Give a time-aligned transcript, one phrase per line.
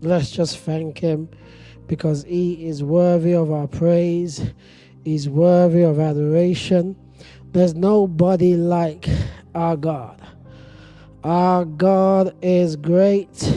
[0.00, 1.28] Let's just thank Him
[1.86, 4.42] because He is worthy of our praise,
[5.04, 6.96] He's worthy of adoration.
[7.52, 9.08] There's nobody like
[9.54, 10.20] our God.
[11.24, 13.52] Our God is great.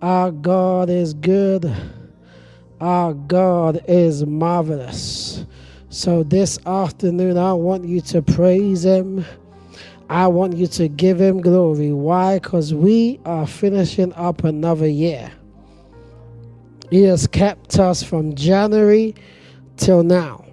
[0.00, 1.70] Our God is good.
[2.80, 5.44] Our God is marvelous.
[5.90, 9.24] So this afternoon, I want you to praise Him.
[10.08, 11.92] I want you to give Him glory.
[11.92, 12.38] Why?
[12.38, 15.30] Because we are finishing up another year.
[16.90, 19.14] He has kept us from January
[19.76, 20.44] till now.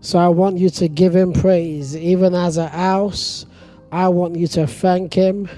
[0.00, 1.96] So I want you to give Him praise.
[1.96, 3.46] Even as a house,
[3.90, 5.48] I want you to thank Him.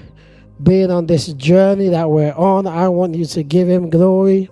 [0.63, 4.49] Being on this journey that we're on, I want you to give Him glory.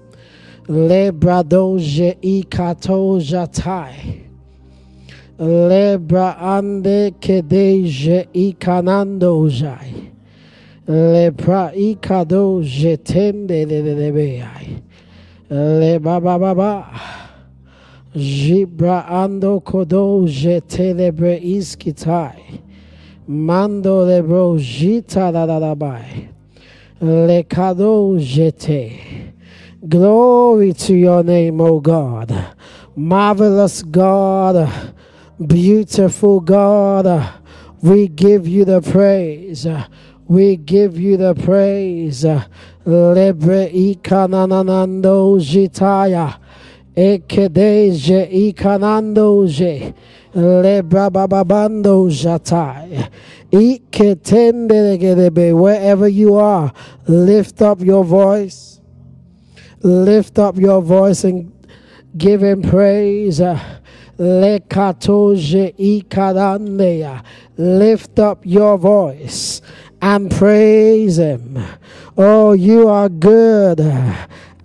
[0.68, 4.26] Le Lebrado je ikato jatai.
[5.40, 10.12] Lebra ande kedeje ikanando jai.
[10.88, 14.89] Lepra ikado jetende lebeai.
[15.50, 16.86] Le baba baba.
[18.16, 22.62] Jibra ando kodo jetelebre iskitai.
[23.28, 26.30] Mando lebro jita da da da bai.
[27.02, 29.34] Le kado jete.
[29.88, 32.32] Glory to your name, O God.
[32.96, 34.70] Marvelous God.
[35.48, 37.34] Beautiful God.
[37.82, 39.66] We give you the praise.
[40.28, 42.24] We give you the praise.
[42.90, 46.34] Lebre ikananando jitaya.
[46.96, 49.94] Ekedeje ikanandoje.
[50.36, 53.08] Lebra bababando jatai.
[53.52, 55.54] Iketendelegedebe.
[55.54, 56.72] Wherever you are,
[57.08, 58.82] lift up your voice.
[59.84, 61.52] Lift up your voice and
[62.18, 63.40] give him praise.
[64.18, 67.22] Lekatoje ikadandeya.
[67.58, 69.62] Lift up your voice
[70.02, 71.58] and praise him.
[72.18, 73.80] Oh, you are good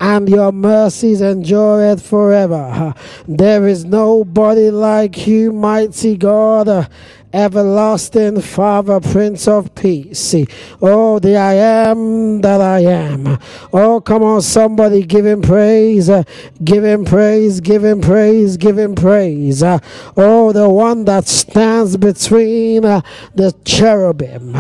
[0.01, 2.95] and your mercies endureth forever.
[3.27, 6.89] There is nobody like you, mighty God
[7.35, 10.35] everlasting Father, Prince of Peace.
[10.81, 13.39] Oh, the I am that I am.
[13.73, 16.23] Oh, come on, somebody give him praise, uh,
[16.63, 19.63] give him praise, give him praise, give him praise.
[19.63, 19.81] Uh,
[20.17, 23.01] oh, the one that stands between uh,
[23.35, 24.55] the cherubim.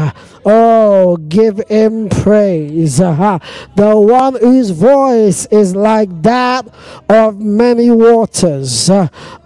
[0.45, 3.01] Oh, give him praise.
[3.01, 3.39] Uh,
[3.77, 6.67] the one whose voice is like that
[7.09, 8.91] of many waters.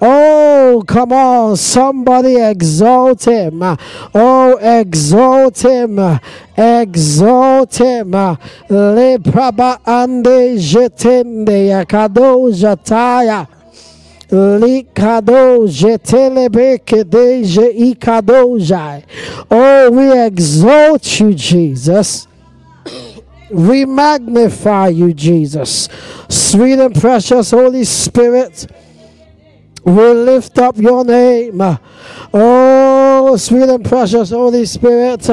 [0.01, 3.63] Oh, come on, somebody exalt him.
[4.15, 5.99] Oh, exalt him.
[6.57, 8.11] Exalt him.
[8.11, 13.47] Le praba ande jetende yakado jataya.
[14.31, 19.05] Likado jetelebeke deje ikadojai.
[19.51, 22.27] Oh, we exalt you, Jesus.
[23.51, 25.89] We magnify you, Jesus.
[26.29, 28.67] Sweet and precious Holy Spirit,
[29.89, 31.61] we lift up your name.
[32.33, 35.29] Oh, sweet and precious Holy Spirit,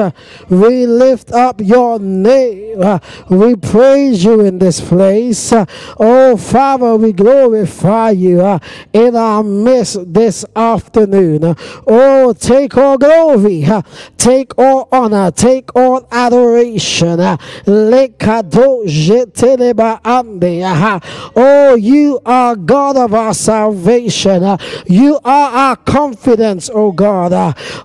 [0.48, 3.00] we lift up your name.
[3.28, 5.52] We praise you in this place.
[5.98, 8.58] Oh, Father, we glorify you
[8.92, 11.54] in our midst this afternoon.
[11.86, 13.66] Oh, take all glory,
[14.16, 17.20] take all honor, take all adoration.
[21.38, 24.45] Oh, you are God of our salvation.
[24.86, 27.32] You are our confidence, oh God.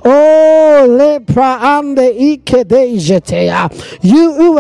[0.05, 3.49] Oh, lepra ande ikedejete.
[4.01, 4.57] You who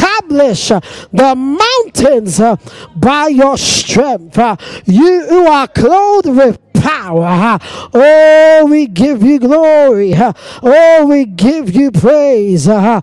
[0.00, 0.68] establish
[1.12, 2.56] the mountains uh,
[2.96, 4.38] by your strength.
[4.38, 7.58] Uh, you are clothed with power.
[7.92, 10.14] Oh, we give you glory.
[10.16, 12.66] Oh, we give you praise.
[12.68, 13.00] Oh,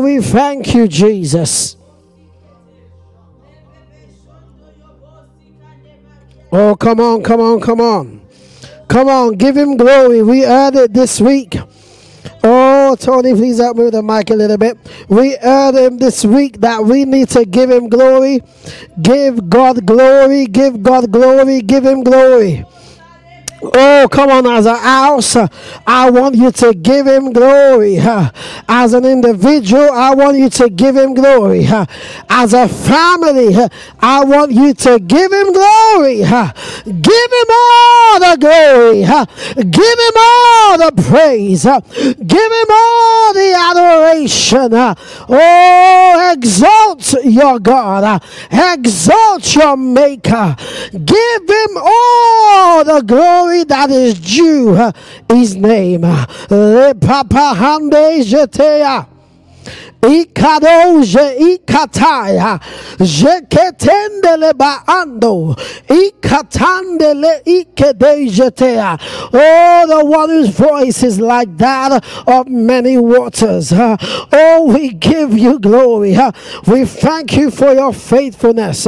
[0.00, 1.76] we thank you, Jesus.
[6.56, 8.23] Oh, come on, come on, come on.
[8.88, 10.22] Come on, give him glory.
[10.22, 11.56] We heard it this week.
[12.42, 14.76] Oh, Tony, please help me with the mic a little bit.
[15.08, 18.40] We heard him this week that we need to give him glory.
[19.00, 20.46] Give God glory.
[20.46, 21.62] Give God glory.
[21.62, 22.64] Give him glory.
[23.62, 25.36] Oh, come on, as a house,
[25.86, 27.98] I want you to give him glory.
[27.98, 31.66] As an individual, I want you to give him glory.
[32.28, 33.56] As a family,
[34.00, 36.18] I want you to give him glory.
[36.18, 39.02] Give him all the glory.
[39.70, 41.64] Give him all the praise.
[41.64, 44.74] Give him all the adoration.
[45.28, 48.22] Oh, exalt your God.
[48.50, 50.56] Exalt your Maker.
[50.92, 54.90] Give him all the glory that is due uh,
[55.28, 56.02] his name.
[60.04, 62.60] Ikadoje ikataya
[63.00, 65.56] jeketendele baando
[65.88, 68.98] ikatandele ikedejetea.
[69.32, 73.72] Oh, the one whose voice is like that of many waters.
[73.72, 76.16] Oh, we give you glory.
[76.66, 78.86] We thank you for your faithfulness.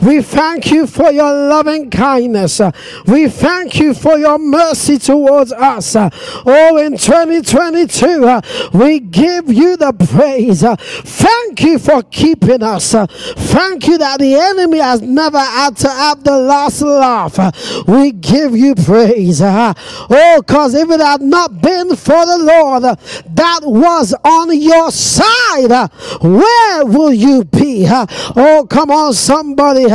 [0.00, 2.60] We thank you for your loving kindness.
[3.06, 5.96] We thank you for your mercy towards us.
[5.96, 8.40] Oh, in 2022,
[8.78, 10.57] we give you the praise.
[10.62, 12.94] Uh, thank you for keeping us.
[12.94, 17.38] Uh, thank you that the enemy has never had to have the last laugh.
[17.38, 17.50] Uh,
[17.86, 19.40] we give you praise.
[19.42, 25.90] Oh, because if it had not been for the Lord that was on your side,
[26.22, 27.86] where will you be?
[27.88, 29.86] Oh, come on, somebody.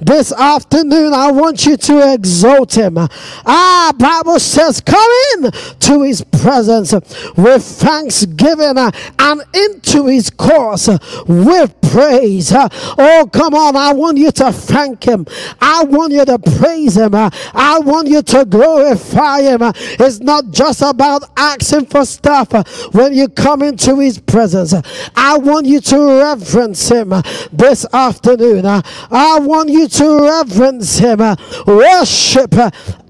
[0.00, 2.96] This afternoon, I want you to exalt him.
[2.98, 6.92] Ah, Bible says, come in to his presence
[7.36, 10.88] with thanksgiving and into his course
[11.26, 12.52] with praise.
[12.54, 13.76] Oh, come on.
[13.76, 15.26] I want you to thank him.
[15.60, 17.14] I want you to praise him.
[17.14, 19.60] I want you to glorify him.
[19.62, 22.52] It's not just about asking for stuff
[22.94, 24.74] when you come into his presence.
[25.16, 27.12] I want you to reverence him
[27.52, 28.66] this afternoon.
[28.66, 31.18] I want you to reverence him.
[31.66, 32.54] Worship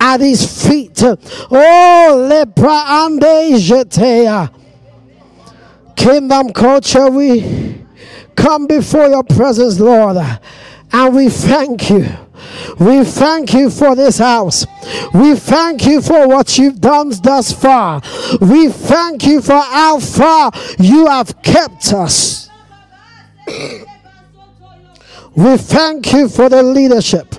[0.01, 1.03] at his feet.
[1.03, 3.09] Oh, lepra
[3.59, 4.60] jetea.
[6.01, 7.77] Kingdom culture, we
[8.35, 10.17] come before your presence, Lord,
[10.93, 12.07] and we thank you.
[12.79, 14.67] We thank you for this house.
[15.13, 18.01] We thank you for what you've done thus far.
[18.41, 22.49] We thank you for how far you have kept us.
[25.37, 27.35] we thank you for the leadership.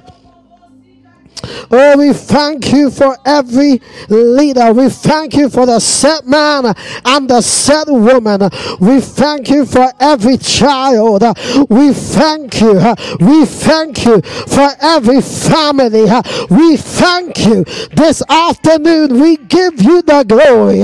[1.72, 4.74] Oh, we thank you for every leader.
[4.74, 6.74] We thank you for the set man
[7.06, 8.50] and the set woman.
[8.80, 11.24] We thank you for every child.
[11.70, 12.74] We thank you.
[13.20, 16.06] We thank you for every family.
[16.50, 17.64] We thank you.
[17.96, 20.80] This afternoon, we give you the glory.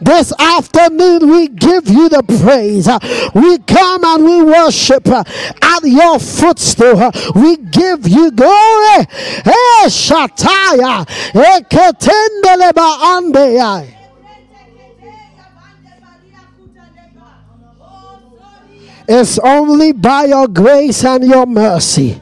[0.00, 2.88] This afternoon, we give you the praise.
[3.34, 7.10] We come and we worship at your footstool.
[7.34, 9.06] We give you glory.
[9.44, 13.88] Hey, shataya eketendele baande
[19.08, 22.20] It's only by your grace and your mercy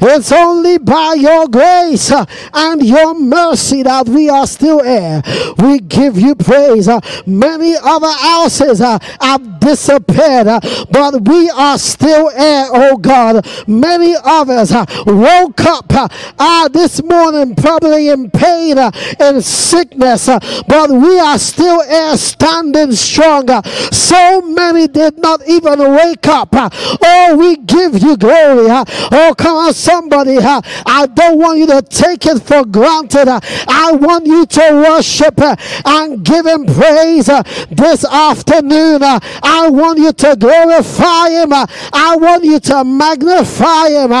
[0.00, 2.12] it's only by your grace
[2.52, 5.22] and your mercy that we are still here.
[5.58, 6.88] We give you praise.
[7.26, 10.46] Many other houses have disappeared,
[10.90, 13.46] but we are still here, oh God.
[13.66, 14.72] Many others
[15.06, 22.16] woke up uh, this morning probably in pain, and sickness, but we are still here
[22.16, 23.60] standing stronger.
[23.90, 26.48] So many did not even wake up.
[26.52, 28.66] Oh, we give you glory.
[28.68, 30.38] Oh, come on somebody.
[30.38, 33.28] Uh, I don't want you to take it for granted.
[33.28, 35.40] I want you to worship
[35.84, 37.26] and give him praise
[37.70, 39.00] this afternoon.
[39.02, 41.52] I want you to glorify him.
[41.52, 44.12] I want you to magnify him.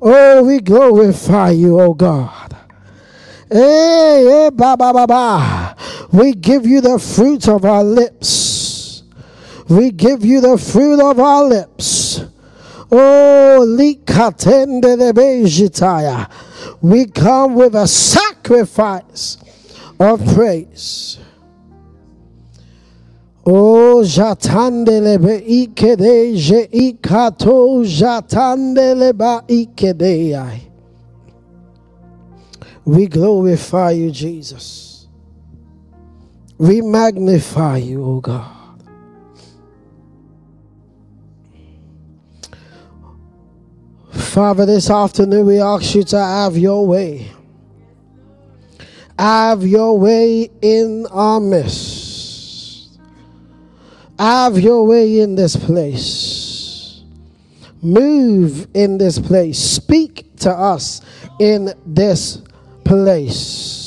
[0.00, 2.56] Oh, we glorify you, oh God.
[3.50, 5.76] Hey, hey, ba, ba, ba, ba.
[6.12, 8.45] We give you the fruit of our lips.
[9.68, 12.20] We give you the fruit of our lips.
[12.90, 13.76] Oh.
[16.82, 19.38] We come with a sacrifice
[19.98, 21.18] of praise.
[23.48, 30.62] Oh, jatandele be ikede je ikato jatandele ba ikede.
[32.84, 35.06] We glorify you, Jesus.
[36.58, 38.55] We magnify you, O oh God.
[44.16, 47.30] Father, this afternoon we ask you to have your way.
[49.18, 52.98] Have your way in our midst.
[54.18, 57.02] Have your way in this place.
[57.82, 59.58] Move in this place.
[59.58, 61.02] Speak to us
[61.38, 62.42] in this
[62.84, 63.85] place.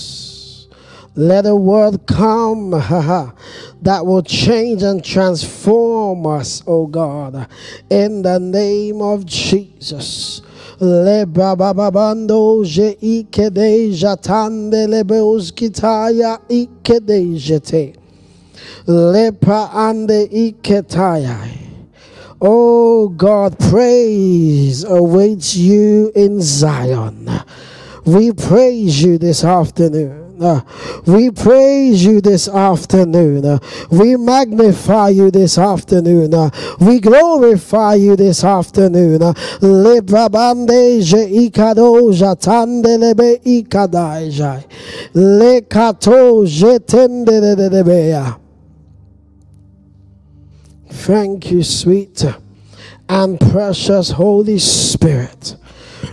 [1.15, 2.71] Let a word come
[3.81, 7.47] that will change and transform us, oh God,
[7.89, 10.41] in the name of Jesus.
[10.79, 17.95] Le bababando je ikede jatande lebeus kitaya ikede jete.
[18.87, 21.37] Lepa ande iketaya.
[22.41, 27.29] Oh God, praise awaits you in Zion.
[28.05, 30.28] We praise you this afternoon.
[30.41, 30.61] Uh,
[31.05, 33.45] we praise you this afternoon.
[33.45, 36.33] Uh, we magnify you this afternoon.
[36.33, 39.21] Uh, we glorify you this afternoon.
[50.91, 52.25] Thank you, sweet
[53.09, 55.55] and precious Holy Spirit.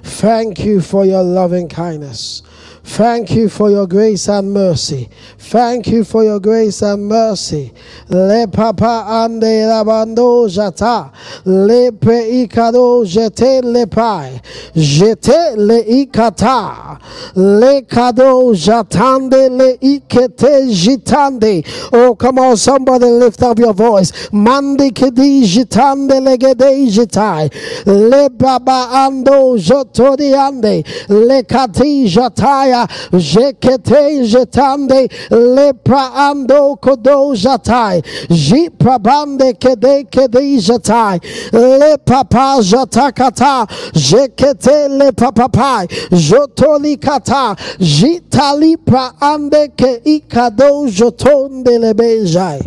[0.03, 2.43] Thank you for your loving kindness.
[2.87, 5.09] Thank you for your grace and mercy.
[5.39, 7.73] Thank you for your grace and mercy.
[8.09, 11.13] Le papa ande labando jata.
[11.45, 14.41] Le pe ikado jete le pai.
[14.73, 17.01] Jete le ikata.
[17.35, 21.67] Le kado jatande le ikete jitande.
[21.93, 24.31] Oh, come on, somebody lift up your voice.
[24.33, 27.51] Mandi kedi jitande le gede jitai.
[27.85, 30.87] Le baba ando jotori ande.
[31.09, 32.76] Le kati jataya.
[33.13, 34.03] Jekete
[34.33, 38.03] jetande lepra ando kodo jatai.
[38.29, 41.21] Jiprabande kede kede jatai.
[41.53, 43.67] Le papa jatakata.
[43.95, 45.87] Jekete le papapai.
[46.11, 47.57] Jotoli kata.
[47.79, 52.61] Jitali pra ande ke ikado jotonde le bejai.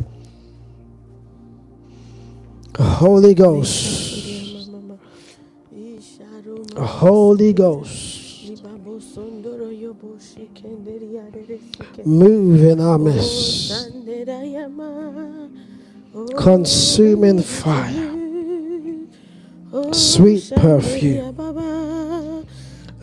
[2.79, 4.07] Holy Ghost.
[6.77, 8.08] Holy Ghost.
[12.05, 13.91] Move in our midst.
[16.37, 18.15] Consuming fire.
[19.91, 21.35] Sweet perfume.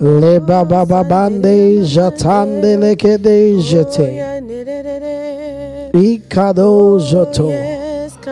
[0.00, 4.08] Le baba babande jatande lekede jete.
[5.94, 7.50] Ikado joto.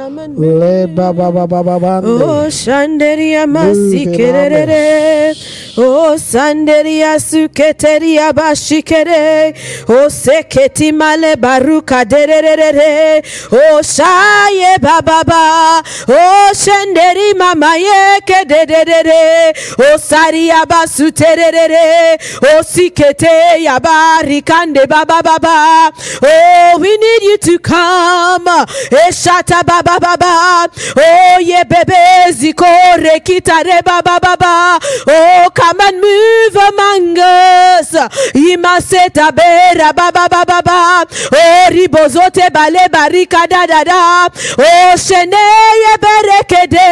[0.04, 2.22] Le baba baba babande.
[2.22, 5.34] Oh shanderia masikerere.
[5.78, 9.54] Oh sanderia suketeria bashikere.
[9.88, 13.22] Oh seketi male baruka dererere.
[13.50, 15.82] Oh shaye bababa.
[16.08, 19.54] Oh shanderi mama yeke dererere.
[19.78, 22.18] Oh saria basuterere.
[22.42, 25.90] Oh sikete yabarikande baba baba.
[26.22, 28.66] Oh we need you to come.
[29.08, 30.68] Eshata baba baba.
[30.96, 34.78] Oh ye bebe zikore kitare baba baba.
[35.06, 37.90] Oh come and move among us.
[38.34, 41.06] Imaseta bera baba baba baba.
[41.32, 44.28] Oh ribozote bale barika da da da.
[44.58, 45.44] Oh shene
[45.84, 46.88] ye berekede.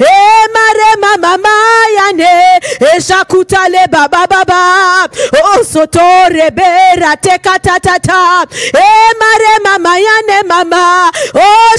[0.00, 0.16] E
[0.54, 2.60] mare mama mayane.
[2.80, 5.08] E shakutale baba baba.
[5.42, 8.44] Oh sotore bera teka ta ta ta.
[8.74, 8.88] E
[9.20, 11.10] mare mama yane mama.
[11.34, 11.72] Oh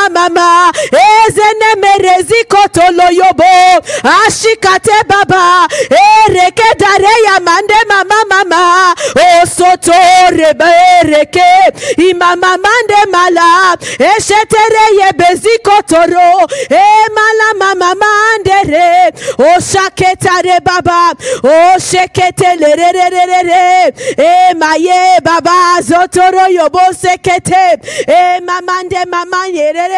[0.00, 0.72] shale mama ma.
[0.92, 3.80] Ezene merezi kotolo yobo.
[4.02, 5.68] Ashikate baba.
[5.90, 8.94] Ereke dare ya mande mama mama.
[9.16, 11.72] Oh sotore bereke.
[11.98, 13.76] Imama mande mala.
[13.98, 16.46] Eshetere ye bezi kotoro.
[16.70, 19.12] E mala mama mandere.
[19.38, 21.14] Oh shaketare baba.
[21.44, 23.92] Oh shekete lerererere.
[24.18, 27.78] E maye baba zotoro yobo sekete.
[28.08, 29.89] E mamande mama yando.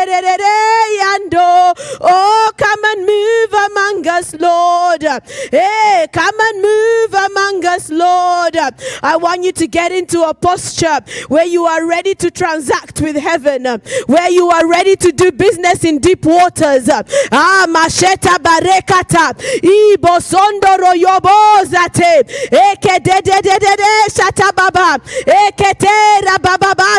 [2.01, 5.03] Oh come and move among us Lord.
[5.51, 8.57] Hey come and move among us Lord.
[9.03, 13.17] I want you to get into a posture where you are ready to transact with
[13.17, 13.65] heaven,
[14.07, 16.89] where you are ready to do business in deep waters.
[16.89, 25.75] Ah, masheta barekata, ibo sondoro yobo zate, eke de de de de de baba, eke
[25.79, 26.23] te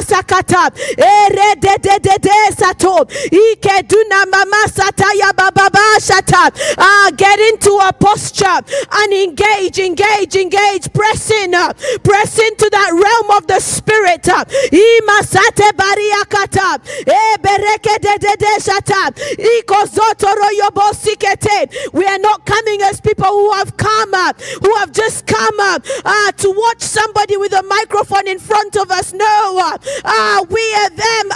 [0.04, 2.56] sakata, ere de de de de
[5.52, 6.52] baba shata.
[6.78, 8.62] Ah, get into a posture
[8.92, 11.74] and engage, engage, engage, press in, uh,
[12.04, 14.28] press into that realm of the spirit.
[14.30, 14.46] uh.
[21.94, 25.86] We are not coming as people who have come up, who have just come up
[26.06, 29.14] uh, to watch somebody with a microphone in front of us.
[29.14, 31.32] No, uh, uh, we are them.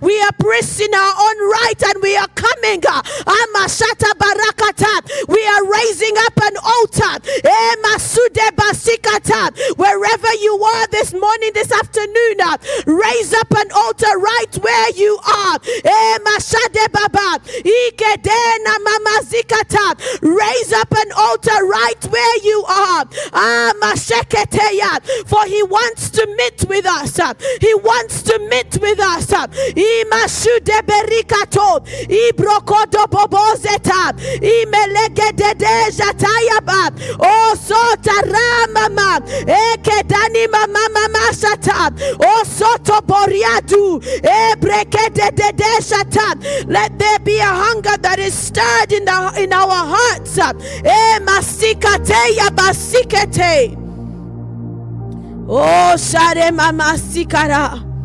[0.00, 2.80] We are priests in our own right, and we are coming.
[2.80, 5.28] Amashata barakata.
[5.28, 7.14] We are raising up an altar.
[7.84, 9.76] Masude basikata.
[9.76, 12.56] Wherever you are this morning, this afternoon, uh,
[12.86, 15.58] raise up an altar right where you are.
[15.84, 17.40] Eh, mashade baba.
[17.64, 20.22] Ike de na mama masikata.
[20.22, 23.04] Raise up an altar right where you are.
[23.32, 25.26] Ah, masheketeya.
[25.26, 27.16] For he wants to meet with us.
[27.60, 29.26] He wants to meet with us.
[29.74, 31.80] Imashude berikato.
[32.08, 34.12] Ibrokodo bobozeta.
[34.40, 36.90] Imelegedede jatayaba.
[37.18, 39.20] Oh, sota ramama.
[39.46, 41.90] Ekedani mama mama shata.
[42.20, 44.00] Oh, soto boriadu.
[44.22, 46.34] Ebrekedede shata.
[46.68, 50.38] Let there be a hunger that is stirred in, the, in our hearts.
[50.38, 53.76] Eh, masikate ya basikete.
[55.48, 57.95] Oh, share mama sikara.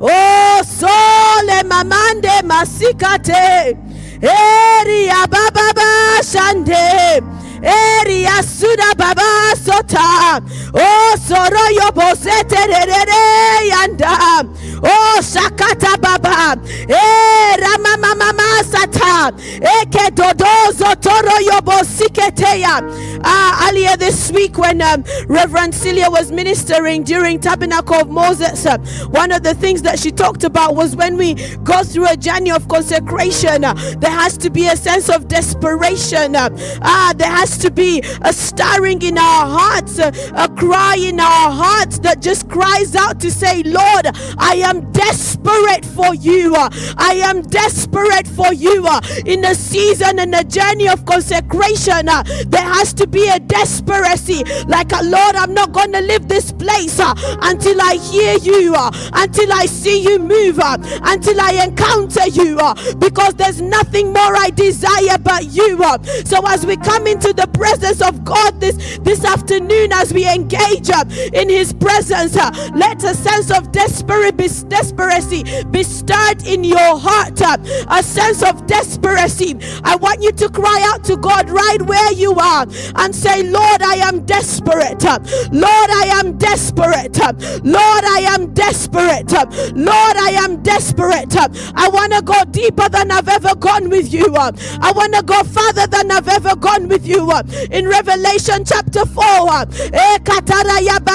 [0.00, 3.76] Oh, sole mamande masikate.
[4.22, 7.22] Eri ababa shande.
[7.64, 10.40] Eri asuda baba sota.
[10.74, 14.44] Oh, soro yo bosete re yanda.
[14.82, 16.60] Oh, shakata baba.
[16.88, 19.32] Eh, rama mama sata.
[19.56, 23.20] Eke dodozo toro yo bosiketeya.
[23.26, 28.76] Uh, earlier this week, when um, Reverend Celia was ministering during Tabernacle of Moses, uh,
[29.10, 32.50] one of the things that she talked about was when we go through a journey
[32.50, 36.36] of consecration, uh, there has to be a sense of desperation.
[36.36, 36.50] Uh,
[36.82, 41.50] uh, there has to be a stirring in our hearts, uh, a cry in our
[41.50, 44.06] hearts that just cries out to say, Lord,
[44.38, 46.54] I am desperate for you.
[46.56, 48.86] I am desperate for you.
[49.26, 54.90] In a season and a journey of consecration, there has to be a desperacy like
[55.02, 58.74] lord i'm not going to leave this place until i hear you
[59.14, 62.56] until i see you move until i encounter you
[62.98, 65.78] because there's nothing more i desire but you
[66.24, 70.90] so as we come into the presence of god this this afternoon as we engage
[70.90, 76.64] uh, in his presence uh, let a sense of desperate be, desperacy be stirred in
[76.64, 77.56] your heart uh,
[77.90, 82.34] a sense of desperacy i want you to cry out to god right where you
[82.34, 85.02] are and say, Lord, I am desperate.
[85.04, 87.18] Lord, I am desperate.
[87.64, 89.32] Lord, I am desperate.
[89.32, 91.34] Lord, I am desperate.
[91.36, 94.26] I want to go deeper than I've ever gone with you.
[94.36, 97.23] I want to go farther than I've ever gone with you.
[97.70, 99.22] In Revelation chapter 4,
[99.92, 100.18] eh,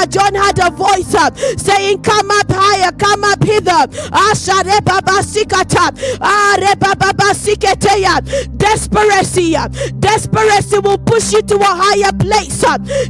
[0.10, 1.16] John had a voice
[1.62, 3.88] saying, Come up higher, come up hither.
[8.58, 9.56] Desperacy,
[10.00, 12.64] desperacy will push you to a higher place.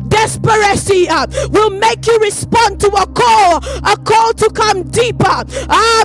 [0.07, 5.43] Desperation uh, will make you respond to a call, a call to come deeper.
[5.69, 6.03] Ah,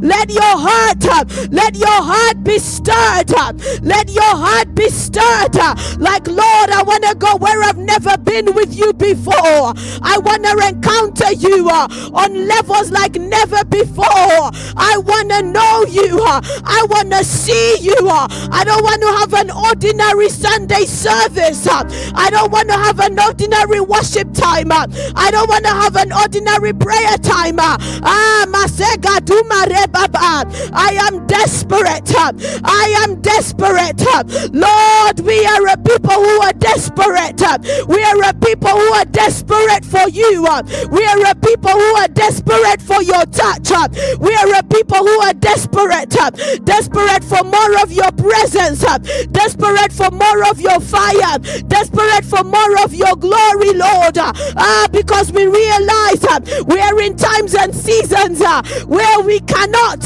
[0.00, 3.32] let your heart, uh, let your heart be stirred.
[3.34, 5.54] Uh, let your heart be stirred.
[5.98, 9.74] Like, Lord, I want to go where I've never been with you before.
[10.02, 14.50] I want to encounter you uh, on levels like never before.
[14.76, 16.20] I want to know you.
[16.22, 17.96] Uh, I want to see you.
[18.02, 18.26] Uh.
[18.52, 21.66] I don't want to have an ordinary Sunday service.
[21.68, 24.70] I don't want to have an ordinary worship time.
[24.72, 27.56] I don't want to have an ordinary prayer time.
[27.60, 28.46] Ah,
[30.72, 32.08] I am desperate.
[32.64, 34.00] I am desperate.
[34.52, 37.40] Lord, we are a people who are desperate.
[37.88, 40.42] We are a people who are desperate for you.
[40.90, 43.70] We are a people who are desperate for your touch.
[44.18, 46.10] We are a people who are desperate,
[46.64, 48.80] desperate for more of your presence,
[49.32, 54.16] desperate for more of your fire, desperate for more of your glory, Lord.
[54.18, 56.24] Ah, because we realize
[56.66, 58.40] we are in times and seasons
[58.86, 60.02] where we cannot,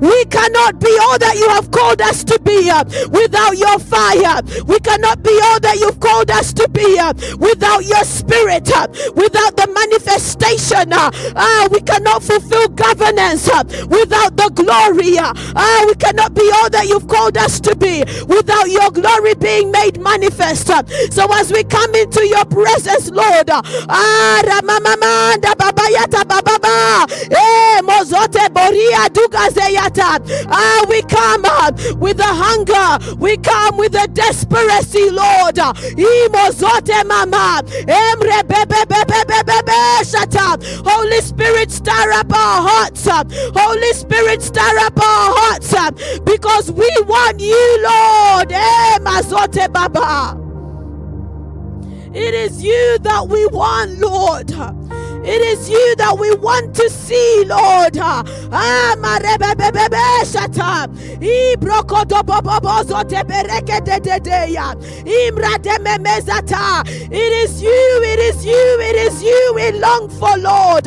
[0.00, 2.70] we cannot be all that you have called us to be
[3.08, 4.40] without your fire.
[4.66, 6.98] We cannot be all that you've called us to be
[7.38, 8.68] without your spirit,
[9.14, 10.92] without the manifestation.
[10.92, 13.48] Ah, we cannot fulfill governance
[13.88, 15.16] without the glory.
[15.18, 19.70] Ah, we cannot be all that you've called us to be without your glory being
[19.70, 20.66] made manifest.
[20.68, 24.42] So as we come into your presence, Lord, ah, eh,
[30.50, 35.58] ah we come uh, with a hunger, we come with a desperacy, Lord.
[40.86, 43.06] Holy Spirit, stir up our hearts.
[43.08, 48.52] Holy Spirit, stir up our hearts because we want you, Lord.
[52.12, 54.50] It is you that we want, Lord.
[55.22, 57.96] It is you that we want to see, Lord.
[67.12, 70.86] It is you, it is you, it is you we long for, Lord.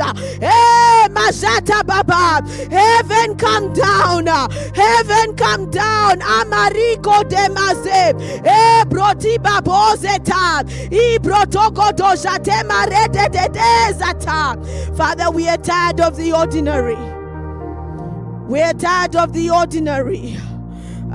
[2.71, 4.27] Heaven come down.
[4.73, 6.19] Heaven come down.
[6.21, 8.13] Amariko de maze.
[8.89, 10.63] Broti babozeta.
[10.91, 13.93] Ibrotoko dojate marede de de
[14.23, 14.95] zata.
[14.95, 16.95] Father, we are tired of the ordinary.
[18.47, 20.37] We are tired of the ordinary.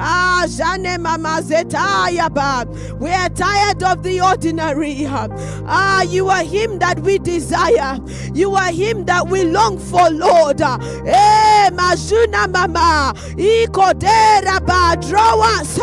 [0.00, 2.66] Ah, Jane Mama Zetayaba.
[3.00, 5.06] We are tired of the ordinary.
[5.06, 7.98] Ah, you are Him that we desire.
[8.32, 10.60] You are Him that we long for, Lord.
[10.60, 13.12] Eh, Majuna Mama.
[13.36, 15.08] Ikoderaba.
[15.08, 15.78] Draw us.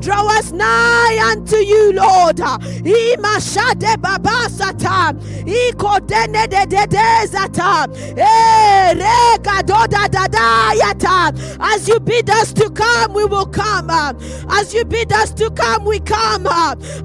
[0.00, 2.36] Draw us nigh unto you, Lord.
[2.38, 5.12] Imashade Babasata.
[5.44, 7.86] Ikodene de de de zata.
[8.16, 11.58] Eh, Rega Doda Yata.
[11.60, 13.90] As you bid us to come, we will come.
[14.50, 16.46] As you bid us to come, we come.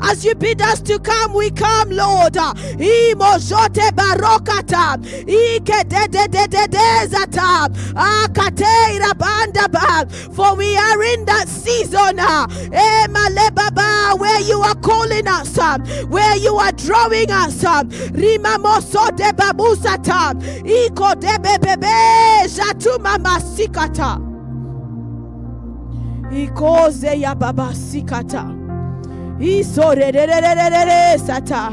[0.02, 2.34] As you bid us to come, we come, Lord.
[2.34, 4.98] Imojote barokata.
[5.28, 7.70] Ike de de de de de zata.
[7.96, 10.10] Akateira bandaba.
[10.36, 12.20] For we are in that season.
[12.20, 15.58] Eh, malebaba, where you are calling us,
[16.08, 17.64] where you are drawing us.
[18.14, 20.34] Rima moso de babusata.
[20.64, 22.46] Iko de bebebe.
[22.48, 24.35] Jatuma masikata.
[26.32, 28.46] Ikoze ya baba sikata.
[29.40, 31.72] Isorerererere sata.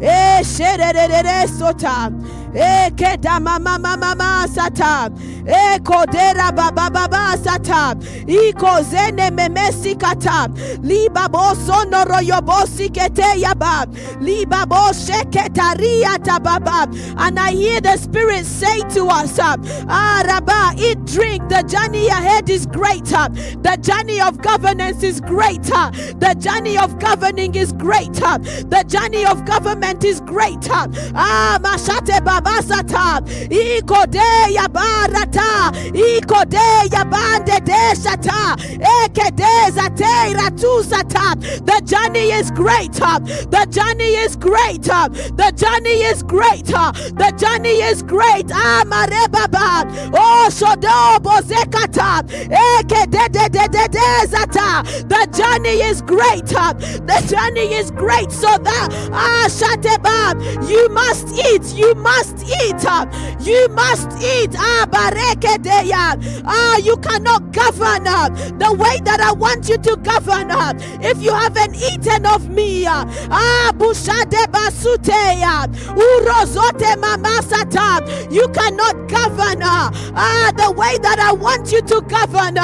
[0.00, 2.10] E shererere sota.
[2.56, 5.10] E keda mama mama mama sata.
[5.46, 7.94] E kodera baba baba sata.
[8.26, 10.48] Iko zene memesi kata.
[10.82, 13.86] Liba sono royobosi kete yaba.
[14.22, 16.86] Liba bo sheketaria tababa.
[17.18, 21.48] And I hear the Spirit say to us, Ah, Rabba, eat, drink.
[21.50, 23.28] The journey ahead is greater.
[23.60, 25.90] The journey of governance is greater.
[26.18, 28.38] The journey of governing is greater.
[28.38, 30.86] The journey of government is greater.
[31.14, 32.45] Ah, mashate babasata.
[33.50, 35.72] Iko de ya barata.
[35.92, 38.56] Iko de ya bande de shata.
[39.04, 40.82] Eke de zate ratu.
[41.66, 43.18] The journey is greater.
[43.50, 45.08] The journey is greater.
[45.36, 46.92] The journey is greater.
[47.16, 48.50] The journey is great.
[48.52, 49.84] Ah, marebaba.
[50.14, 52.22] Oh, shodo bozekata.
[52.50, 54.82] Eke de de de de de zata.
[55.08, 56.74] The journey is greater.
[57.06, 58.30] The journey is great.
[58.32, 61.74] So that ah shateba, you must eat.
[61.76, 62.84] You must eat.
[62.86, 64.54] Up, you must eat.
[64.58, 64.86] Ah.
[66.44, 70.50] Ah, you cannot govern the way that I want you to govern.
[71.02, 75.66] If you haven't eaten of me, uh, ah bushade basuteya.
[75.96, 78.32] Urozote mamasata.
[78.32, 82.56] You cannot govern ah the way that I want you to govern.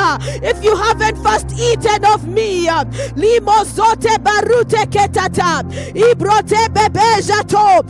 [0.42, 2.84] If you haven't first eaten of me, uh,
[3.16, 5.62] limozote barute ketata.
[5.94, 7.82] Ibrote bebe jato.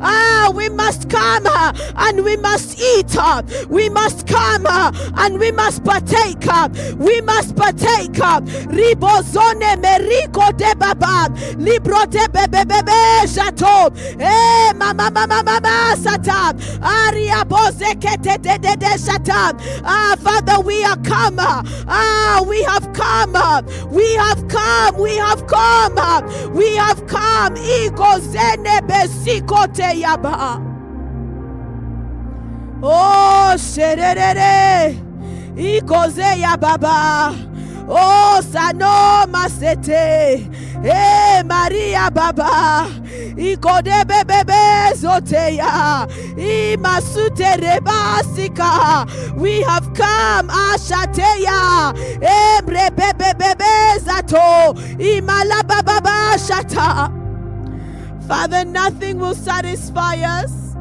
[0.00, 3.16] Ah, we must come uh, and we must eat.
[3.16, 6.44] uh, We must come uh, and we must partake.
[6.98, 8.12] We must partake.
[8.14, 11.28] Ribozone meriko de baba.
[11.56, 13.90] Librote bebe bebe jato.
[14.20, 16.54] Eh, mama mama mama sata.
[16.82, 19.52] Aria de de de shata.
[19.84, 21.36] Ah, Father, we are come.
[21.40, 23.32] Ah, we have come.
[23.90, 24.98] We have come.
[25.00, 26.52] We have come.
[26.54, 27.54] We have come.
[27.56, 28.43] Iko zene
[28.86, 30.60] besiko te yaba.
[32.82, 34.96] Oh, shererere.
[35.56, 37.32] Ikoze ya baba.
[37.88, 40.50] Oh, sano masete.
[40.84, 42.86] Eh, Maria baba.
[43.36, 46.06] Ikode bebebe zoteya.
[46.36, 49.06] Imasute rebasika.
[49.36, 50.48] We have come.
[50.50, 51.94] Ashateya.
[52.20, 54.74] Emre bebebe zato.
[54.98, 57.23] Imala baba shata.
[58.28, 60.74] Father, nothing will satisfy us.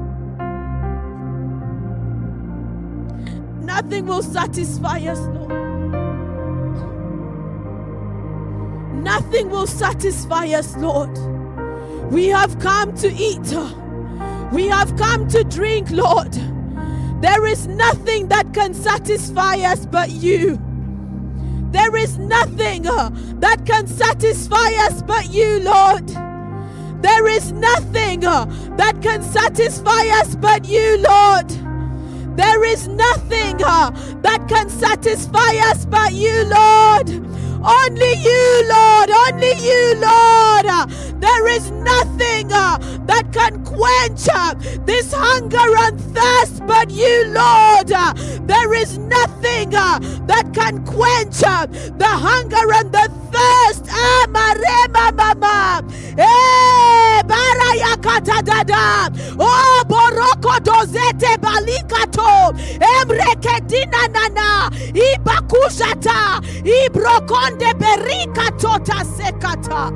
[3.59, 5.51] Nothing will satisfy us, Lord.
[9.03, 11.17] Nothing will satisfy us, Lord.
[12.11, 13.53] We have come to eat.
[14.53, 16.33] We have come to drink, Lord.
[17.21, 20.61] There is nothing that can satisfy us but you.
[21.71, 26.32] There is nothing uh, that can satisfy us but you, Lord.
[27.03, 28.45] There is nothing uh,
[28.77, 31.49] that can satisfy us but you, Lord.
[32.37, 37.09] There is nothing uh, that can satisfy us but you, Lord.
[37.63, 39.09] Only you, Lord.
[39.09, 40.65] Only you, Lord.
[41.21, 44.53] There is nothing uh, that can quench uh,
[44.85, 47.87] this hunger and thirst but you, Lord.
[48.47, 53.83] There is nothing uh, that can quench the hunger and the thirst.
[67.15, 67.52] Oh.
[67.53, 69.91] Ibrokonde berika tota sekata.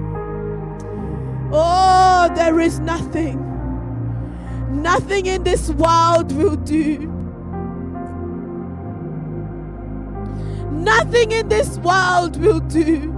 [1.51, 3.43] Oh, there is nothing.
[4.69, 7.11] Nothing in this world will do.
[10.71, 13.13] Nothing in this world will do.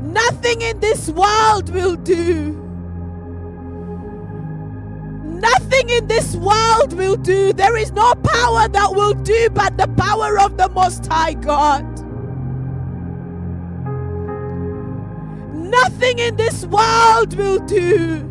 [0.00, 2.62] Nothing in this world will do.
[5.24, 7.52] Nothing in this world will do.
[7.52, 11.95] There is no power that will do but the power of the Most High God.
[15.82, 18.24] Nothing in this world will do.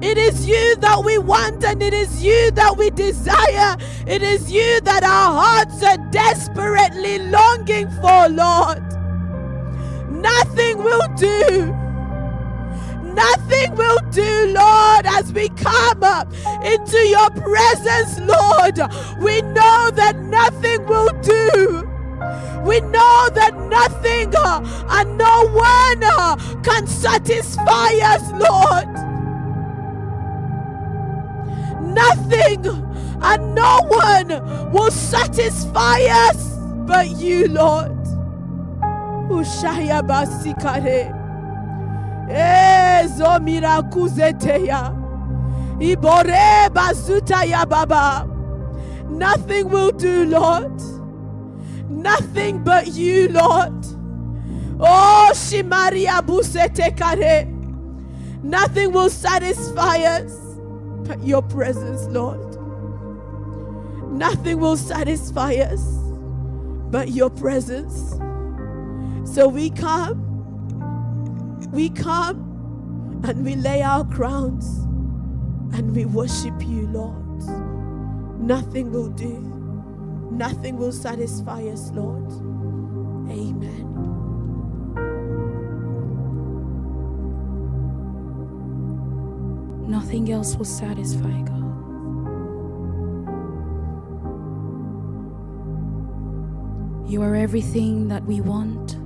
[0.00, 3.76] It is you that we want and it is you that we desire.
[4.06, 8.82] It is you that our hearts are desperately longing for, Lord.
[10.08, 11.74] Nothing will do.
[13.02, 16.32] Nothing will do, Lord, as we come up
[16.64, 18.78] into your presence, Lord.
[19.20, 21.87] We know that nothing will do.
[22.64, 28.88] We know that nothing uh, and no one uh, can satisfy us, Lord.
[31.82, 32.66] Nothing
[33.22, 37.92] and no one will satisfy us but you, Lord.
[39.30, 41.14] Ushaya basikare.
[42.30, 44.94] Ezo mirakuzeteya.
[45.80, 48.26] Ibore bazuta ya baba.
[49.08, 50.97] Nothing will do, Lord.
[51.88, 53.86] Nothing but you, Lord.
[54.80, 57.46] Oh, Shimaria busete kare.
[58.42, 60.34] Nothing will satisfy us
[61.06, 62.56] but your presence, Lord.
[64.12, 65.82] Nothing will satisfy us
[66.90, 68.12] but your presence.
[69.24, 70.24] So we come,
[71.72, 74.78] we come, and we lay our crowns
[75.74, 77.42] and we worship you, Lord.
[78.40, 79.57] Nothing will do,
[80.30, 82.30] nothing will satisfy us, Lord.
[83.30, 83.84] Amen.
[89.88, 91.58] Nothing else will satisfy God.
[97.10, 98.98] You are everything that we want.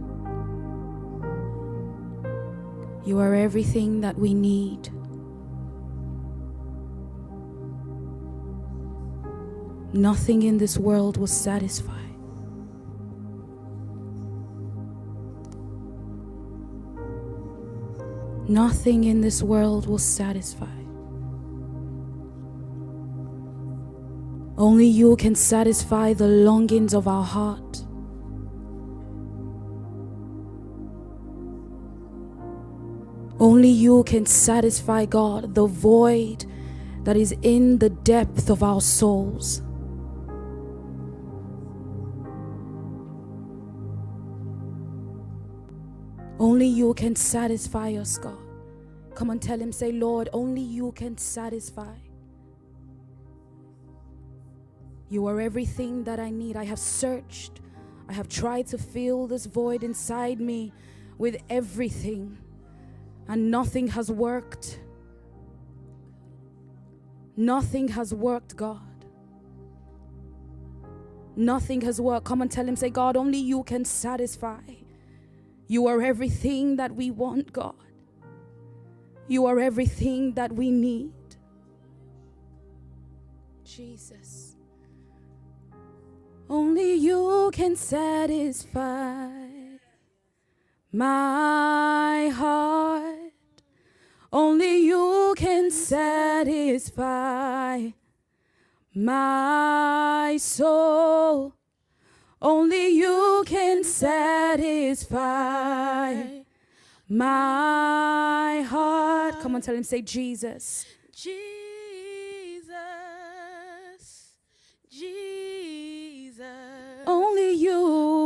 [3.06, 4.90] You are everything that we need.
[9.92, 12.00] Nothing in this world will satisfy.
[18.48, 20.66] Nothing in this world will satisfy.
[24.56, 27.84] Only you can satisfy the longings of our heart.
[33.38, 36.44] Only you can satisfy, God, the void
[37.04, 39.62] that is in the depth of our souls.
[46.42, 48.36] Only you can satisfy us, God.
[49.14, 51.94] Come on, tell him, say, Lord, only you can satisfy.
[55.08, 56.56] You are everything that I need.
[56.56, 57.60] I have searched,
[58.08, 60.72] I have tried to fill this void inside me
[61.16, 62.36] with everything,
[63.28, 64.80] and nothing has worked.
[67.36, 68.80] Nothing has worked, God.
[71.36, 72.26] Nothing has worked.
[72.26, 74.81] Come and tell him, say, God, only you can satisfy.
[75.72, 77.72] You are everything that we want, God.
[79.26, 81.14] You are everything that we need.
[83.64, 84.56] Jesus.
[86.50, 89.30] Only you can satisfy
[90.92, 93.32] my heart.
[94.30, 97.12] Only you can satisfy
[98.94, 101.54] my soul.
[102.42, 105.20] Only you can satisfy
[107.08, 109.38] my heart.
[109.40, 110.84] Come on, tell him, say Jesus.
[111.12, 112.72] Jesus,
[114.90, 116.42] Jesus.
[117.06, 117.80] Only you,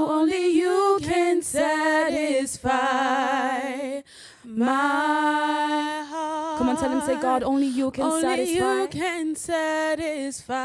[0.09, 2.71] only you can satisfy
[4.43, 5.96] my heart.
[6.57, 8.65] Come on, tell him, say, God, only you can only satisfy.
[8.65, 10.57] Only you can satisfy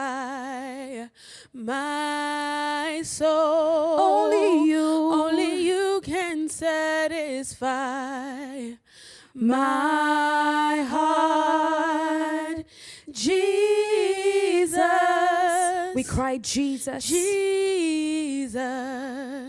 [1.53, 3.99] my soul.
[3.99, 5.11] Only you.
[5.13, 7.91] Only you can satisfy
[9.33, 12.65] my heart.
[13.11, 14.20] Jesus
[16.03, 17.05] cry, Jesus.
[17.07, 18.61] Jesus.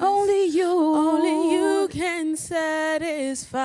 [0.03, 0.71] Only you.
[0.71, 3.61] Only you can satisfy.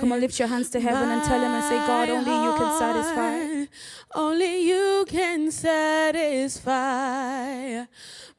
[0.00, 2.54] Come on, lift your hands to heaven and tell him and say, God, only you
[2.56, 3.66] can satisfy.
[4.14, 6.74] Only you can satisfy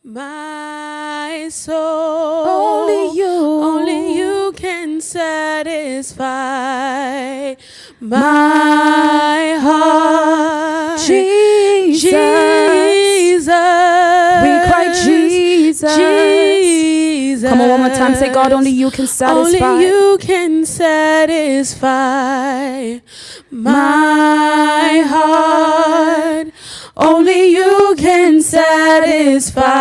[0.03, 2.47] my soul.
[2.47, 3.25] Only you.
[3.25, 6.25] Only you can satisfy
[7.99, 10.99] my heart.
[10.99, 11.07] Jesus.
[11.07, 11.54] Jesus.
[15.95, 17.49] Jesus.
[17.49, 18.15] Come on, one more time.
[18.15, 19.67] Say, God, only you can satisfy.
[19.67, 21.99] Only you can satisfy
[23.51, 26.47] my heart.
[26.97, 29.73] Only you can satisfy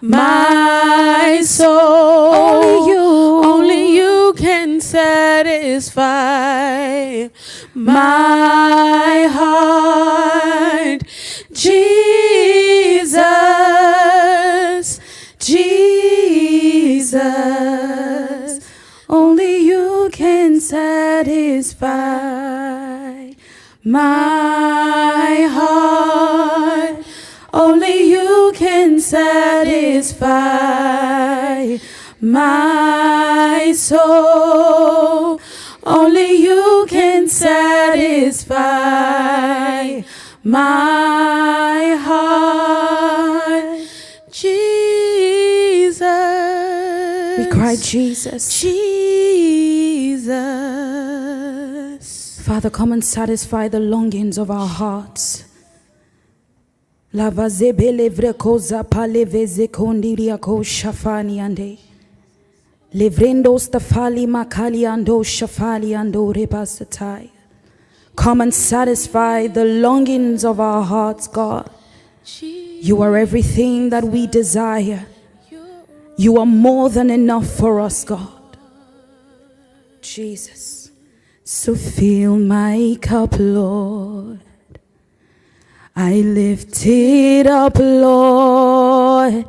[0.00, 2.34] my soul.
[2.34, 3.02] Only you.
[3.44, 6.08] Only you can satisfy
[7.74, 11.02] my heart.
[11.52, 13.12] Jesus.
[17.12, 18.66] Jesus.
[19.06, 21.90] Only you can satisfy
[23.84, 27.04] my heart.
[27.52, 30.30] Only you can satisfy
[32.20, 35.38] my soul.
[35.84, 38.62] Only you can satisfy
[40.42, 43.21] my heart.
[47.76, 48.60] Jesus.
[48.60, 50.32] Jesus.
[52.42, 55.44] Father, come and satisfy the longings of our hearts.
[57.14, 61.78] Lavazebe levrekoza paleveze kondiriako shafani ande.
[62.94, 67.30] Levrendo stafali makali ando shafali ando rebasatai.
[68.16, 71.70] Come and satisfy the longings of our hearts, God.
[72.42, 75.06] You are everything that we desire.
[76.16, 78.28] You are more than enough for us, God.
[80.00, 80.90] Jesus.
[81.44, 84.40] So fill my cup, Lord.
[85.94, 89.44] I lift it up, Lord.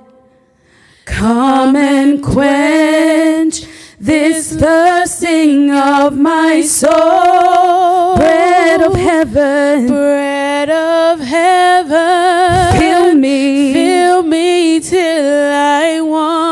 [1.06, 3.65] Come and quench
[3.99, 8.17] this thirsting of my soul.
[8.17, 12.80] Bread of heaven, Bread of heaven.
[12.80, 13.73] fill me.
[13.73, 16.42] Fill me till I want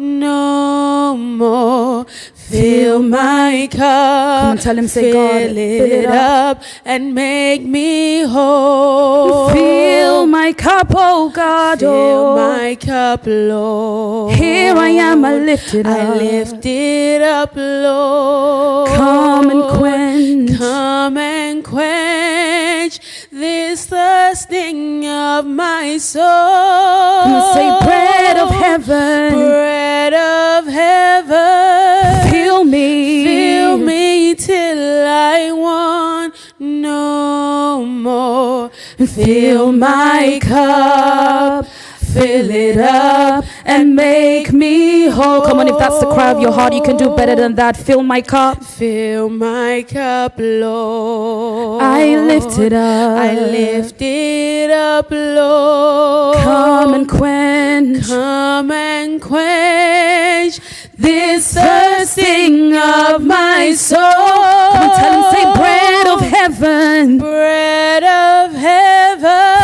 [0.00, 2.06] no more.
[2.50, 3.78] Fill my cup.
[3.78, 9.50] Come on, tell him, say, fill God, it, fill it up and make me whole.
[9.50, 11.78] Fill my cup, oh God.
[11.78, 12.36] Fill oh.
[12.36, 14.34] my cup, Lord.
[14.34, 16.16] Here I am, I lift it I up.
[16.16, 18.88] lift it up, Lord.
[18.96, 20.58] Come and quench.
[20.58, 22.98] Come and quench
[23.40, 27.54] this thirsting of my soul.
[27.54, 29.32] Say, bread of heaven.
[29.32, 32.30] Bread of heaven.
[32.30, 33.24] Fill me.
[33.24, 38.68] Fill me till I want no more.
[38.98, 41.66] Fill my cup.
[42.12, 45.42] Fill it up and make me whole.
[45.42, 47.76] Come on, if that's the cry of your heart, you can do better than that.
[47.76, 48.64] Fill my cup.
[48.64, 51.82] Fill my cup, Lord.
[51.82, 53.18] I lift it up.
[53.18, 56.36] I lift it up, Lord.
[56.38, 60.58] Come and quench Come and quench
[60.98, 63.98] this thirsting of my soul.
[63.98, 67.18] Come on, tell him, say, bread of heaven.
[67.18, 69.59] bread of heaven.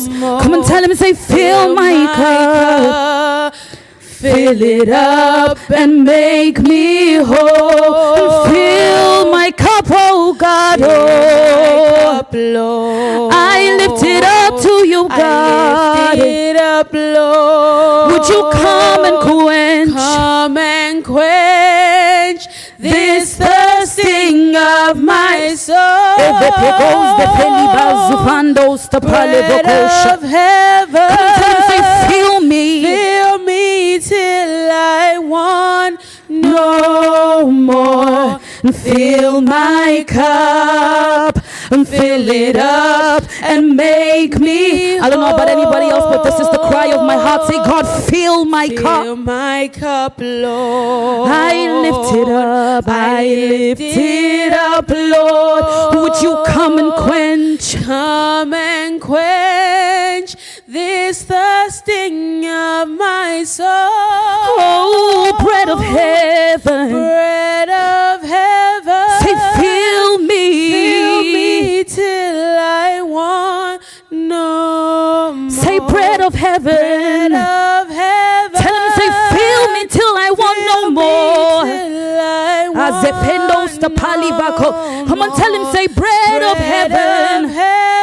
[0.07, 3.55] no Come and tell him, say, fill my cup.
[3.99, 8.45] Fill it up and make me whole.
[8.45, 10.79] Fill my cup, oh God.
[10.81, 12.33] Oh, cup,
[13.33, 16.17] I lift it up to you, I God.
[16.17, 18.11] lift it up, Lord.
[18.13, 22.47] Would you come and quench Come and quench
[22.79, 23.62] this thirsting
[24.89, 26.17] of my soul.
[26.17, 29.51] Evepegos de pelibazufandos Bread
[30.13, 31.07] of heaven.
[31.09, 32.83] Come and tell him, say, fill me.
[32.83, 38.39] Fill me till I want no more.
[38.71, 41.37] Fill my cup
[41.69, 44.97] and fill it up and make me.
[44.99, 47.45] I don't know about anybody else, but this is the cry of my heart.
[47.47, 49.17] Say, God, fill my Fill cup.
[49.17, 51.29] my cup, Lord.
[51.29, 52.85] I lift it up.
[52.87, 55.95] I lift it up, Lord.
[55.95, 57.75] Would you come and quench?
[57.83, 59.92] Come and quench
[60.73, 63.67] this thirsting of my soul.
[63.69, 66.91] Oh, bread of heaven.
[66.91, 69.09] Bread of heaven.
[69.21, 70.71] Say, fill me.
[70.71, 75.51] Fill me till I want no more.
[75.51, 76.73] Say, bread of heaven.
[76.73, 78.59] Bread of heaven.
[78.59, 81.65] Tell him, say, fill me till I want fill no more.
[82.83, 85.05] Azependos the palivako.
[85.07, 87.45] Come on, tell him, say, bread, bread of heaven.
[87.45, 88.02] Of heaven.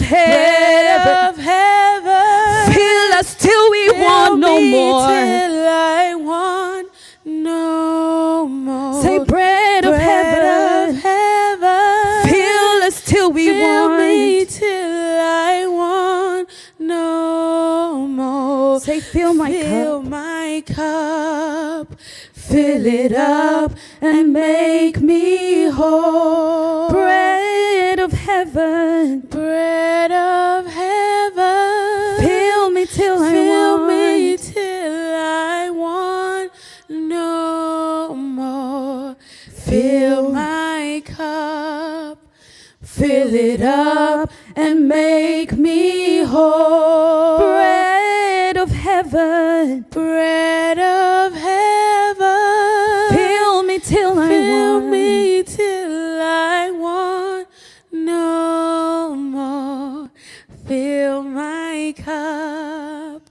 [0.00, 1.28] Of Bread heaven.
[1.28, 2.74] of heaven.
[2.74, 5.06] Fill us till we Fill want no me more.
[5.08, 6.88] Till I want
[7.24, 9.02] no more.
[9.02, 10.96] Say, bread of heaven.
[10.96, 12.28] of heaven.
[12.32, 14.50] Fill us till we Fill me want.
[14.50, 18.80] till I want no more.
[18.80, 20.10] Say, fill my Fill cup.
[20.10, 21.88] my cup.
[22.48, 26.90] Fill it up and make me whole.
[26.90, 29.20] Bread of heaven.
[29.22, 32.20] Bread of heaven.
[32.24, 33.88] Fill me till I Fill want.
[33.88, 36.52] me till I want
[36.88, 39.16] no more.
[39.50, 42.18] Fill my cup.
[42.80, 47.38] Fill it up and make me whole.
[47.38, 49.84] Bread of heaven.
[49.90, 51.75] Bread of heaven.
[61.06, 63.22] Fill my cup,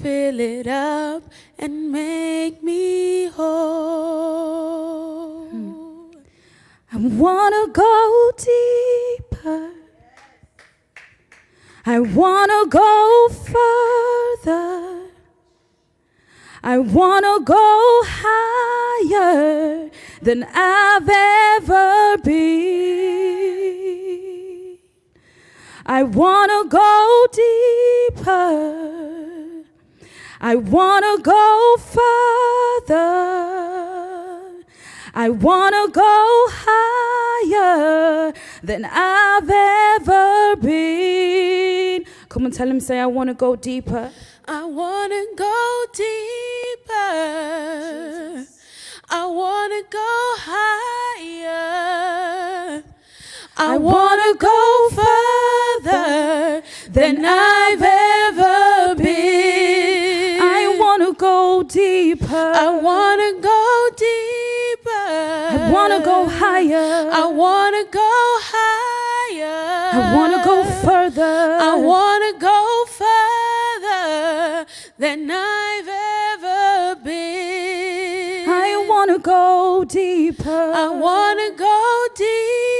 [0.00, 1.22] fill it up,
[1.58, 3.50] and make me whole.
[5.50, 6.12] Hmm.
[6.90, 9.72] I wanna go deeper.
[11.84, 15.10] I wanna go further.
[16.62, 19.90] I wanna go higher
[20.22, 22.72] than I've ever been.
[25.84, 28.84] I wanna go deeper.
[30.40, 33.02] I wanna go further.
[35.14, 42.04] I wanna go higher than I've ever been.
[42.28, 44.12] Come and tell him, say, I wanna go deeper.
[44.46, 46.92] I wanna go deeper.
[49.10, 51.82] I wanna go higher.
[53.56, 60.40] I wanna go further than I've ever been.
[60.40, 62.52] I wanna go deeper.
[62.54, 64.90] I wanna go deeper.
[64.90, 67.10] I wanna go higher.
[67.12, 68.10] I wanna go
[68.52, 69.90] higher.
[69.92, 71.56] I wanna go further.
[71.60, 74.66] I wanna go further
[74.98, 78.48] than I've ever been.
[78.48, 80.72] I wanna go deeper.
[80.74, 82.71] I wanna go deeper.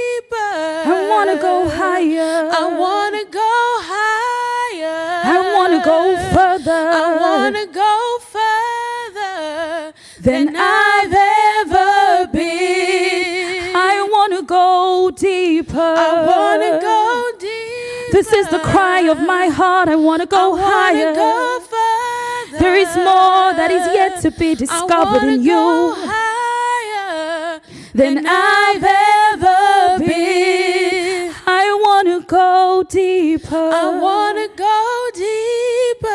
[0.55, 2.49] I wanna go higher.
[2.51, 3.53] I wanna go
[3.91, 5.21] higher.
[5.35, 5.99] I wanna go
[6.33, 6.81] further.
[7.01, 7.93] I wanna go
[8.35, 13.75] further than I've ever been.
[13.75, 15.79] I wanna go deeper.
[15.79, 18.11] I wanna go deeper.
[18.11, 19.89] This is the cry of my heart.
[19.89, 21.15] I wanna I go wanna higher.
[21.15, 22.59] go further.
[22.59, 27.59] There is more that is yet to be I discovered wanna in go you higher
[27.95, 29.82] than I've ever
[30.15, 31.33] been.
[31.45, 33.55] I wanna go deeper.
[33.55, 34.79] I wanna go
[35.13, 36.07] deeper.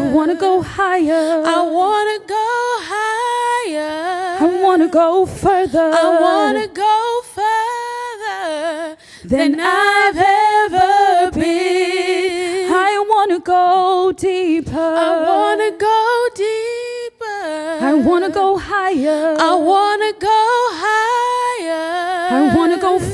[0.00, 1.42] I wanna go higher.
[1.56, 2.48] I wanna go
[2.92, 4.36] higher.
[4.44, 5.90] I wanna go further.
[6.02, 6.96] I wanna go
[7.36, 12.70] further than than I've ever been.
[12.90, 14.88] I wanna go deeper.
[15.08, 16.00] I wanna go
[16.34, 17.42] deeper.
[17.90, 19.36] I wanna go higher.
[19.38, 20.31] I wanna go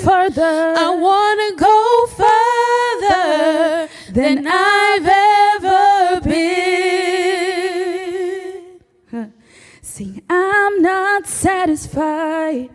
[0.08, 0.74] further.
[0.86, 1.76] I wanna go
[2.22, 3.88] further
[4.18, 5.08] than I've
[5.54, 6.48] ever been.
[9.82, 12.70] Sing, I'm not satisfied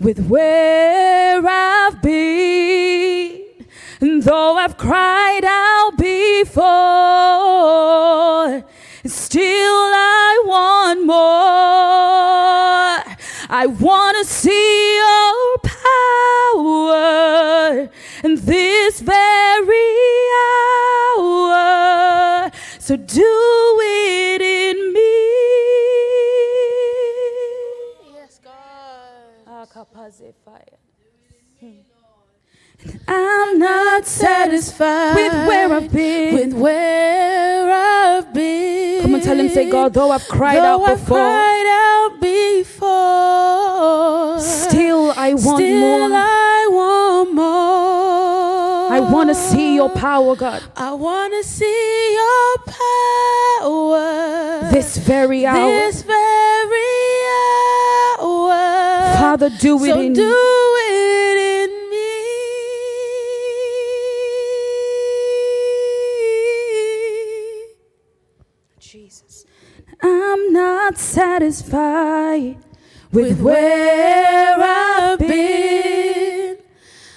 [0.00, 3.42] with where I've been.
[4.00, 6.64] And though I've cried out before,
[9.06, 9.90] still
[10.26, 11.24] I want more.
[13.62, 16.33] I want to see your power
[18.22, 19.90] in this very
[21.18, 22.50] hour.
[22.78, 25.14] So do it in me.
[28.14, 29.22] Yes, God.
[33.06, 36.34] I'm not satisfied with where I've been.
[36.34, 39.02] With where I've been.
[39.02, 42.20] Come on, tell him, say, God, though I've cried Though out I've before, cried out
[42.20, 44.40] before.
[44.40, 46.18] still I want Still more.
[46.18, 48.92] I want more.
[48.92, 52.58] I want to see your power, God, I want to see your
[53.60, 54.70] power.
[54.70, 55.66] this very hour.
[55.66, 57.24] This very
[58.20, 59.16] hour.
[59.18, 60.30] Father, do it so in do
[70.08, 72.56] not satisfied
[73.12, 76.56] with where I've been.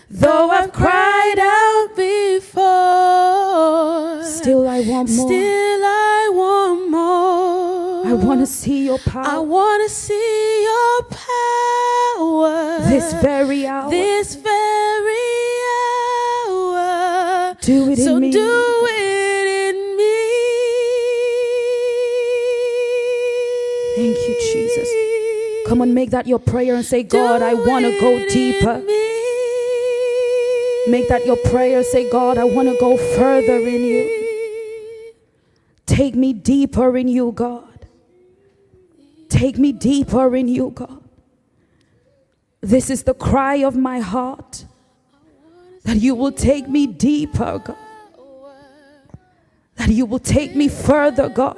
[0.09, 2.63] Though I've cried out before,
[4.23, 5.27] Still, I want more.
[5.27, 8.07] still I want more.
[8.07, 9.25] I want to see your power.
[9.25, 13.89] I want to see your power this very hour.
[13.91, 15.27] this very
[16.47, 17.55] hour.
[17.61, 18.31] Do it in so me.
[18.31, 19.16] do it
[25.68, 28.78] Come on, make that your prayer and say, God, I want to go deeper.
[30.88, 31.84] Make that your prayer.
[31.84, 35.13] Say, God, I want to go further in you.
[35.86, 37.86] Take me deeper in you, God.
[39.28, 41.03] Take me deeper in you, God.
[42.61, 44.65] This is the cry of my heart
[45.84, 47.78] that you will take me deeper, God.
[49.76, 51.57] That you will take me further, God.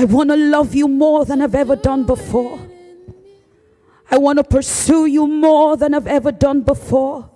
[0.00, 2.58] I want to love you more than I've ever done before.
[4.10, 7.28] I want to pursue you more than I've ever done before.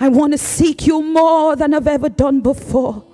[0.00, 3.04] I want to seek you more than I've ever done before.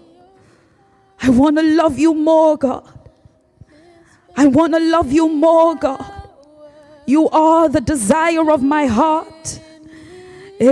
[1.21, 2.89] I want to love you more, God.
[4.37, 6.05] I want to love you more, God.
[7.07, 9.61] You are the desire of my heart.
[10.61, 10.71] You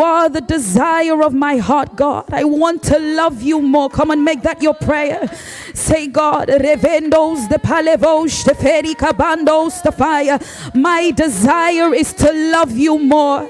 [0.00, 2.24] are the desire of my heart, God.
[2.32, 3.90] I want to love you more.
[3.90, 5.28] Come and make that your prayer.
[5.74, 10.38] Say, God, revendos de palevos de feri cabandos the fire.
[10.74, 13.46] My desire is to love you more.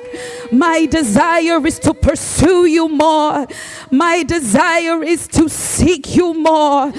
[0.51, 3.47] My desire is to pursue you more.
[3.93, 6.93] My desire is to seek you more.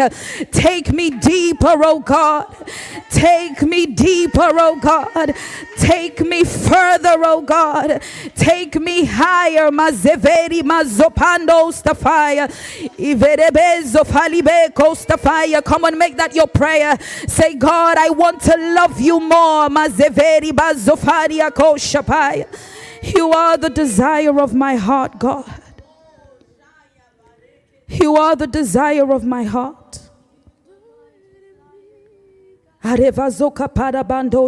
[0.00, 0.08] Uh,
[0.50, 2.46] take me deeper, oh God.
[3.10, 5.34] Take me deeper, oh God.
[5.78, 8.02] Take me further, oh God.
[8.34, 9.70] Take me higher.
[9.70, 12.48] Mazeveri mazopando stafaya.
[12.98, 15.62] Iverebezo falibe kostafaya.
[15.64, 16.96] Come on, make that your prayer.
[17.26, 19.68] Say, God, I want to love you more.
[19.68, 22.46] Mazeveri bazofaria koshapaya.
[23.02, 25.44] You are the desire of my heart, God.
[27.88, 29.98] You are the desire of my heart.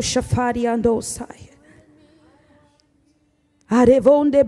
[0.02, 0.66] Shafari.
[3.70, 4.44] Arevonde.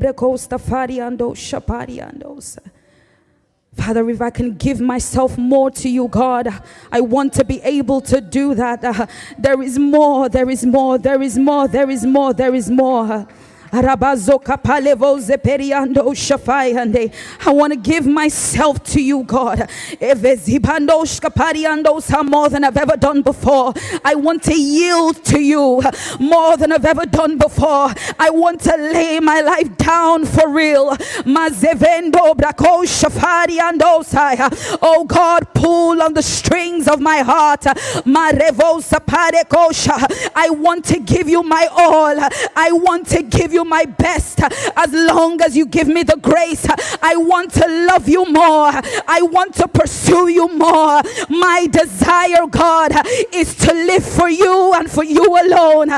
[3.74, 6.48] Father, if I can give myself more to you, God,
[6.90, 8.82] I want to be able to do that.
[8.84, 9.06] Uh,
[9.38, 13.26] there is more, there is more, there is more, there is more, there is more.
[13.72, 17.12] Arabazoka palevoze periando shafayande.
[17.46, 19.58] I want to give myself to you, God.
[20.00, 23.74] Evezibandoshka pariandosa more than I've ever done before.
[24.04, 25.82] I want to yield to you
[26.18, 27.92] more than I've ever done before.
[28.18, 30.96] I want to lay my life down for real.
[31.26, 34.78] Mazevendo brako shafariandosa.
[34.80, 37.62] Oh God, pull on the strings of my heart.
[38.06, 40.30] Marevosa parekosha.
[40.34, 42.18] I want to give you my all.
[42.56, 44.40] I want to give you my best
[44.76, 46.66] as long as you give me the grace.
[47.02, 48.70] I want to love you more.
[49.06, 51.02] I want to pursue you more.
[51.28, 52.92] My desire, God,
[53.32, 55.88] is to live for you and for you alone.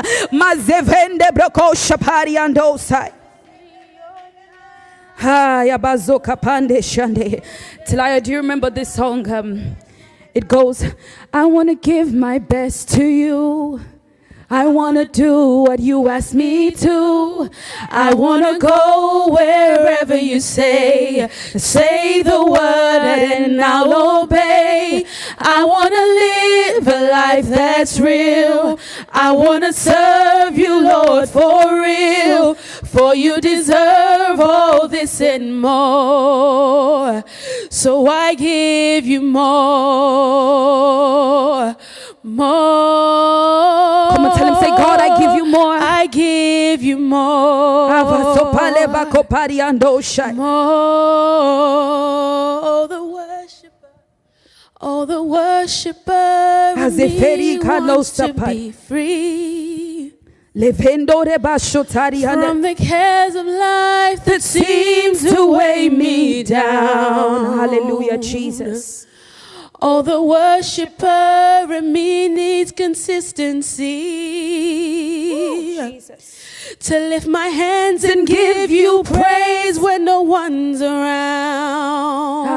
[2.35, 3.13] Andosai.
[5.23, 5.61] Ah.
[7.87, 9.29] Tilaya, do you remember this song?
[9.31, 9.75] Um,
[10.33, 10.83] it goes,
[11.33, 13.81] I want to give my best to you.
[14.53, 17.49] I want to do what you ask me to.
[17.89, 21.29] I want to go wherever you say.
[21.55, 25.05] Say the word and I'll obey.
[25.37, 28.77] I want to live a life that's real.
[29.13, 32.55] I want to serve you, Lord, for real.
[32.55, 37.23] For you deserve all this and more.
[37.69, 40.51] So I give you more.
[42.23, 44.11] More.
[44.11, 45.73] Come on, tell him, say, God, I give you more.
[45.73, 47.89] I give you more.
[47.89, 50.35] Avasopale bakopari andoshai.
[50.35, 51.31] More
[52.87, 53.89] the worshiper.
[54.79, 60.13] Oh, the worshiper in Azeferi me wants to be free
[60.53, 67.57] Levendore from the cares of life that seems to weigh me down.
[67.57, 69.07] Hallelujah, Jesus.
[69.83, 73.89] Oh, the worshiper in me needs consistency.
[76.79, 82.47] To lift my hands and give you praise when no one's around.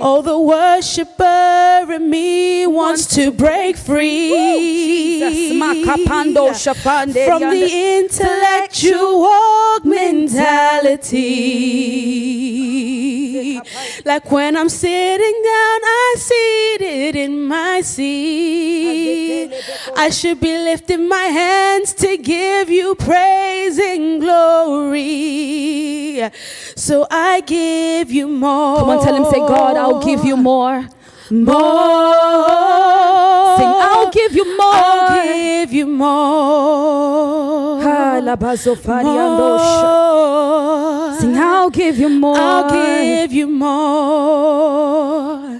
[0.00, 5.62] Oh, the worshiper in me wants to break free Jesus.
[5.62, 7.24] Makapando Shapande.
[7.26, 11.12] from the intellectual mentality.
[14.04, 16.14] Like when I'm sitting down, I
[16.82, 19.50] it in my seat.
[19.96, 22.31] I should be lifting my hands to give
[22.82, 26.20] you praise and glory.
[26.76, 28.78] So I give you more.
[28.78, 30.82] Come on, tell him, say, God, I'll give you more.
[31.30, 32.14] more.
[33.58, 34.74] Sing, I'll give you more.
[34.74, 37.82] I'll give you more.
[39.48, 41.18] More.
[41.18, 42.36] Sing, I'll give you more.
[42.36, 45.51] I'll give you more.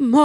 [0.00, 0.18] More.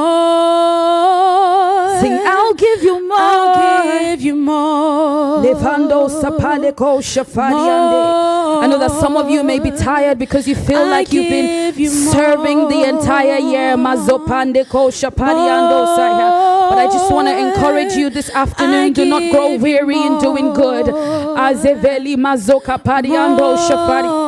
[1.99, 3.17] Sing, I'll give you more.
[3.17, 5.39] I'll give you more.
[5.39, 8.61] Levando sapaleko shafariande.
[8.63, 11.27] I know that some of you may be tired because you feel I like you've
[11.27, 13.75] been you serving the entire year.
[13.75, 16.69] Mazopandeko shapariando saya.
[16.69, 18.93] But I just want to encourage you this afternoon.
[18.93, 20.85] Do not grow weary in doing good.
[20.85, 24.22] Azeveli mazoka pariando shafari.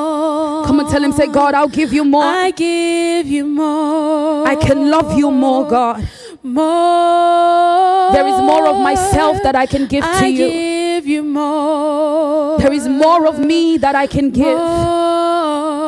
[0.66, 2.24] Come and tell him, say, God, I'll give you more.
[2.24, 4.47] I give you more.
[4.47, 6.07] I can love you more, God.
[6.41, 8.11] More.
[8.13, 10.47] There is more of myself that I can give to I you.
[10.49, 12.57] give you more.
[12.57, 14.57] There is more of me that I can give.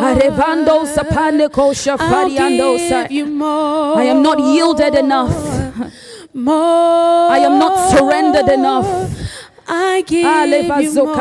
[0.07, 3.97] Arevando sapandeko I'll shafariando give you more.
[3.97, 5.35] I am not yielded enough.
[6.33, 7.31] More.
[7.31, 8.85] I am not surrendered enough.
[9.67, 11.15] I give you more.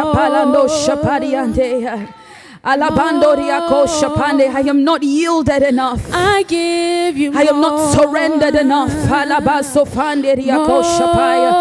[2.67, 2.69] Shapariande.
[2.81, 4.55] Alabando riako shapande.
[4.55, 6.03] I am not yielded enough.
[6.13, 8.91] I give you I am not surrendered enough.
[8.91, 11.53] Alabaso fande riako shapaya.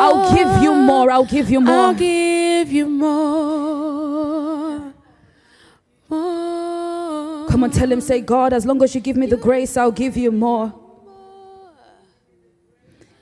[0.00, 1.10] I'll give you more.
[1.10, 1.74] I'll give you more.
[1.74, 4.92] I'll give you more.
[6.08, 7.48] More.
[7.48, 9.90] Come on, tell him, say, God, as long as you give me the grace, I'll
[9.90, 10.72] give you more.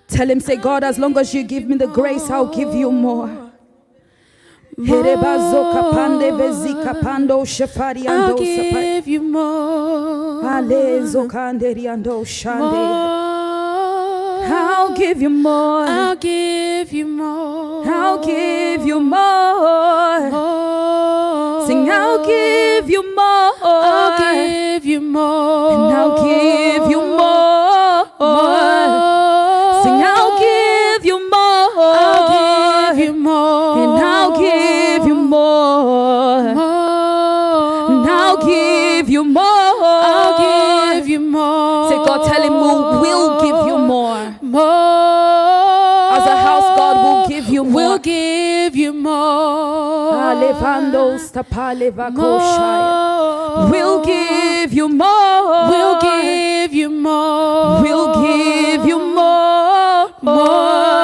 [0.09, 2.93] Tell him, say, God, as long as you give me the grace, I'll give you
[2.93, 3.46] more.
[4.85, 10.45] Herebazo kapande vezi kapando shefari I'll ando give you more.
[10.45, 12.77] Alezo kanderi ando shande.
[12.77, 14.45] More.
[14.45, 15.87] I'll give you more.
[15.87, 17.89] I'll give you more.
[17.89, 20.31] I'll give you more.
[20.31, 21.67] more.
[21.67, 23.53] Sing, I'll give you more.
[23.63, 25.73] I'll give you more.
[25.73, 27.16] And I'll give you more.
[52.23, 53.71] More.
[53.71, 55.69] We'll give you more.
[55.69, 57.83] We'll give you more.
[57.83, 60.13] We'll give you more.
[60.23, 60.96] more.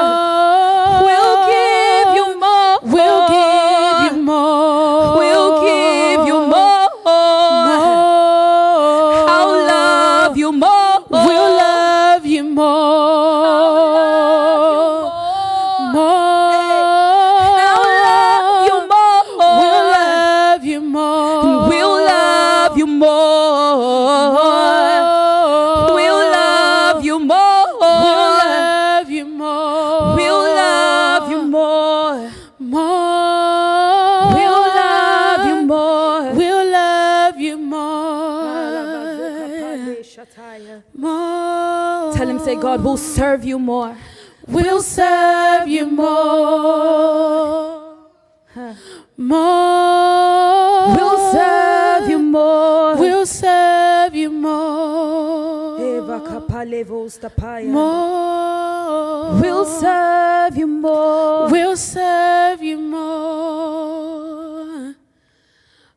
[42.93, 43.97] We'll serve you more.
[44.45, 46.05] We'll serve you more.
[49.17, 50.95] More.
[50.95, 52.95] We'll serve you more.
[52.97, 55.79] We'll serve you more.
[57.71, 59.41] More.
[59.41, 61.49] We'll serve you more.
[61.49, 63.73] We'll serve you more.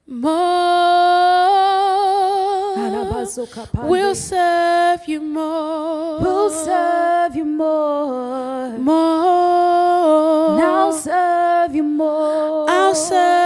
[0.07, 0.57] More.
[3.91, 5.86] We'll serve you more.
[12.97, 13.46] More.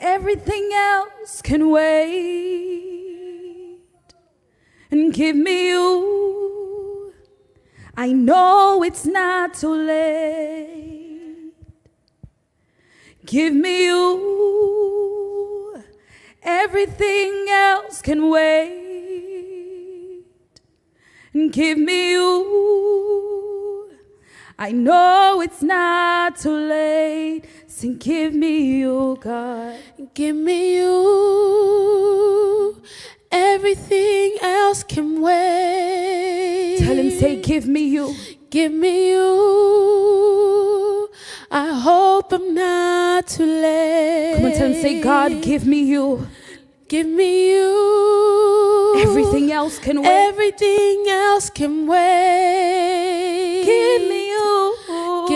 [0.00, 3.78] Everything else can wait.
[4.90, 7.12] And give me you.
[7.94, 11.52] I know it's not too late.
[13.26, 15.82] Give me you.
[16.42, 20.24] Everything else can wait.
[21.34, 23.39] And give me you.
[24.62, 27.44] I know it's not too late.
[27.66, 29.78] Sing, give me you, God.
[30.12, 32.76] Give me you.
[33.32, 36.76] Everything else can wait.
[36.80, 38.14] Tell him, say, give me you.
[38.50, 41.08] Give me you.
[41.50, 44.34] I hope I'm not too late.
[44.36, 46.28] Come on, tell him, say, God, give me you.
[46.86, 49.00] Give me you.
[49.06, 50.28] Everything else can wait.
[50.28, 53.29] Everything else can wait.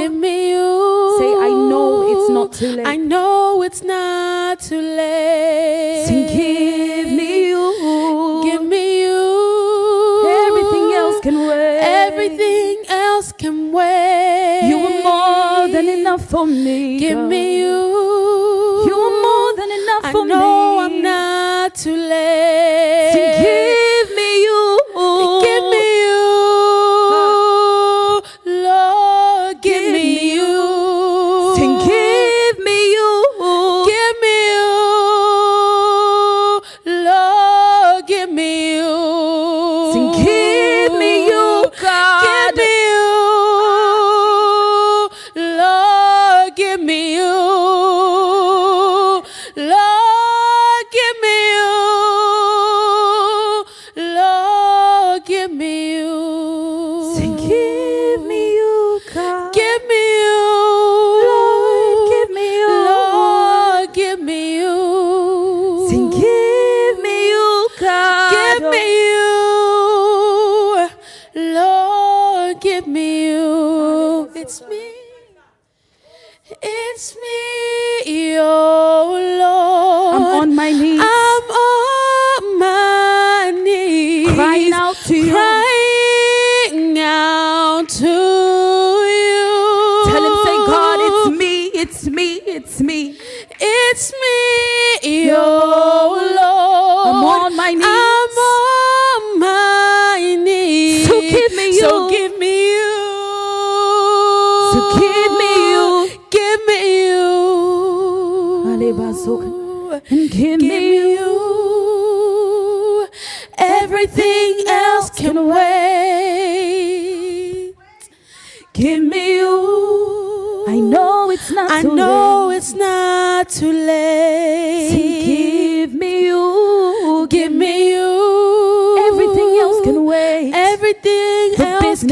[0.04, 0.20] Give me you.
[0.20, 1.16] Give me you.
[1.18, 2.86] Say, I know it's not too late.
[2.86, 6.04] I know it's not too late.
[6.06, 8.42] Sing, give me you.
[8.44, 9.24] Give me you.
[10.44, 11.80] Everything else can wait.
[11.80, 14.68] Everything else can wait.
[14.68, 16.98] You are more than enough for me.
[16.98, 17.30] Give God.
[17.30, 17.60] me.
[17.60, 17.63] You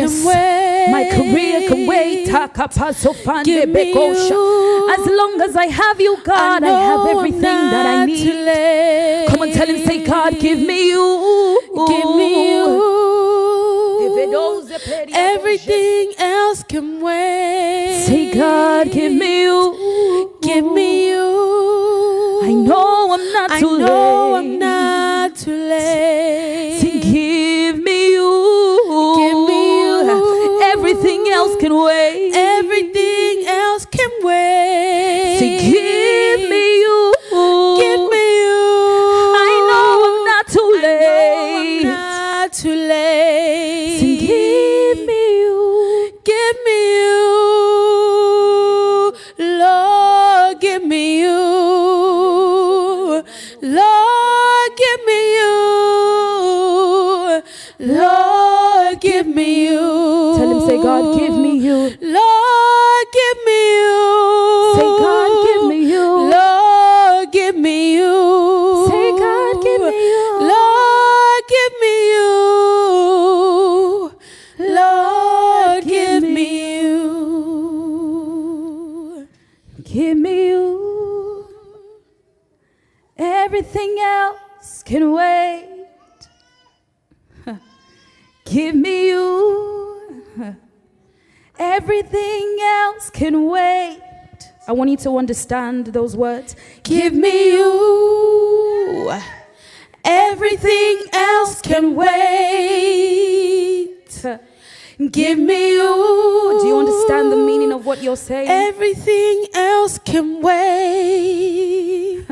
[0.09, 0.89] can wait.
[0.91, 2.29] my career can wait.
[2.29, 4.31] Takapasofande Give me bekosha.
[4.31, 4.91] you.
[4.95, 9.29] As long as I have you, God, I, know have everything that I need.
[9.29, 11.61] Come on, tell him, say, God, give me you.
[11.89, 13.03] Give me you.
[14.35, 18.05] owes a petty Everything else can wait.
[18.07, 20.37] Say, God, give me you.
[20.43, 22.41] Give me you.
[22.45, 24.39] I know I'm not I too know late.
[24.39, 26.62] I'm not too late.
[31.63, 32.52] Can wait.
[94.73, 96.57] I want you to understand those words.
[96.83, 99.13] Give me you.
[100.03, 102.09] Everything else can wait.
[105.11, 106.59] Give me you.
[106.63, 108.49] Do you understand the meaning of what you're saying?
[108.49, 112.25] Everything else can wait.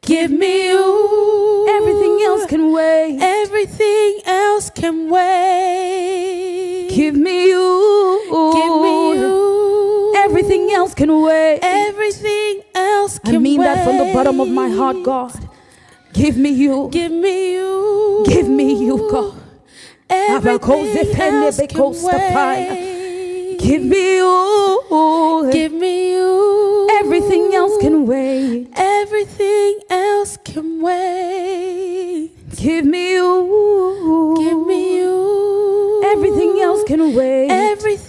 [0.00, 1.66] Give me you.
[1.68, 3.18] Everything else can wait.
[3.20, 6.88] Everything else can wait.
[6.90, 8.31] Give me you.
[10.92, 11.58] Else can wait.
[11.62, 13.64] Everything else can I mean wait.
[13.66, 15.32] that from the bottom of my heart, God.
[16.12, 16.88] Give me you.
[16.92, 18.24] Give me you.
[18.26, 19.34] Give me you, God.
[20.10, 23.58] Everything else can wait.
[23.58, 25.50] Give me you.
[25.50, 26.88] Give me you.
[27.00, 28.68] Everything else can wait.
[28.76, 32.30] Everything else can wait.
[32.56, 34.34] Give me you.
[34.38, 36.02] Give me you.
[36.04, 37.48] Everything else can wait.
[37.48, 38.01] Everything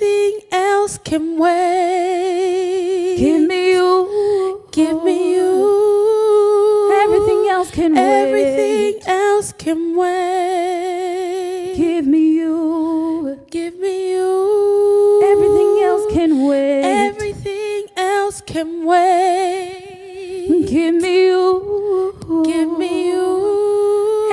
[1.13, 3.17] can wait.
[3.19, 4.65] Give me you.
[4.71, 6.91] Give me you.
[7.03, 8.01] Everything else can wait.
[8.01, 11.75] Everything else can wait.
[11.77, 13.37] Give me you.
[13.51, 15.21] Give me you.
[15.31, 16.81] Everything else can wait.
[16.81, 20.65] Everything else can wait.
[20.67, 22.43] Give me you.
[22.43, 23.29] Give me you.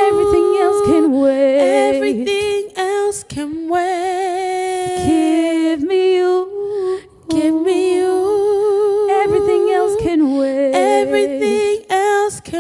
[0.08, 1.58] Everything else can wait.
[1.92, 4.29] Everything else can wait.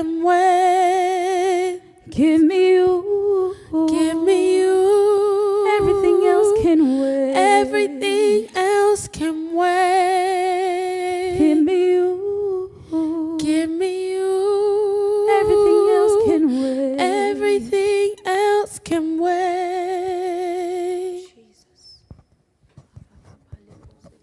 [0.00, 1.80] Else can wait.
[2.08, 3.54] Give me you.
[3.88, 5.68] Give me you.
[5.78, 7.34] Everything else can wait.
[7.34, 11.36] Everything else can wait.
[11.38, 13.36] Give me you.
[13.38, 15.28] Give me you.
[15.40, 16.96] Everything else can wait.
[16.98, 19.30] Everything else can wait.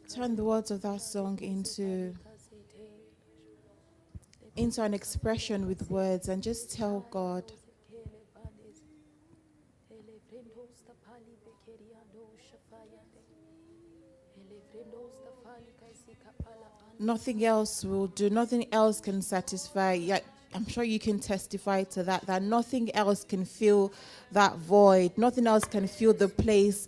[0.10, 2.16] Turn the words of that song into
[4.58, 7.52] into an expression with words and just tell God.
[17.00, 18.30] Nothing else will do.
[18.30, 19.94] Nothing else can satisfy.
[19.94, 20.20] Yeah
[20.54, 23.92] i'm sure you can testify to that that nothing else can fill
[24.32, 25.16] that void.
[25.18, 26.88] Nothing else can fill the place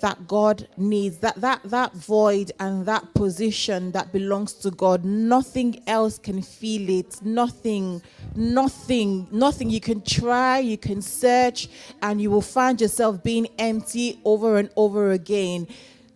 [0.00, 5.82] that god needs that that that void and that position that belongs to god nothing
[5.86, 8.02] else can fill it nothing
[8.34, 11.68] nothing nothing you can try you can search
[12.02, 15.66] and you will find yourself being empty over and over again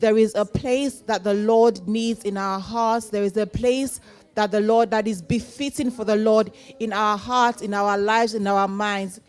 [0.00, 3.08] there is a place that the Lord needs in our hearts.
[3.08, 4.00] There is a place
[4.34, 8.34] that the Lord that is befitting for the Lord in our hearts, in our lives,
[8.34, 9.20] in our minds.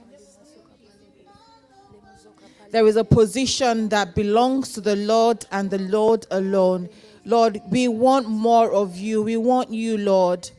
[2.71, 6.89] There is a position that belongs to the Lord and the Lord alone.
[7.25, 9.23] Lord, we want more of you.
[9.23, 10.49] We want you, Lord.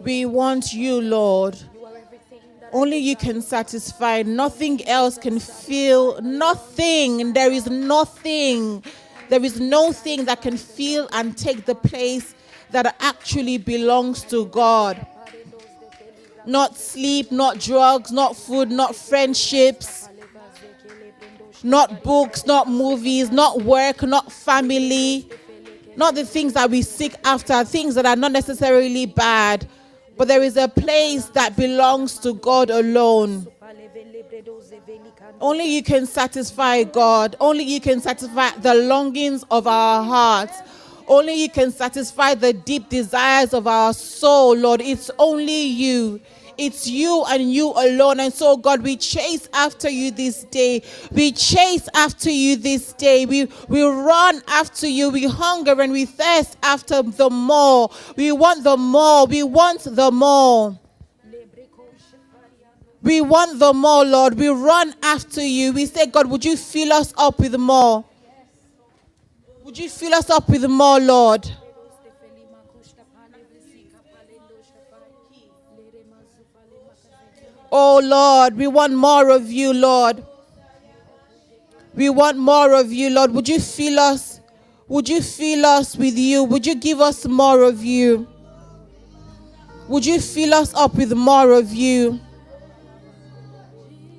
[0.00, 1.58] We want you, Lord.
[2.72, 4.22] Only you can satisfy.
[4.22, 6.20] Nothing else can fill.
[6.20, 7.32] Nothing.
[7.32, 8.84] There is nothing.
[9.30, 12.34] There is no thing that can fill and take the place
[12.70, 15.06] that actually belongs to God.
[16.44, 20.08] Not sleep, not drugs, not food, not friendships,
[21.64, 25.28] not books, not movies, not work, not family,
[25.96, 29.66] not the things that we seek after, things that are not necessarily bad.
[30.16, 33.46] But there is a place that belongs to God alone.
[35.40, 37.36] Only you can satisfy God.
[37.40, 40.58] Only you can satisfy the longings of our hearts.
[41.08, 44.80] Only you can satisfy the deep desires of our soul, Lord.
[44.80, 46.20] It's only you.
[46.58, 48.20] It's you and you alone.
[48.20, 50.82] And so, God, we chase after you this day.
[51.10, 53.26] We chase after you this day.
[53.26, 55.10] We, we run after you.
[55.10, 57.90] We hunger and we thirst after the more.
[58.16, 59.26] We want the more.
[59.26, 60.78] We want the more.
[63.02, 64.34] We want the more, Lord.
[64.34, 65.72] We run after you.
[65.72, 68.04] We say, God, would you fill us up with more?
[69.64, 71.50] Would you fill us up with more, Lord?
[77.74, 80.22] Oh Lord, we want more of you, Lord.
[81.94, 83.30] We want more of you, Lord.
[83.30, 84.40] Would you fill us?
[84.88, 86.44] Would you fill us with you?
[86.44, 88.28] Would you give us more of you?
[89.88, 92.20] Would you fill us up with more of you?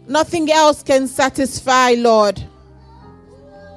[0.07, 2.43] Nothing else can satisfy, Lord.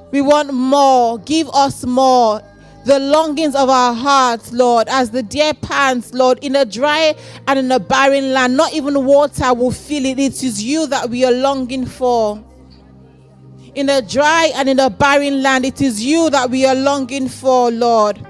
[0.09, 1.19] We want more.
[1.19, 2.41] Give us more.
[2.85, 7.15] The longings of our hearts, Lord, as the deer pants, Lord, in a dry
[7.47, 10.19] and in a barren land, not even water will fill it.
[10.19, 12.41] It is you that we are longing for.
[13.75, 17.27] In a dry and in a barren land, it is you that we are longing
[17.27, 18.25] for, Lord.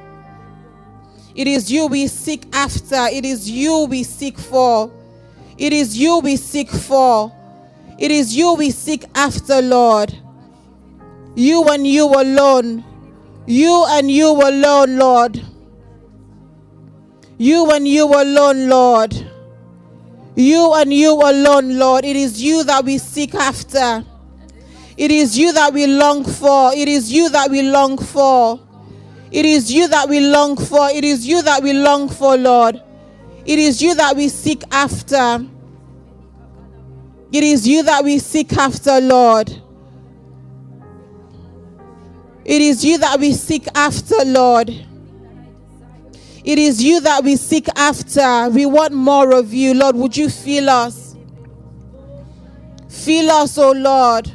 [1.36, 3.06] It is you we seek after.
[3.12, 4.92] It is you we seek for.
[5.58, 7.32] It is you we seek for.
[8.00, 10.18] It is you we seek after, Lord.
[11.36, 12.84] You and you alone.
[13.48, 15.42] You and you alone, Lord.
[17.38, 19.16] You and you alone, Lord.
[20.36, 22.04] You and you alone, Lord.
[22.04, 24.04] It is you that we seek after.
[24.98, 26.74] It is you that we long for.
[26.74, 28.60] It is you that we long for.
[29.32, 30.90] It is you that we long for.
[30.90, 32.82] It is you that we long for, Lord.
[33.46, 35.46] It is you that we seek after.
[37.32, 39.62] It is you that we seek after, Lord.
[42.48, 44.70] It is you that we seek after, Lord.
[46.46, 48.48] It is you that we seek after.
[48.50, 49.98] We want more of you, Lord.
[49.98, 51.18] Would you fill us?
[52.88, 54.32] Fill us, oh Lord.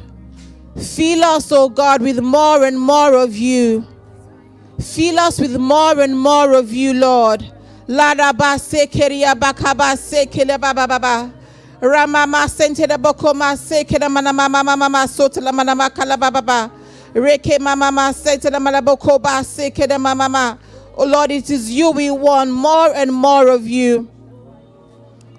[0.79, 3.87] Fill us, oh God, with more and more of you.
[4.79, 7.41] Fill us with more and more of you, Lord.
[7.87, 11.33] Ladaba sekeria bakaba sekele baba baba.
[11.81, 12.95] Ramama sente de
[13.57, 15.51] sekele mama mama sotela
[16.31, 16.71] baba.
[17.13, 18.13] Reke mama mama.
[20.95, 24.09] Oh Lord, it is you we want more and more of you.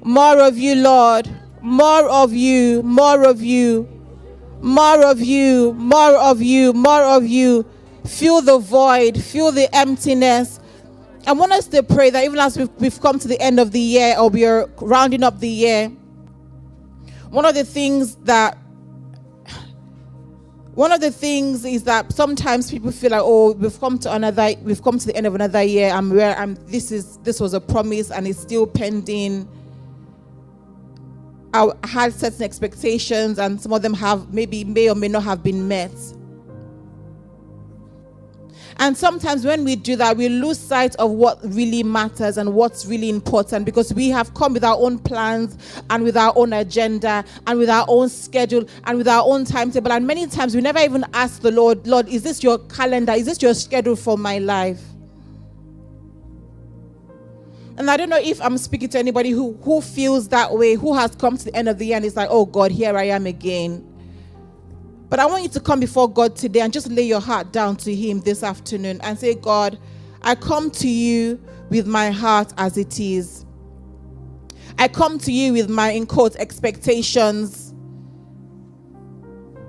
[0.02, 1.28] More of you, Lord.
[1.62, 2.82] More of you.
[2.82, 3.88] More of you.
[4.60, 5.72] More of you.
[5.74, 6.72] More of you.
[6.72, 7.64] More of you.
[8.06, 9.22] Fill the void.
[9.22, 10.60] Fill the emptiness.
[11.26, 13.72] I want us to pray that even as we've, we've come to the end of
[13.72, 15.88] the year or we are rounding up the year,
[17.30, 18.58] one of the things that
[20.74, 24.54] one of the things is that sometimes people feel like, oh, we've come to another,
[24.62, 25.90] we've come to the end of another year.
[25.90, 26.56] I'm where I'm.
[26.66, 29.48] This is this was a promise and it's still pending.
[31.52, 35.44] I had certain expectations, and some of them have maybe may or may not have
[35.44, 35.92] been met.
[38.78, 42.86] And sometimes when we do that, we lose sight of what really matters and what's
[42.86, 45.56] really important because we have come with our own plans
[45.90, 49.92] and with our own agenda and with our own schedule and with our own timetable.
[49.92, 53.12] And many times we never even ask the Lord, Lord, is this your calendar?
[53.12, 54.82] Is this your schedule for my life?
[57.76, 60.94] And I don't know if I'm speaking to anybody who, who feels that way, who
[60.94, 63.04] has come to the end of the year and is like, oh God, here I
[63.04, 63.93] am again.
[65.14, 67.76] But I want you to come before God today and just lay your heart down
[67.76, 69.78] to Him this afternoon and say, God,
[70.22, 71.40] I come to you
[71.70, 73.46] with my heart as it is.
[74.76, 77.72] I come to you with my, in quotes, expectations,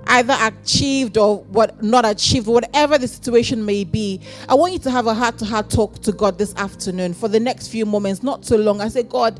[0.08, 4.20] either achieved or what not achieved, whatever the situation may be.
[4.48, 7.28] I want you to have a heart to heart talk to God this afternoon for
[7.28, 8.80] the next few moments, not too long.
[8.80, 9.38] I say, God,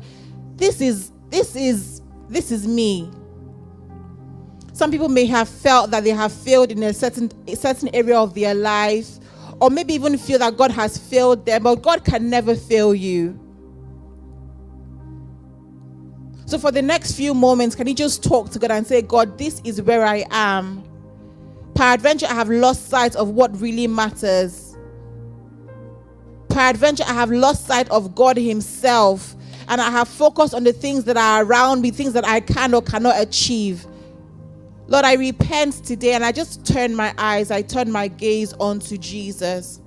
[0.55, 3.11] this is, this is, this is me.
[4.77, 8.15] Some people may have felt that they have failed in a certain a certain area
[8.15, 9.17] of their life,
[9.59, 13.39] or maybe even feel that God has failed them, but God can never fail you.
[16.45, 19.39] So for the next few moments, can you just talk to God and say, God,
[19.39, 20.83] this is where I am.
[21.73, 24.77] Peradventure, I have lost sight of what really matters.
[26.49, 29.35] Peradventure, I have lost sight of God Himself,
[29.69, 32.75] and I have focused on the things that are around me, things that I can
[32.75, 33.87] or cannot achieve.
[34.87, 38.97] Lord, I repent today and I just turn my eyes, I turn my gaze onto
[38.97, 39.81] Jesus.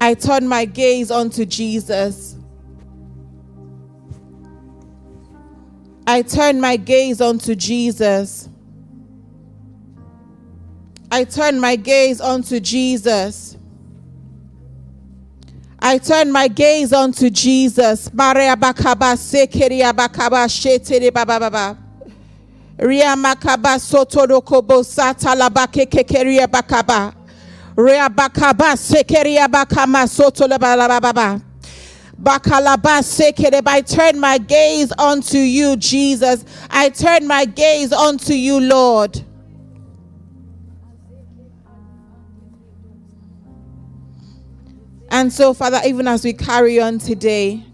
[0.00, 2.36] I turn my gaze onto Jesus.
[6.06, 8.48] I turn my gaze onto Jesus.
[11.10, 13.56] I turn my gaze onto Jesus.
[15.78, 18.12] I turn my gaze onto Jesus.
[18.12, 21.89] Maria bakaba sekeria bakaba shetere baba.
[22.80, 27.14] Ria makaba sotoro kobo sata labake kekeria bakaba.
[27.76, 30.06] Ria bakaba sekeria bakama
[31.00, 31.42] baba.
[32.22, 33.66] Bakalaba.
[33.68, 36.44] I turn my gaze onto you, Jesus.
[36.70, 39.24] I turn my gaze onto you, Lord.
[45.10, 47.64] And so, Father, even as we carry on today,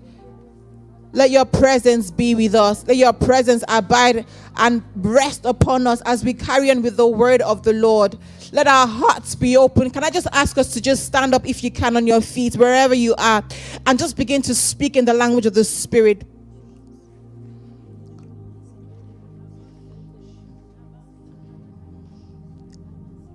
[1.16, 2.86] Let your presence be with us.
[2.86, 4.26] Let your presence abide
[4.58, 8.18] and rest upon us as we carry on with the word of the Lord.
[8.52, 9.88] Let our hearts be open.
[9.88, 12.56] Can I just ask us to just stand up if you can on your feet,
[12.56, 13.42] wherever you are,
[13.86, 16.22] and just begin to speak in the language of the Spirit?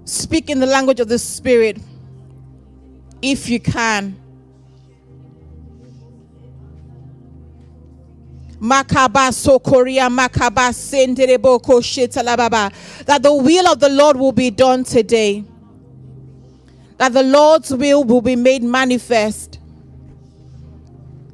[0.05, 1.79] Speak in the language of the Spirit
[3.23, 4.20] if you can.
[8.61, 8.87] That
[13.23, 15.43] the will of the Lord will be done today.
[16.97, 19.57] That the Lord's will will be made manifest.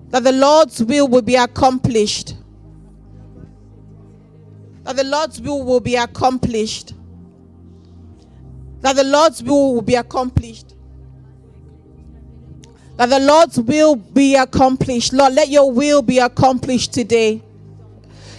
[0.10, 2.36] That the Lord's will will be accomplished.
[4.86, 6.94] That the Lord's will will be accomplished.
[8.80, 10.67] That the Lord's will will be accomplished
[12.98, 15.14] that the Lord's will be accomplished.
[15.14, 17.42] Lord, let your will be accomplished today.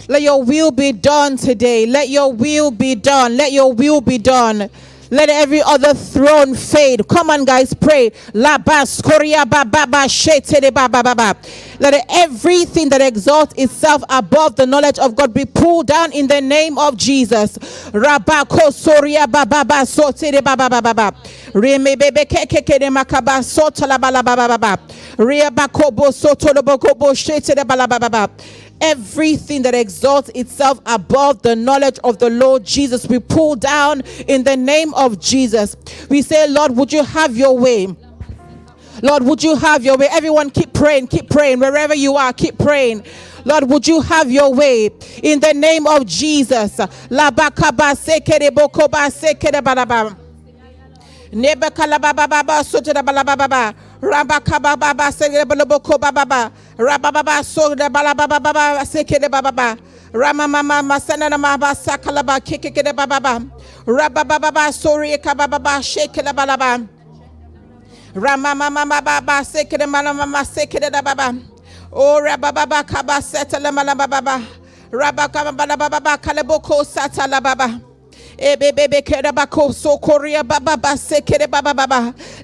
[0.09, 1.85] Let your will be done today.
[1.85, 3.37] Let your will be done.
[3.37, 4.69] Let your will be done.
[5.11, 7.07] Let every other throne fade.
[7.07, 8.11] Come on, guys, pray.
[8.33, 8.61] Let
[12.09, 16.77] everything that exalts itself above the knowledge of God be pulled down in the name
[16.77, 17.57] of Jesus.
[17.91, 18.71] Rabako
[28.81, 33.07] everything that exalts itself above the knowledge of the Lord Jesus.
[33.07, 35.75] We pull down in the name of Jesus.
[36.09, 37.87] We say, Lord, would you have your way?
[39.01, 40.07] Lord, would you have your way?
[40.11, 41.59] Everyone keep praying, keep praying.
[41.59, 43.03] Wherever you are, keep praying.
[43.45, 44.89] Lord, would you have your way
[45.23, 46.79] in the name of Jesus?
[54.01, 59.77] Rabakababa Segeleboko Baba Rababa So the Balababa Sekede Baba Sake the baba baba.
[60.13, 63.19] Ramama Masana Maba Sakalaba Kikede Baba
[63.85, 66.87] Rababa Sori Kababa Shekele Balaba
[68.15, 71.37] Ramama Baba Sekede Malama Sekede Baba
[71.91, 74.43] O Rababa Kaba Setele Malababa
[74.91, 77.81] Rabakaba Baba Kaleboko Satala Baba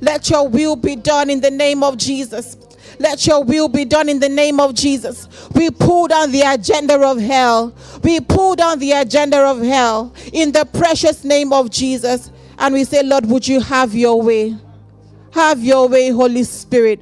[0.02, 2.58] let your will be done in the name of Jesus.
[3.00, 5.28] Let your will be done in the name of Jesus.
[5.54, 7.76] We pull down the agenda of hell.
[8.04, 12.32] We pull down the agenda of hell in the precious name of Jesus.
[12.58, 14.56] And we say, Lord, would you have your way?
[15.32, 17.02] Have your way, Holy Spirit.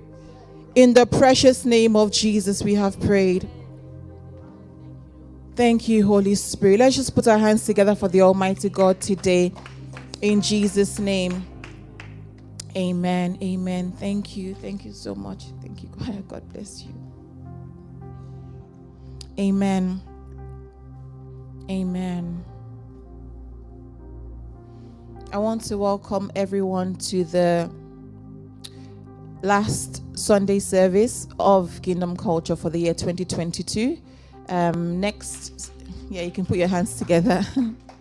[0.75, 3.47] In the precious name of Jesus, we have prayed.
[5.55, 6.79] Thank you, Holy Spirit.
[6.79, 9.53] Let's just put our hands together for the Almighty God today.
[10.19, 11.45] In Jesus' name.
[12.75, 13.37] Amen.
[13.39, 13.91] Amen.
[13.91, 14.55] Thank you.
[14.55, 15.43] Thank you so much.
[15.61, 15.89] Thank you.
[16.27, 16.93] God bless you.
[19.37, 20.01] Amen.
[21.69, 22.43] Amen.
[25.31, 27.69] I want to welcome everyone to the
[29.43, 33.99] last Sunday service of Kingdom Culture for the year 2022.
[34.49, 35.71] Um, next,
[36.09, 37.45] yeah, you can put your hands together.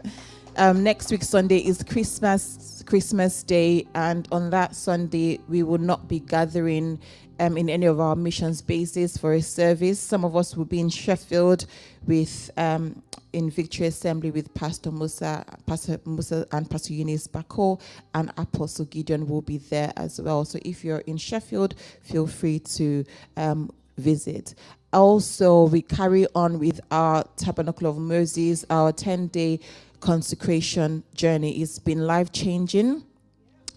[0.57, 6.09] um, next week Sunday is Christmas Christmas Day, and on that Sunday we will not
[6.09, 6.99] be gathering
[7.41, 9.99] um, in any of our missions bases for a service.
[9.99, 11.67] Some of us will be in Sheffield
[12.07, 17.81] with um, in Victory Assembly with Pastor Musa, Pastor Musa, and Pastor Eunice Bako,
[18.15, 20.45] and Apostle Gideon will be there as well.
[20.45, 23.05] So if you're in Sheffield, feel free to
[23.37, 24.55] um, visit
[24.93, 29.59] also we carry on with our tabernacle of moses our 10 day
[30.01, 31.63] consecration journey.
[31.63, 33.05] It's been life changing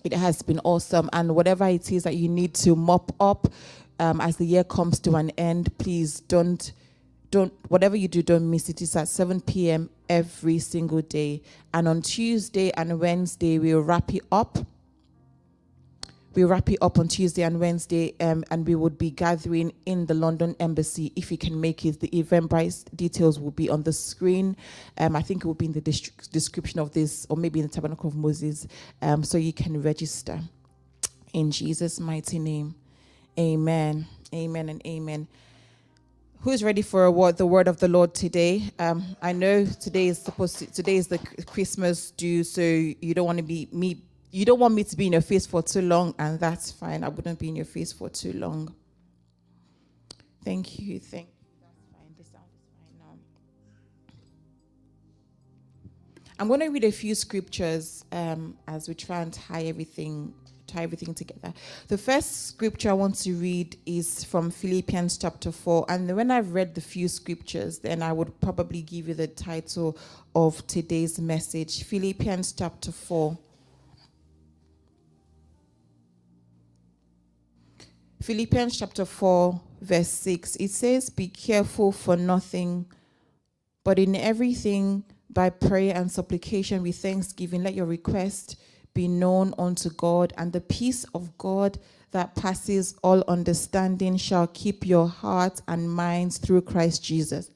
[0.05, 1.09] it has been awesome.
[1.13, 3.51] And whatever it is that you need to mop up
[3.99, 6.73] um, as the year comes to an end please don't
[7.31, 8.81] don't whatever you do don't miss it.
[8.81, 11.41] It's at 7 p.m every single day.
[11.73, 14.59] And on tuesday and wednesday we'll wrap it up
[16.35, 20.05] we wrap it up on Tuesday and Wednesday, um, and we would be gathering in
[20.05, 21.99] the London Embassy if you can make it.
[21.99, 24.57] The Eventbrite details will be on the screen.
[24.97, 27.71] Um, I think it will be in the description of this, or maybe in the
[27.73, 28.67] Tabernacle of Moses,
[29.01, 30.39] um, so you can register.
[31.33, 32.75] In Jesus' mighty name,
[33.37, 35.27] Amen, Amen, and Amen.
[36.41, 38.71] Who is ready for a word, the word of the Lord today?
[38.77, 41.17] Um, I know today is supposed to, today is the
[41.47, 44.04] Christmas due, so you don't want to be me
[44.35, 47.05] you don't want me to be in your face for too long, and that's fine.
[47.05, 48.75] I wouldn't be in your face for too long.
[50.43, 50.99] Thank you.
[50.99, 51.33] Thank you.
[51.61, 52.13] That's fine.
[52.17, 53.17] The sound is fine now.
[56.37, 60.33] I'm going to read a few scriptures um, as we try and tie everything
[60.67, 61.53] tie everything together.
[61.87, 65.85] The first scripture I want to read is from Philippians chapter 4.
[65.87, 69.97] And when I've read the few scriptures, then I would probably give you the title
[70.35, 73.37] of today's message Philippians chapter 4.
[78.25, 82.87] Philippians chapter 4, verse 6, it says, Be careful for nothing,
[83.83, 88.59] but in everything, by prayer and supplication with thanksgiving, let your request
[88.95, 91.77] be known unto God, and the peace of God
[92.09, 97.51] that passes all understanding shall keep your hearts and minds through Christ Jesus.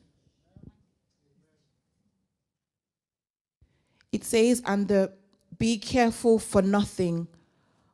[4.11, 5.13] It says, and the
[5.57, 7.27] be careful for nothing,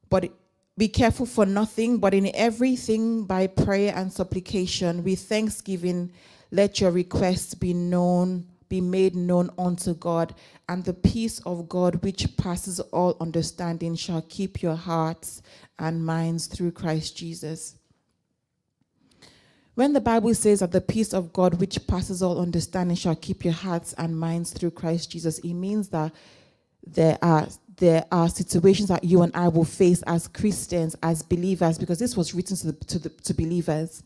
[0.10, 0.30] but
[0.78, 6.12] be careful for nothing, but in everything by prayer and supplication with thanksgiving,
[6.52, 10.34] let your requests be known be made known unto God,
[10.68, 15.42] and the peace of God, which passes all understanding, shall keep your hearts
[15.80, 17.76] and minds through Christ Jesus.
[19.76, 23.44] When the Bible says that the peace of God, which passes all understanding, shall keep
[23.44, 26.14] your hearts and minds through Christ Jesus, it means that
[26.88, 27.48] there are
[27.78, 32.16] there are situations that you and I will face as Christians, as believers, because this
[32.16, 34.04] was written to the, to, the, to believers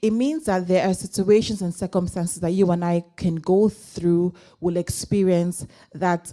[0.00, 4.34] it means that there are situations and circumstances that you and I can go through,
[4.60, 6.32] will experience that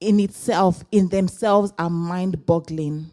[0.00, 3.10] in itself, in themselves, are mind boggling.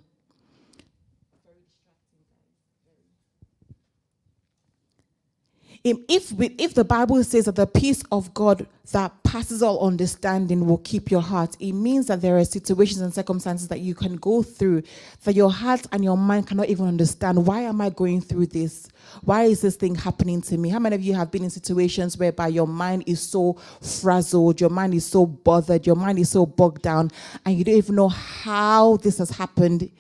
[6.08, 10.80] If if the Bible says that the peace of God that passes all understanding will
[10.80, 14.42] keep your heart, it means that there are situations and circumstances that you can go
[14.42, 14.84] through
[15.24, 17.46] that your heart and your mind cannot even understand.
[17.46, 18.90] Why am I going through this?
[19.24, 20.70] Why is this thing happening to me?
[20.70, 24.70] How many of you have been in situations whereby your mind is so frazzled, your
[24.70, 27.12] mind is so bothered, your mind is so bogged down,
[27.46, 29.92] and you don't even know how this has happened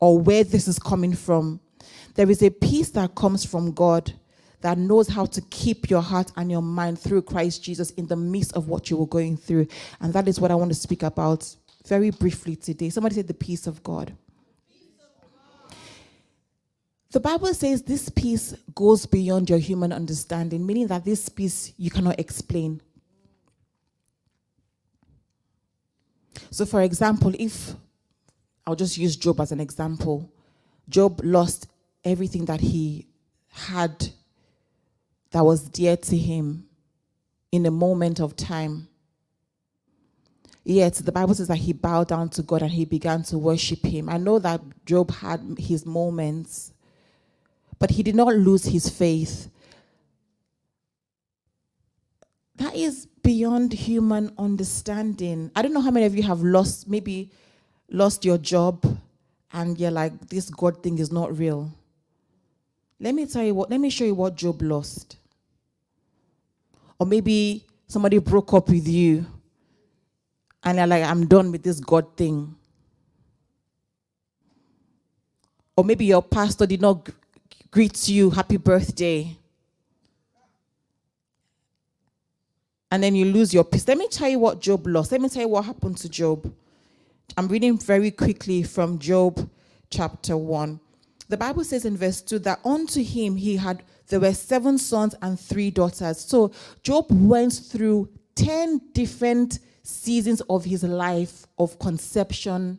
[0.00, 1.60] or where this is coming from?
[2.14, 4.12] There is a peace that comes from God
[4.64, 8.16] that knows how to keep your heart and your mind through Christ Jesus in the
[8.16, 9.66] midst of what you were going through.
[10.00, 11.54] And that is what I want to speak about
[11.86, 12.88] very briefly today.
[12.88, 14.16] Somebody said the peace of God.
[17.10, 21.90] The Bible says this peace goes beyond your human understanding, meaning that this peace you
[21.90, 22.80] cannot explain.
[26.50, 27.74] So, for example, if
[28.66, 30.32] I'll just use Job as an example,
[30.88, 31.68] Job lost
[32.02, 33.08] everything that he
[33.50, 34.08] had
[35.34, 36.64] that was dear to him
[37.50, 38.86] in a moment of time.
[40.62, 43.84] Yet the Bible says that he bowed down to God and he began to worship
[43.84, 44.08] him.
[44.08, 46.72] I know that Job had his moments,
[47.80, 49.50] but he did not lose his faith.
[52.54, 55.50] That is beyond human understanding.
[55.56, 57.32] I don't know how many of you have lost, maybe
[57.90, 58.86] lost your job
[59.52, 61.72] and you're like, this God thing is not real.
[63.00, 65.16] Let me tell you what, let me show you what Job lost.
[67.04, 69.26] Or maybe somebody broke up with you
[70.62, 72.54] and you're like, I'm done with this God thing.
[75.76, 77.06] Or maybe your pastor did not
[77.70, 79.36] greet you, happy birthday.
[82.90, 83.86] And then you lose your peace.
[83.86, 85.12] Let me tell you what Job lost.
[85.12, 86.50] Let me tell you what happened to Job.
[87.36, 89.46] I'm reading very quickly from Job
[89.90, 90.80] chapter 1.
[91.28, 95.14] The Bible says in verse 2 that unto him he had there were seven sons
[95.22, 96.20] and three daughters.
[96.20, 96.52] So
[96.82, 102.78] Job went through 10 different seasons of his life of conception,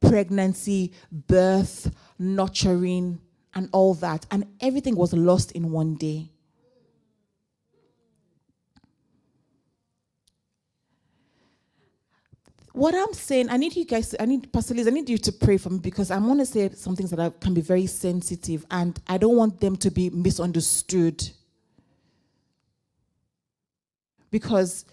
[0.00, 3.20] pregnancy, birth, nurturing,
[3.54, 4.26] and all that.
[4.30, 6.30] And everything was lost in one day.
[12.76, 15.32] What I'm saying, I need you guys, I need Pastor Liz, I need you to
[15.32, 18.66] pray for me because I want to say some things that can be very sensitive
[18.70, 21.26] and I don't want them to be misunderstood.
[24.30, 24.84] Because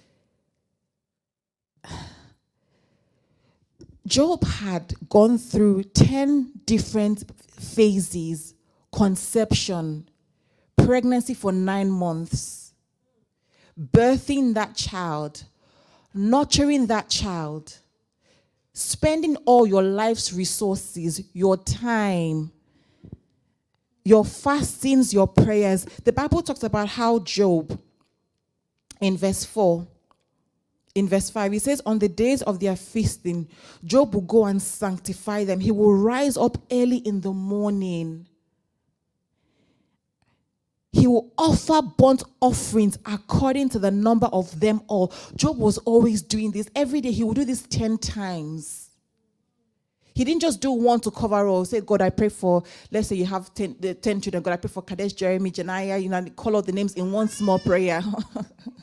[4.08, 8.54] Job had gone through 10 different phases
[8.94, 10.08] conception,
[10.78, 12.74] pregnancy for nine months,
[13.78, 15.44] birthing that child
[16.14, 17.78] nurturing that child,
[18.74, 22.52] spending all your life's resources, your time,
[24.04, 25.86] your fastings, your prayers.
[26.04, 27.80] The Bible talks about how Job,
[29.00, 29.88] in verse 4,
[30.96, 33.48] in verse 5, he says, On the days of their feasting,
[33.84, 35.60] Job will go and sanctify them.
[35.60, 38.28] He will rise up early in the morning
[40.94, 45.12] he will offer burnt offerings according to the number of them all.
[45.36, 46.70] Job was always doing this.
[46.76, 48.92] Every day he would do this 10 times.
[50.14, 51.66] He didn't just do one to cover all.
[51.66, 52.62] Say, God, I pray for,
[52.92, 54.44] let's say you have 10, the 10 children.
[54.44, 56.02] God, I pray for Kadesh, Jeremy, Janaya.
[56.02, 58.04] You know, call out the names in one small prayer.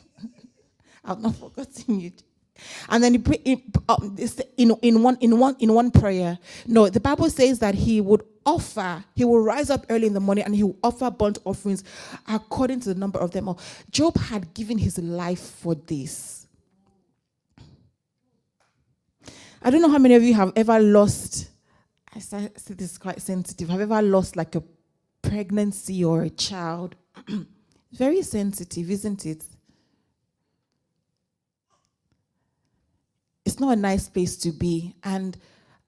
[1.05, 2.13] I've not forgotten you.
[2.89, 4.17] And then he um,
[4.57, 6.39] in, in, one, in, one, in one prayer.
[6.67, 10.21] No, the Bible says that he would offer, he will rise up early in the
[10.21, 11.85] morning and he will offer burnt offerings
[12.29, 13.59] according to the number of them all.
[13.91, 16.47] Job had given his life for this.
[19.63, 21.51] I don't know how many of you have ever lost,
[22.15, 24.63] I say this is quite sensitive, have ever lost like a
[25.23, 26.97] pregnancy or a child.
[27.93, 29.45] Very sensitive, isn't it?
[33.45, 34.95] It's not a nice place to be.
[35.03, 35.37] And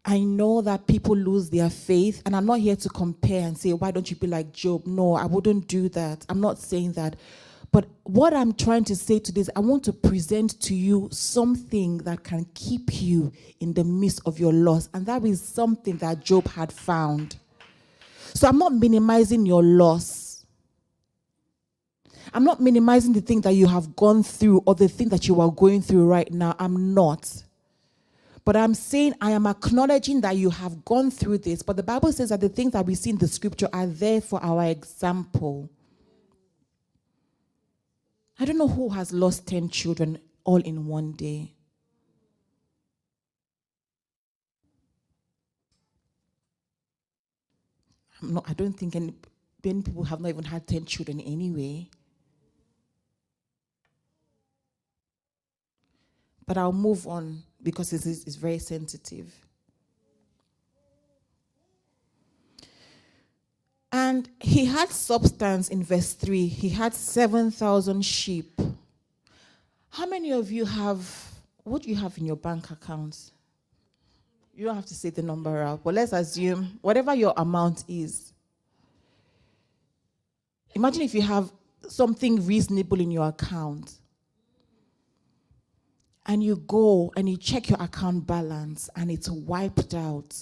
[0.05, 3.73] I know that people lose their faith, and I'm not here to compare and say,
[3.73, 4.87] why don't you be like Job?
[4.87, 6.27] No, I wouldn't do that.
[6.29, 7.16] I'm not saying that.
[7.70, 11.99] But what I'm trying to say to this, I want to present to you something
[11.99, 14.91] that can keep you in the midst of your loss.
[14.93, 17.37] And that is something that Job had found.
[18.35, 20.45] So I'm not minimizing your loss.
[22.35, 25.41] I'm not minimizing the thing that you have gone through or the thing that you
[25.41, 26.55] are going through right now.
[26.59, 27.43] I'm not.
[28.44, 31.62] But I'm saying I am acknowledging that you have gone through this.
[31.62, 34.20] But the Bible says that the things that we see in the scripture are there
[34.20, 35.70] for our example.
[38.39, 41.52] I don't know who has lost 10 children all in one day.
[48.20, 49.14] I'm not, I don't think any,
[49.64, 51.89] many people have not even had 10 children anyway.
[56.44, 59.32] But I'll move on because it is, it's very sensitive.
[63.93, 66.47] And he had substance in verse 3.
[66.47, 68.59] He had 7,000 sheep.
[69.90, 71.32] How many of you have,
[71.64, 73.32] what do you have in your bank accounts?
[74.55, 78.32] You don't have to say the number out, but let's assume whatever your amount is.
[80.74, 81.52] Imagine if you have
[81.86, 83.93] something reasonable in your account
[86.27, 90.35] and you go and you check your account balance and it's wiped out.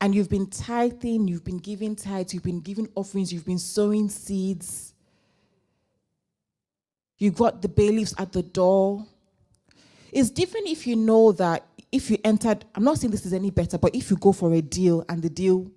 [0.00, 4.08] And you've been tithing, you've been giving tithes, you've been giving offerings, you've been sowing
[4.08, 4.94] seeds.
[7.18, 9.06] You got the bailiffs at the door.
[10.12, 13.50] It's different if you know that if you entered, I'm not saying this is any
[13.50, 15.70] better, but if you go for a deal and the deal,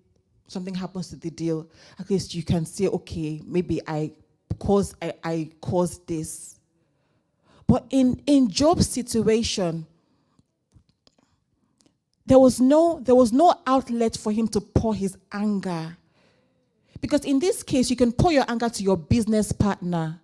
[0.48, 4.12] something happens to the deal, at least you can say, okay, maybe I
[4.58, 6.59] caused I, I caused this.
[7.70, 9.86] But in, in Job's situation,
[12.26, 15.96] there was no there was no outlet for him to pour his anger.
[17.00, 20.20] Because in this case you can pour your anger to your business partner.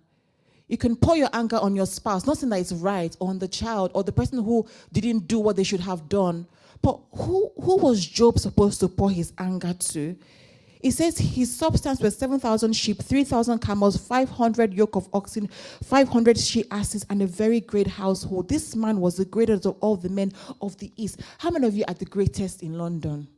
[0.66, 2.26] You can pour your anger on your spouse.
[2.26, 5.38] Not saying that it's right or on the child or the person who didn't do
[5.38, 6.48] what they should have done.
[6.82, 10.16] But who who was job supposed to pour his anger to
[10.80, 15.48] it says his substance was 7,000 sheep, 3,000 camels, 500 yoke of oxen,
[15.82, 18.48] 500 she asses, and a very great household.
[18.48, 21.20] This man was the greatest of all the men of the East.
[21.38, 23.28] How many of you are the greatest in London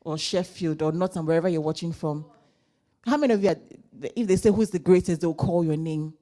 [0.00, 2.24] or Sheffield or Nottingham, wherever you're watching from?
[3.06, 3.56] How many of you, are,
[4.16, 6.14] if they say who's the greatest, they'll call your name?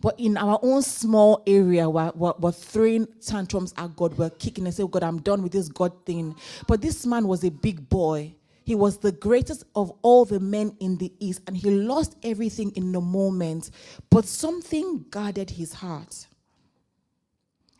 [0.00, 4.18] But in our own small area, we're, we're, we're, throwing tantrums at God.
[4.18, 6.34] We're kicking and say, oh God, I'm done with this God thing.
[6.66, 8.34] But this man was a big boy.
[8.66, 12.72] He was the greatest of all the men in the East, and he lost everything
[12.72, 13.70] in the moment.
[14.10, 16.26] But something guarded his heart.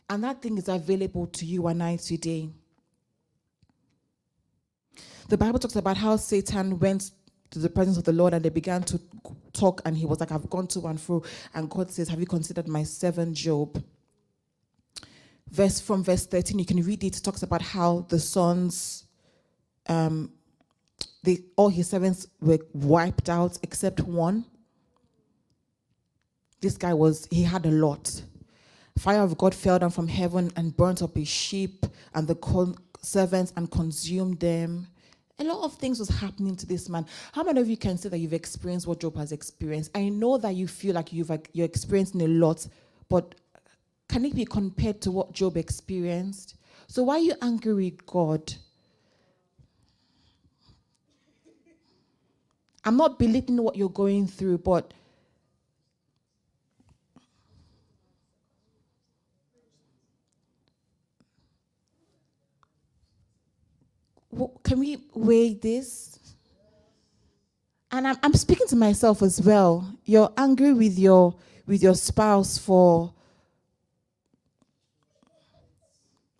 [0.09, 2.49] And that thing is available to you and I today.
[5.27, 7.11] The Bible talks about how Satan went
[7.49, 9.01] to the presence of the Lord and they began to
[9.51, 11.21] talk, and he was like, I've gone to and fro.
[11.53, 13.83] And God says, Have you considered my servant Job?
[15.51, 19.03] Verse from verse 13, you can read it, it talks about how the sons
[19.87, 20.31] um,
[21.23, 24.45] the, all his servants were wiped out except one.
[26.61, 28.21] This guy was, he had a lot.
[28.97, 32.77] Fire of God fell down from heaven and burnt up his sheep and the con-
[33.01, 34.87] servants and consumed them.
[35.39, 37.05] A lot of things was happening to this man.
[37.31, 39.91] How many of you can say that you've experienced what Job has experienced?
[39.93, 42.65] I know that you feel like you've you're experiencing a lot,
[43.07, 43.35] but
[44.09, 46.55] can it be compared to what Job experienced?
[46.87, 48.51] So why are you angry with God?
[52.87, 54.93] I'm not belittling what you're going through, but
[64.63, 66.17] can we weigh this?
[67.91, 69.93] And I'm, I'm speaking to myself as well.
[70.05, 71.35] You're angry with your
[71.65, 73.13] with your spouse for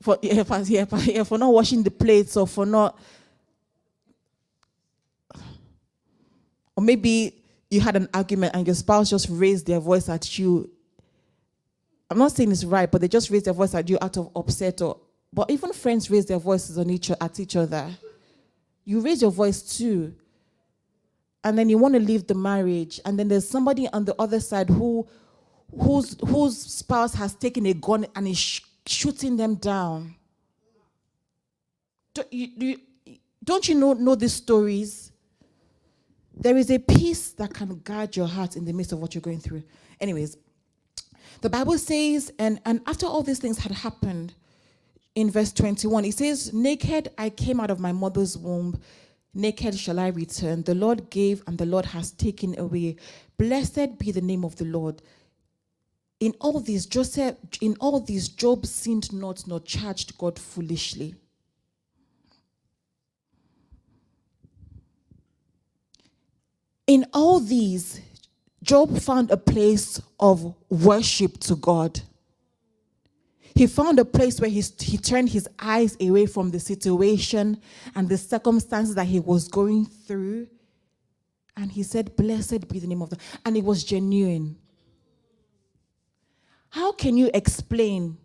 [0.02, 2.98] for yeah, for, yeah, for, yeah, for not washing the plates or for not
[6.78, 7.34] or maybe
[7.70, 10.70] you had an argument and your spouse just raised their voice at you.
[12.10, 14.30] I'm not saying it's right but they just raised their voice at you out of
[14.36, 14.98] upset or
[15.34, 17.90] but even friends raise their voices on each at each other.
[18.86, 20.16] You raise your voice too.
[21.44, 24.40] And then you want to leave the marriage and then there's somebody on the other
[24.40, 25.08] side who
[25.82, 30.16] whose whose spouse has taken a gun and is sh- shooting them down.
[32.14, 32.78] Don't you, you,
[33.44, 35.12] don't you know, know these stories
[36.40, 39.22] there is a peace that can guard your heart in the midst of what you're
[39.22, 39.64] going through.
[40.00, 40.38] Anyways
[41.42, 44.34] the bible says and and after all these things had happened
[45.16, 48.80] in verse 21 it says naked i came out of my mother's womb
[49.34, 50.64] naked shall i return.
[50.64, 52.96] The lord gave and the lord has taken away.
[53.38, 55.02] Blessed be the name of the lord.
[56.20, 61.14] In all these joseph in all these job sinned not nor charged god foolishly
[66.88, 68.02] in all these
[68.64, 72.02] job found a place of worship to god.
[73.56, 77.60] He found a place where he, he turned his eyes away from the situation
[77.96, 80.48] and the circumstances that he was going through.
[81.56, 84.58] And he said blessed be the name of the and it was genuine.
[86.70, 88.18] How can you explain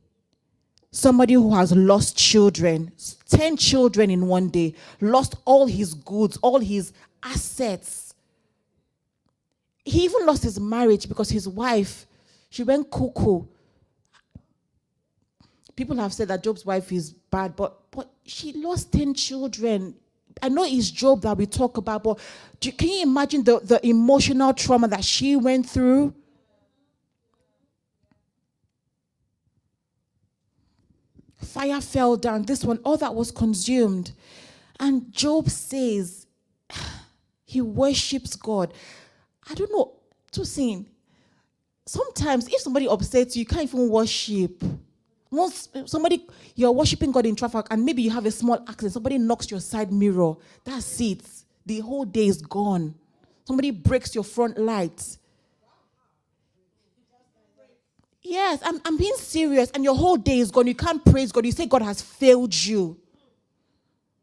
[0.91, 2.93] somebody who has lost children
[3.31, 8.12] 10 children in one day lost all his goods all his assets
[9.85, 12.07] he even lost his marriage because his wife
[12.51, 13.47] she went cuckoo.
[15.75, 19.95] People have said that job's wife is bad but but she lost 10 children.
[20.43, 22.19] I know it's job that we talk about but
[22.61, 26.15] do, can you imagine the, the emotional trauma that she went through?
[31.37, 34.13] Fire fell down this one all that was consumed.
[34.79, 36.27] And job says
[37.45, 38.73] he worships god
[39.51, 39.93] i don't know
[40.31, 40.87] to sing
[41.87, 44.63] sometimes if somebody upsets you you can't even worship
[45.31, 49.19] once somebody you're worshiping god in traffic and maybe you have a small accident somebody
[49.19, 51.23] knocks your side mirror that's it
[51.67, 52.95] the whole day is gone
[53.45, 55.19] somebody breaks your front light
[58.23, 60.67] Yes, I'm, I'm being serious, and your whole day is gone.
[60.69, 61.45] You can't praise God.
[61.45, 62.97] You say God has failed you.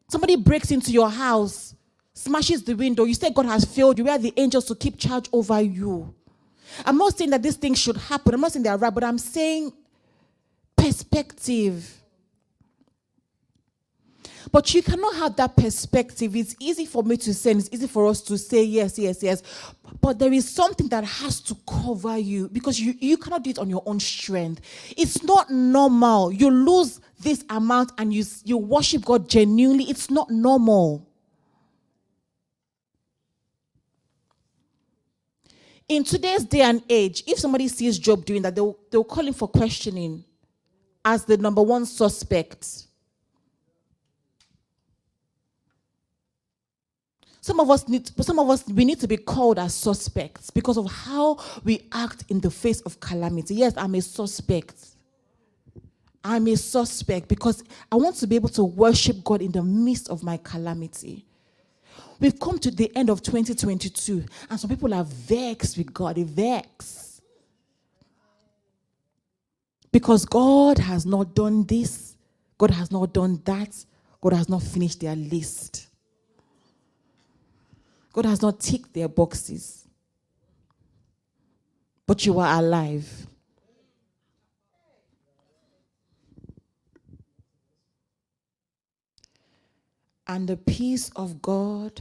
[0.09, 1.75] Somebody breaks into your house,
[2.19, 3.05] smashes the window.
[3.05, 4.03] You say God has failed you.
[4.03, 6.13] Where are the angels to keep charge over you?
[6.85, 8.33] I'm not saying that these things should happen.
[8.33, 9.71] I'm not saying they're right, but I'm saying
[10.75, 11.95] perspective.
[14.51, 16.35] But you cannot have that perspective.
[16.35, 19.43] It's easy for me to say, it's easy for us to say yes, yes, yes.
[20.01, 23.59] But there is something that has to cover you because you, you cannot do it
[23.59, 24.61] on your own strength.
[24.97, 26.31] It's not normal.
[26.31, 29.85] You lose this amount and you, you worship God genuinely.
[29.85, 31.08] It's not normal.
[35.89, 39.33] In today's day and age, if somebody sees Job doing that, they'll, they'll call him
[39.33, 40.23] for questioning
[41.03, 42.85] as the number one suspect.
[47.41, 50.77] Some of us need some of us we need to be called as suspects because
[50.77, 53.55] of how we act in the face of calamity.
[53.55, 54.75] Yes, I'm a suspect.
[56.23, 60.09] I'm a suspect because I want to be able to worship God in the midst
[60.09, 61.25] of my calamity.
[62.19, 66.23] We've come to the end of 2022, and some people are vexed with God, they
[66.23, 67.21] vex.
[69.91, 72.15] Because God has not done this,
[72.57, 73.85] God has not done that,
[74.21, 75.87] God has not finished their list.
[78.11, 79.87] God has not ticked their boxes.
[82.05, 83.28] But you are alive.
[90.29, 91.99] And the peace of God,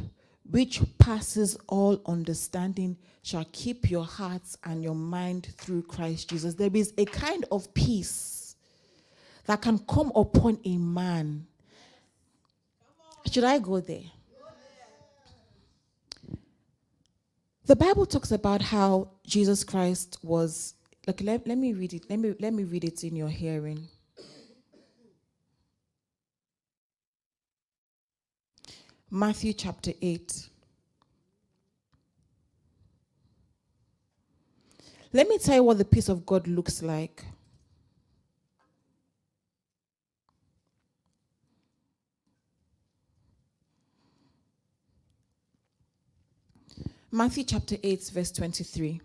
[0.51, 6.53] which passes all understanding, shall keep your hearts and your mind through Christ Jesus.
[6.53, 8.55] There is a kind of peace
[9.47, 11.47] that can come upon a man.
[13.33, 14.05] Should I go there?
[17.65, 20.75] The Bible talks about how Jesus Christ was
[21.07, 22.05] like let, let me read it.
[22.11, 23.89] Let me let me read it in your hearing.
[29.11, 30.49] Matthew chapter 8.
[35.15, 37.25] Let me tell you what the peace of God looks like.
[47.11, 49.01] Matthew chapter 8, verse 23.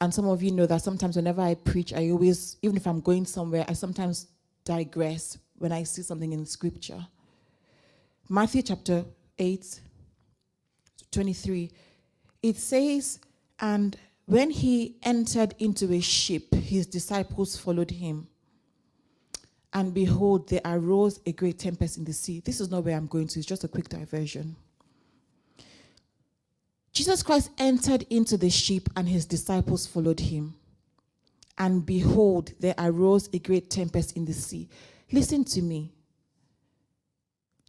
[0.00, 3.00] And some of you know that sometimes whenever I preach, I always, even if I'm
[3.00, 4.28] going somewhere, I sometimes
[4.64, 7.06] digress when I see something in scripture.
[8.28, 9.04] Matthew chapter
[9.38, 9.80] 8,
[11.12, 11.70] 23,
[12.42, 13.20] it says,
[13.60, 18.26] And when he entered into a ship, his disciples followed him.
[19.72, 22.40] And behold, there arose a great tempest in the sea.
[22.40, 24.56] This is not where I'm going to, it's just a quick diversion.
[26.92, 30.54] Jesus Christ entered into the ship, and his disciples followed him.
[31.58, 34.68] And behold, there arose a great tempest in the sea.
[35.12, 35.92] Listen to me.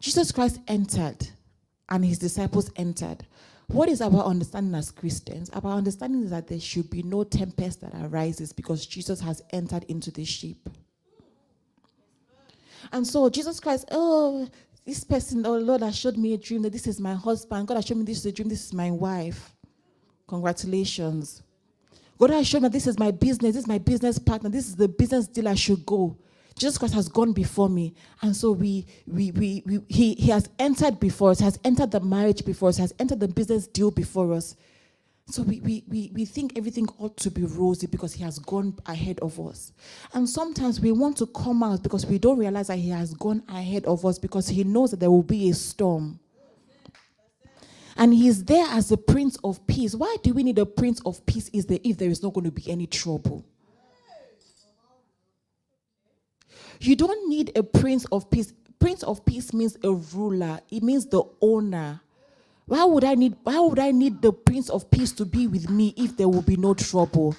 [0.00, 1.28] Jesus Christ entered,
[1.88, 3.26] and his disciples entered.
[3.66, 5.50] What is our understanding as Christians?
[5.50, 9.84] Our understanding is that there should be no tempest that arises because Jesus has entered
[9.84, 10.70] into the ship.
[12.92, 14.48] And so Jesus Christ, oh,
[14.86, 17.68] this person, oh Lord, has showed me a dream that this is my husband.
[17.68, 19.54] God has shown me this is a dream, this is my wife.
[20.26, 21.42] Congratulations.
[22.18, 24.76] God has shown me this is my business, this is my business partner, this is
[24.76, 26.16] the business deal I should go.
[26.58, 27.94] Jesus Christ has gone before me.
[28.22, 32.00] And so we, we, we, we he, he has entered before us, has entered the
[32.00, 34.56] marriage before us, has entered the business deal before us.
[35.30, 38.78] So we, we, we, we think everything ought to be rosy because he has gone
[38.86, 39.72] ahead of us.
[40.14, 43.42] And sometimes we want to come out because we don't realize that he has gone
[43.48, 46.18] ahead of us because he knows that there will be a storm.
[47.98, 49.94] And he's there as the prince of peace.
[49.94, 52.44] Why do we need a prince of peace is there if there is not going
[52.44, 53.44] to be any trouble?
[56.80, 58.52] You don't need a prince of peace.
[58.78, 60.60] Prince of peace means a ruler.
[60.70, 62.00] It means the owner.
[62.66, 65.70] Why would I need why would I need the prince of peace to be with
[65.70, 67.34] me if there will be no trouble?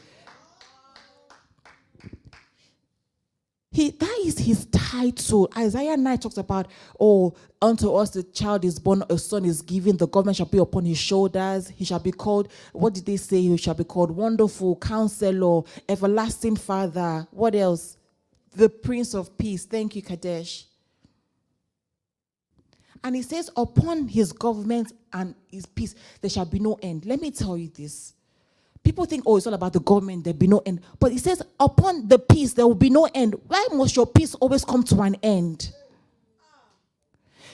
[3.72, 5.50] He, that is his title.
[5.56, 9.96] Isaiah 9 talks about, oh, unto us the child is born, a son is given,
[9.96, 11.70] the government shall be upon his shoulders.
[11.70, 13.42] He shall be called, what did they say?
[13.42, 17.28] He shall be called Wonderful, Counselor, Everlasting Father.
[17.30, 17.99] What else?
[18.54, 19.66] The Prince of Peace.
[19.66, 20.66] Thank you, Kadesh.
[23.04, 27.06] And he says, Upon his government and his peace, there shall be no end.
[27.06, 28.14] Let me tell you this.
[28.84, 30.82] People think, oh, it's all about the government, there'll be no end.
[31.00, 33.36] But he says, upon the peace, there will be no end.
[33.48, 35.72] Why must your peace always come to an end?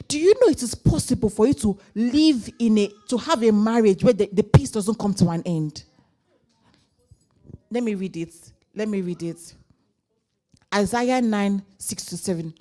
[0.07, 3.51] Do you know it is possible for you to live in a to have a
[3.51, 5.83] marriage where the, the peace doesn't come to an end?
[7.71, 8.33] Let me read it.
[8.75, 9.55] Let me read it.
[10.75, 12.53] Isaiah 9 6 to 7.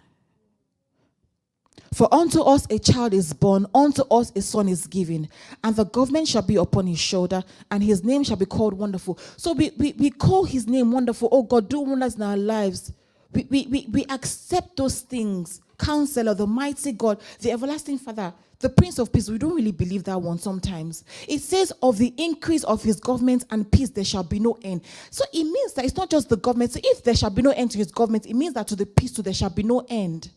[1.95, 5.29] For unto us a child is born, unto us a son is given,
[5.63, 9.17] and the government shall be upon his shoulder, and his name shall be called Wonderful.
[9.37, 11.29] So we, we, we call his name Wonderful.
[11.31, 12.93] Oh God, do wonders in our lives.
[13.33, 15.61] We, we, we, we accept those things.
[15.79, 19.29] Counselor, of the mighty God, the everlasting Father, the Prince of Peace.
[19.29, 21.05] We don't really believe that one sometimes.
[21.29, 24.83] It says, Of the increase of his government and peace, there shall be no end.
[25.11, 26.73] So it means that it's not just the government.
[26.73, 28.87] So if there shall be no end to his government, it means that to the
[28.87, 30.31] peace, too, there shall be no end.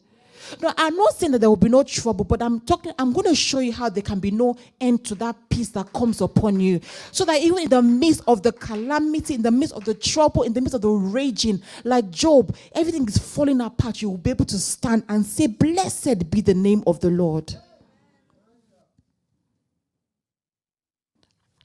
[0.62, 3.28] No, I'm not saying that there will be no trouble, but I'm talking, I'm going
[3.28, 6.60] to show you how there can be no end to that peace that comes upon
[6.60, 6.80] you.
[7.12, 10.44] So that even in the midst of the calamity, in the midst of the trouble,
[10.44, 14.02] in the midst of the raging, like Job, everything is falling apart.
[14.02, 17.56] You will be able to stand and say, Blessed be the name of the Lord.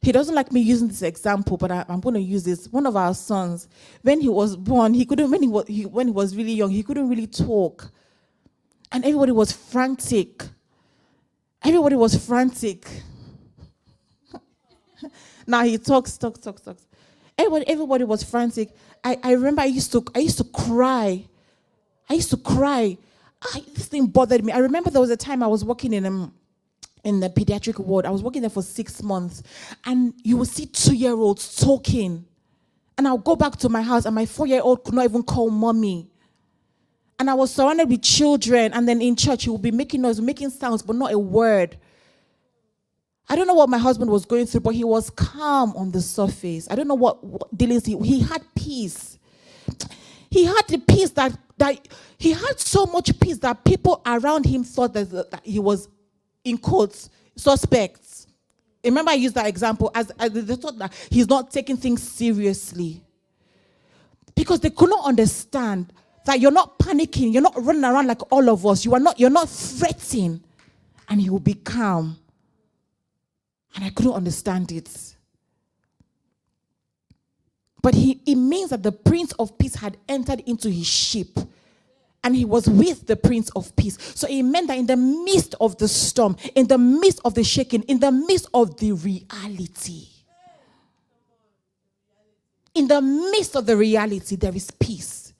[0.03, 2.67] He doesn't like me using this example, but I, am going to use this.
[2.69, 3.69] One of our sons,
[4.03, 5.31] when he was born, he couldn't.
[5.31, 7.89] When he was he, when he was really young, he couldn't really talk,
[8.91, 10.43] and everybody was frantic.
[11.65, 12.85] Everybody was frantic.
[15.47, 16.85] now he talks, talks, talks, talks.
[17.39, 18.71] Everybody, everybody was frantic.
[19.05, 21.25] I, I remember I used to I used to cry.
[22.11, 22.99] I used to cry.
[23.41, 24.53] I, this thing bothered me.
[24.53, 26.35] I remember there was a time I was working in a um,
[27.05, 28.07] in the pediatric ward.
[28.07, 29.43] I was working there for six months,
[29.85, 32.25] and you will see two year olds talking.
[32.99, 35.23] And I'll go back to my house, and my four year old could not even
[35.23, 36.09] call mommy.
[37.19, 40.21] And I was surrounded with children, and then in church, he would be making noise,
[40.21, 41.77] making sounds, but not a word.
[43.29, 46.03] I don't know what my husband was going through, but he was calm on the
[46.03, 46.69] surface.
[46.71, 49.19] I don't know what, what dealings he, he had peace.
[50.31, 51.89] He had the peace that, that
[52.19, 55.89] he had so much peace that people around him thought that, that he was
[56.45, 58.27] in quotes, suspects.
[58.85, 63.03] Remember, I used that example as, as they thought that he's not taking things seriously.
[64.35, 65.93] Because they could not understand
[66.25, 69.19] that you're not panicking, you're not running around like all of us, you are not,
[69.21, 70.43] you're not fretting,
[71.09, 72.19] and he will be calm.
[73.75, 75.17] And I couldn't understand it.
[77.83, 81.39] But he, it means that the Prince of Peace had entered into his ship
[82.25, 83.99] and he was with the Prince of Peace.
[84.15, 87.43] So it meant that in the midst of the storm, in the midst of the
[87.43, 90.07] shaking, in the midst of the reality,
[92.75, 95.33] in the midst of the reality, there is peace.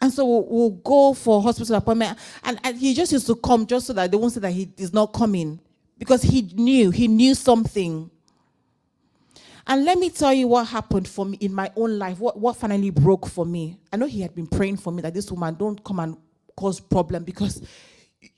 [0.00, 2.18] And so we'll, we'll go for hospital appointment.
[2.44, 4.70] And, and he just used to come just so that they won't say that he
[4.76, 5.58] is not coming.
[5.98, 8.08] Because he knew, he knew something.
[9.68, 12.56] And let me tell you what happened for me in my own life, what, what
[12.56, 13.78] finally broke for me.
[13.92, 16.16] I know he had been praying for me that this woman don't come and
[16.56, 17.62] cause problem because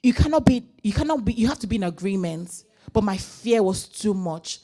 [0.02, 2.64] you cannot be, you cannot be, you have to be in agreement.
[2.92, 4.58] But my fear was too much.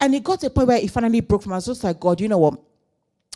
[0.00, 1.52] And it got to a point where it finally broke from.
[1.52, 2.60] I was just like, God, you know what?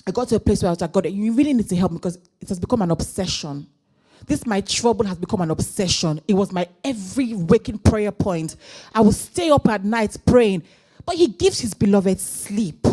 [0.07, 1.93] I got to a place where I was like, God, you really need to help
[1.93, 3.69] me because it has become an obsession.
[4.27, 6.21] This my trouble has become an obsession.
[6.29, 8.57] It was my every waking prayer point.
[8.95, 10.63] I would stay up at night praying,
[11.05, 12.87] but He gives His beloved sleep.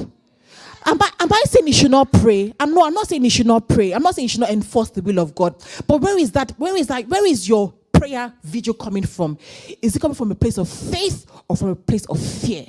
[0.86, 2.54] Am I, am I saying he should not pray?
[2.60, 3.92] I'm not, I'm not saying he should not pray.
[3.92, 5.56] I'm not saying he should not enforce the will of God.
[5.88, 6.54] But where is that?
[6.58, 7.08] Where is that?
[7.08, 9.38] Where is your prayer video coming from?
[9.82, 12.66] Is it coming from a place of faith or from a place of fear?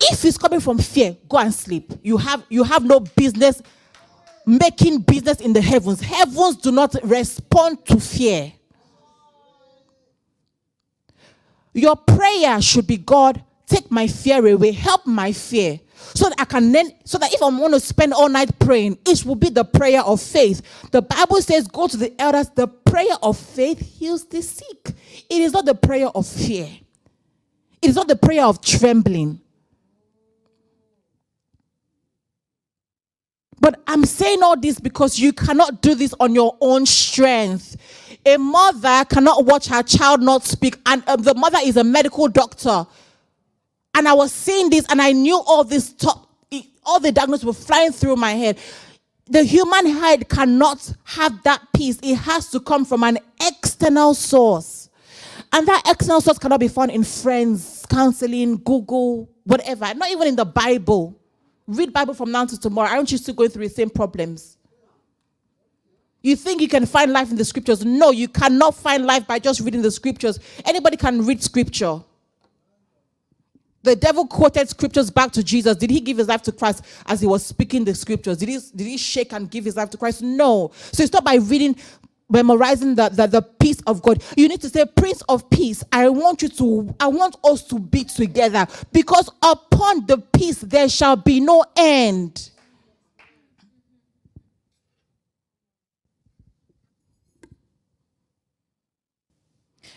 [0.00, 1.92] If it's coming from fear, go and sleep.
[2.02, 3.62] You have you have no business
[4.44, 6.00] making business in the heavens.
[6.00, 8.52] Heavens do not respond to fear.
[11.72, 15.80] Your prayer should be God, take my fear away, help my fear.
[15.96, 18.98] So that I can then, so that if I want to spend all night praying,
[19.06, 20.62] it will be the prayer of faith.
[20.92, 24.92] The Bible says, Go to the elders, the prayer of faith heals the sick.
[25.30, 26.68] It is not the prayer of fear,
[27.82, 29.40] it is not the prayer of trembling.
[33.60, 37.76] But I'm saying all this because you cannot do this on your own strength.
[38.26, 42.28] A mother cannot watch her child not speak, and um, the mother is a medical
[42.28, 42.86] doctor.
[43.96, 46.28] And I was seeing this, and I knew all this talk,
[46.84, 48.58] all the diagnoses were flying through my head.
[49.28, 54.88] The human head cannot have that peace, it has to come from an external source.
[55.52, 60.36] And that external source cannot be found in friends, counseling, Google, whatever, not even in
[60.36, 61.18] the Bible
[61.66, 62.88] read Bible from now to tomorrow.
[62.90, 64.56] Aren't you still going through the same problems?
[66.22, 67.84] You think you can find life in the scriptures?
[67.84, 70.40] No, you cannot find life by just reading the scriptures.
[70.64, 72.02] Anybody can read scripture.
[73.86, 75.76] The devil quoted scriptures back to Jesus.
[75.76, 78.36] Did he give his life to Christ as he was speaking the scriptures?
[78.38, 80.22] Did he, did he shake and give his life to Christ?
[80.22, 80.72] No.
[80.90, 81.76] So it's not by reading
[82.28, 84.20] memorizing the, the, the peace of God.
[84.36, 87.78] You need to say, Prince of Peace, I want you to, I want us to
[87.78, 92.50] be together because upon the peace there shall be no end.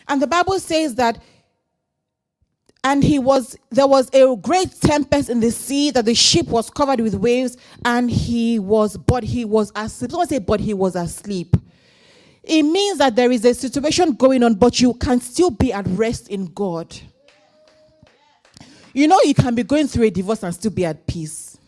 [0.08, 1.20] And the Bible says that
[2.84, 6.70] and he was there was a great tempest in the sea that the ship was
[6.70, 10.96] covered with waves and he was but he was asleep someone say but he was
[10.96, 11.56] asleep
[12.50, 15.86] it means that there is a situation going on, but you can still be at
[15.90, 16.96] rest in God.
[18.92, 21.60] You know, you can be going through a divorce and still be at peace.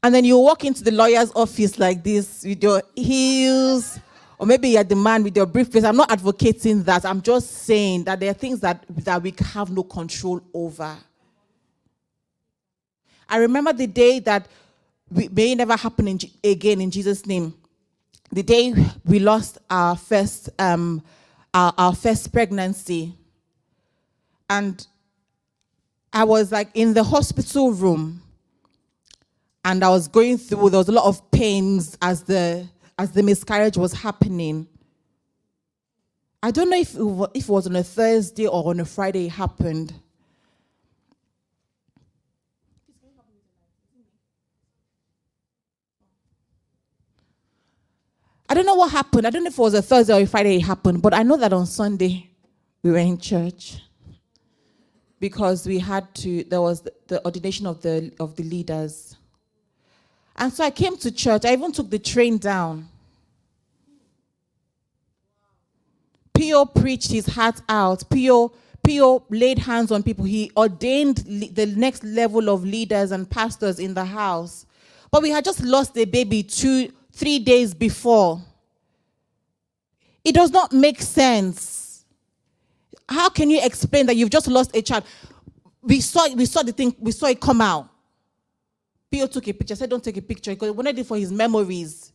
[0.00, 3.98] And then you walk into the lawyer's office like this with your heels,
[4.38, 5.82] or maybe you're the man with your briefcase.
[5.82, 7.04] I'm not advocating that.
[7.04, 10.96] I'm just saying that there are things that, that we have no control over.
[13.28, 14.46] I remember the day that
[15.10, 17.54] may never happen in, again in Jesus' name.
[18.30, 18.74] The day
[19.04, 21.02] we lost our first, um,
[21.52, 23.14] our, our first pregnancy,
[24.48, 24.86] and
[26.12, 28.22] I was like in the hospital room,
[29.64, 30.70] and I was going through.
[30.70, 32.66] There was a lot of pains as the
[32.98, 34.66] as the miscarriage was happening.
[36.42, 38.84] I don't know if it was, if it was on a Thursday or on a
[38.84, 39.94] Friday it happened.
[48.48, 49.26] I don't know what happened.
[49.26, 51.22] I don't know if it was a Thursday or a Friday it happened, but I
[51.22, 52.30] know that on Sunday
[52.82, 53.78] we were in church
[55.20, 56.44] because we had to.
[56.44, 59.17] There was the ordination of the of the leaders,
[60.38, 61.44] and so I came to church.
[61.44, 62.88] I even took the train down.
[66.32, 68.08] Pio preached his heart out.
[68.08, 68.52] Pio
[68.88, 70.24] Pio laid hands on people.
[70.24, 74.64] He ordained the next level of leaders and pastors in the house.
[75.10, 78.40] But we had just lost a baby two three days before.
[80.24, 82.04] It does not make sense.
[83.08, 85.04] How can you explain that you've just lost a child?
[85.82, 87.88] We saw, we saw the thing, we saw it come out.
[89.10, 89.74] Pio took a picture.
[89.74, 92.12] I said, Don't take a picture because he wanted it for his memories.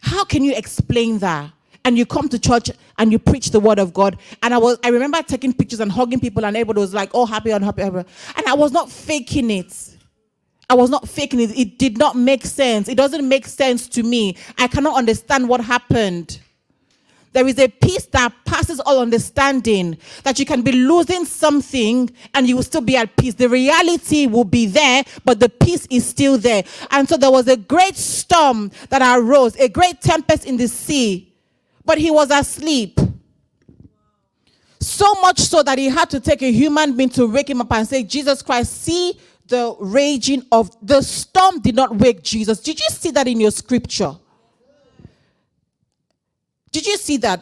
[0.00, 1.50] How can you explain that?
[1.84, 4.18] And you come to church and you preach the word of God.
[4.42, 7.26] And I was, I remember taking pictures and hugging people, and everybody was like, "Oh,
[7.26, 9.96] happy, unhappy, happy." And I was not faking it.
[10.70, 11.56] I was not faking it.
[11.58, 12.88] It did not make sense.
[12.88, 14.36] It doesn't make sense to me.
[14.56, 16.40] I cannot understand what happened.
[17.34, 22.48] There is a peace that passes all understanding, that you can be losing something and
[22.48, 23.34] you will still be at peace.
[23.34, 26.62] The reality will be there, but the peace is still there.
[26.92, 31.34] And so there was a great storm that arose, a great tempest in the sea,
[31.84, 33.00] but he was asleep.
[34.78, 37.72] So much so that he had to take a human being to wake him up
[37.72, 42.60] and say, Jesus Christ, see the raging of the storm did not wake Jesus.
[42.60, 44.14] Did you see that in your scripture?
[46.74, 47.40] Did you see that?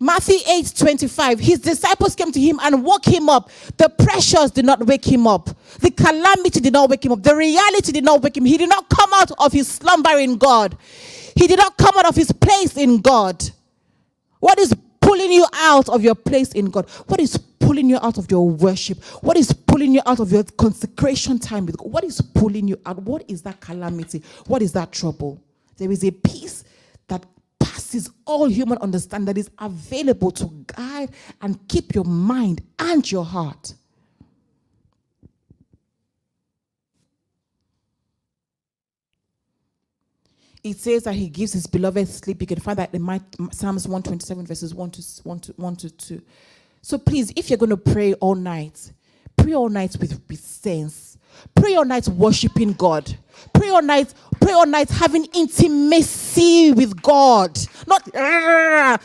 [0.00, 1.38] Matthew 8 25.
[1.38, 3.50] His disciples came to him and woke him up.
[3.76, 5.50] The pressures did not wake him up.
[5.80, 7.22] The calamity did not wake him up.
[7.22, 8.46] The reality did not wake him.
[8.46, 10.78] He did not come out of his slumber in God.
[11.36, 13.44] He did not come out of his place in God.
[14.40, 16.88] What is pulling you out of your place in God?
[17.08, 19.04] What is pulling you out of your worship?
[19.22, 21.92] What is pulling you out of your consecration time with God?
[21.92, 23.02] What is pulling you out?
[23.02, 24.22] What is that calamity?
[24.46, 25.38] What is that trouble?
[25.76, 26.64] There is a peace
[27.08, 27.26] that
[27.88, 31.10] passes all human understanding that is available to guide
[31.40, 33.74] and keep your mind and your heart.
[40.62, 42.40] It says that he gives his beloved sleep.
[42.42, 43.20] You can find that in my,
[43.52, 46.22] Psalms 127, verses 1 to, 1 to, 1 to 2.
[46.82, 48.92] So please, if you're going to pray all night,
[49.36, 51.16] pray all night with, with sense.
[51.54, 53.16] Pray all night worshiping God.
[53.54, 57.58] Pray all night, pray all night having intimacy with God.
[57.86, 58.98] Not error.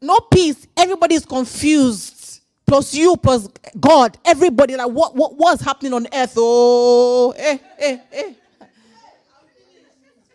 [0.00, 0.66] no peace.
[0.76, 2.40] Everybody's confused.
[2.66, 3.48] Plus you, plus
[3.78, 4.16] God.
[4.24, 6.34] Everybody like what what what's happening on earth?
[6.36, 8.32] Oh, eh, eh, eh.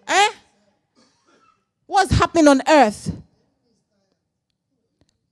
[0.07, 0.30] Eh?
[1.86, 3.11] What's happening on earth?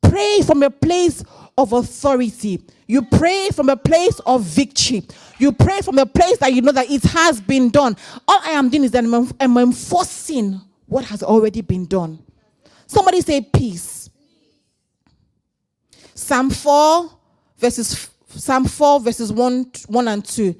[0.02, 1.24] Pray from a place
[1.58, 2.62] of authority.
[2.88, 5.06] You pray from a place of victory.
[5.38, 7.98] You pray from a place that you know that it has been done.
[8.28, 12.20] All I am doing is that I'm, enforcing what has already been done.
[12.88, 14.10] Somebody say peace.
[16.14, 17.12] Psalm 4
[17.58, 20.56] verses Psalm 4 verses 1, 1 and 2.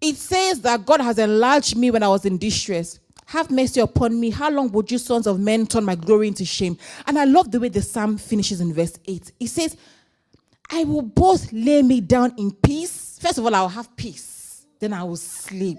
[0.00, 2.98] It says that God has enlarged me when I was in distress.
[3.26, 4.30] Have mercy upon me.
[4.30, 6.76] How long would you, sons of men, turn my glory into shame?
[7.06, 9.32] And I love the way the psalm finishes in verse 8.
[9.40, 9.76] It says,
[10.70, 13.01] I will both lay me down in peace.
[13.22, 14.66] First of all, I will have peace.
[14.80, 15.78] Then I will sleep.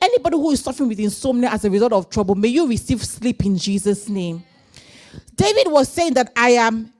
[0.00, 3.46] Anybody who is suffering with insomnia as a result of trouble, may you receive sleep
[3.46, 4.42] in Jesus' name.
[5.36, 6.92] David was saying that I am,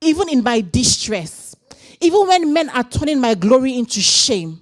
[0.00, 1.54] even in my distress,
[2.00, 4.60] even when men are turning my glory into shame,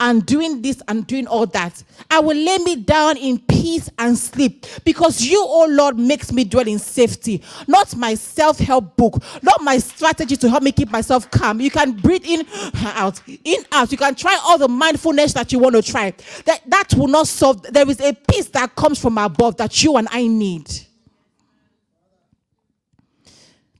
[0.00, 1.82] and doing this and doing all that.
[2.10, 6.44] I will lay me down in peace and sleep because you, oh Lord, makes me
[6.44, 7.42] dwell in safety.
[7.66, 11.60] Not my self help book, not my strategy to help me keep myself calm.
[11.60, 12.46] You can breathe in,
[12.84, 13.90] out, in, out.
[13.90, 16.12] You can try all the mindfulness that you want to try.
[16.44, 17.62] That, that will not solve.
[17.62, 20.70] There is a peace that comes from above that you and I need.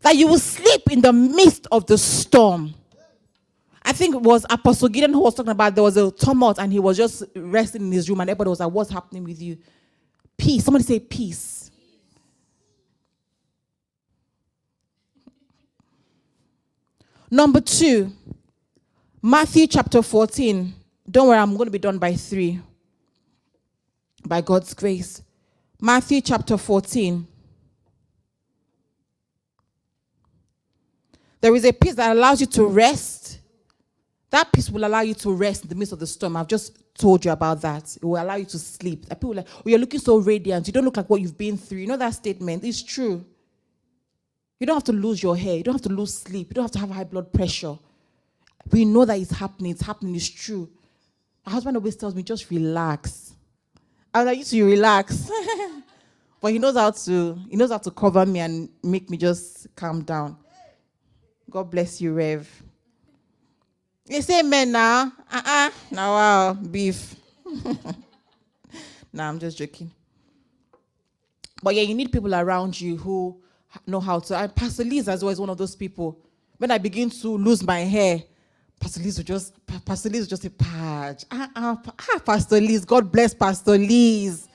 [0.00, 2.74] That you will sleep in the midst of the storm
[3.88, 6.72] I think it was Apostle Gideon who was talking about there was a tumult and
[6.72, 9.56] he was just resting in his room and everybody was like, What's happening with you?
[10.36, 10.64] Peace.
[10.64, 11.70] Somebody say peace.
[17.30, 18.12] Number two,
[19.22, 20.74] Matthew chapter 14.
[21.08, 22.60] Don't worry, I'm going to be done by three.
[24.24, 25.22] By God's grace.
[25.80, 27.24] Matthew chapter 14.
[31.40, 33.38] There is a peace that allows you to rest
[34.30, 36.36] that peace will allow you to rest in the midst of the storm.
[36.36, 37.96] I've just told you about that.
[37.96, 39.08] It will allow you to sleep.
[39.08, 40.66] People like, oh, you're looking so radiant.
[40.66, 41.78] You don't look like what you've been through.
[41.78, 42.64] You know that statement?
[42.64, 43.24] It's true.
[44.58, 45.56] You don't have to lose your hair.
[45.56, 46.48] You don't have to lose sleep.
[46.48, 47.78] You don't have to have high blood pressure.
[48.72, 49.72] We know that it's happening.
[49.72, 50.16] It's happening.
[50.16, 50.68] It's true.
[51.44, 53.34] My husband always tells me, just relax.
[54.12, 55.30] I used to relax.
[56.40, 59.68] but he knows how to, he knows how to cover me and make me just
[59.76, 60.36] calm down.
[61.48, 62.62] God bless you, Rev.
[64.08, 65.12] You say men now.
[65.32, 65.70] Uh-uh.
[65.90, 67.16] Now wow, beef.
[69.12, 69.90] nah, I'm just joking.
[71.62, 73.40] But yeah, you need people around you who
[73.86, 74.36] know how to.
[74.36, 76.18] And Pastor Liz as well is one of those people.
[76.58, 78.22] When I begin to lose my hair,
[78.78, 79.54] Pastor Liz will just
[79.84, 81.24] Pastor Liz will just say, Patch.
[81.30, 82.84] Ah, ah, ah, Pastor Liz.
[82.84, 84.48] God bless Pastor Liz.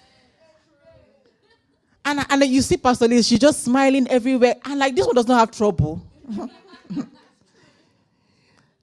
[2.06, 4.56] And, and you see Pastor Liz, she's just smiling everywhere.
[4.66, 6.02] And like this one does not have trouble.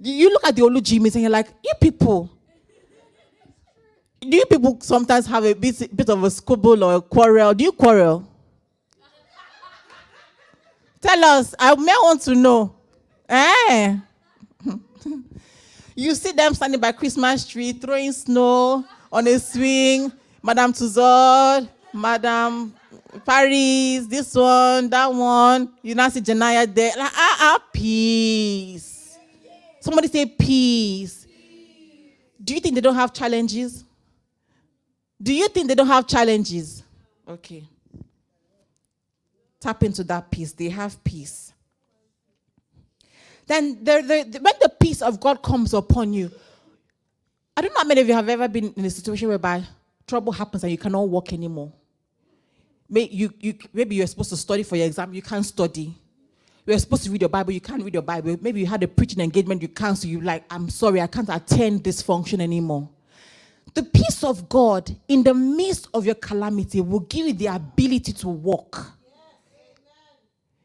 [0.00, 2.30] You look at the Olu Jimmys and you're like, you people,
[4.20, 7.54] do you people sometimes have a bit, bit of a squabble or a quarrel?
[7.54, 8.26] Do you quarrel?
[11.00, 11.54] Tell us.
[11.58, 12.74] I may want to know.
[13.28, 13.96] Eh?
[15.94, 20.12] you see them standing by Christmas tree, throwing snow on a swing.
[20.42, 22.72] Madame Tussauds, Madame
[23.24, 25.72] Paris, this one, that one.
[25.82, 26.92] You now see Janaya there.
[26.96, 28.87] Like, ah, ah, peace.
[29.80, 31.26] Somebody say peace.
[32.42, 33.84] Do you think they don't have challenges?
[35.20, 36.82] Do you think they don't have challenges?
[37.28, 37.64] Okay.
[39.60, 40.52] Tap into that peace.
[40.52, 41.52] They have peace.
[43.46, 46.30] Then, the, the, when the peace of God comes upon you,
[47.56, 49.64] I don't know how many of you have ever been in a situation whereby
[50.06, 51.72] trouble happens and you cannot walk anymore.
[52.88, 55.94] Maybe, you, you, maybe you're supposed to study for your exam, you can't study.
[56.68, 58.36] You're supposed to read your Bible, you can't read your Bible.
[58.42, 61.28] Maybe you had a preaching engagement, you can't, so you like, I'm sorry, I can't
[61.30, 62.90] attend this function anymore.
[63.72, 68.12] The peace of God in the midst of your calamity will give you the ability
[68.12, 68.92] to walk.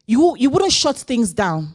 [0.06, 1.74] You, you wouldn't shut things down.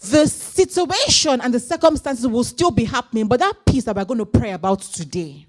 [0.00, 4.18] The situation and the circumstances will still be happening, but that peace that we're going
[4.18, 5.46] to pray about today,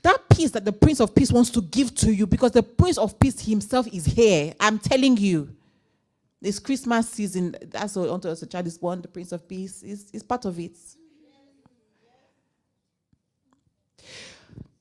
[0.00, 2.96] that peace that the Prince of Peace wants to give to you, because the Prince
[2.96, 4.54] of Peace himself is here.
[4.58, 5.50] I'm telling you.
[6.40, 9.82] This Christmas season, that's what unto us a child is born, the Prince of Peace
[9.82, 10.76] is, is part of it.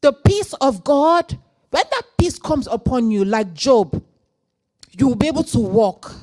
[0.01, 1.37] The peace of God,
[1.71, 4.03] when that peace comes upon you, like Job,
[4.91, 6.13] you will be able to walk.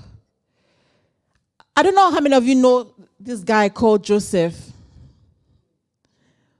[1.74, 4.70] I don't know how many of you know this guy called Joseph.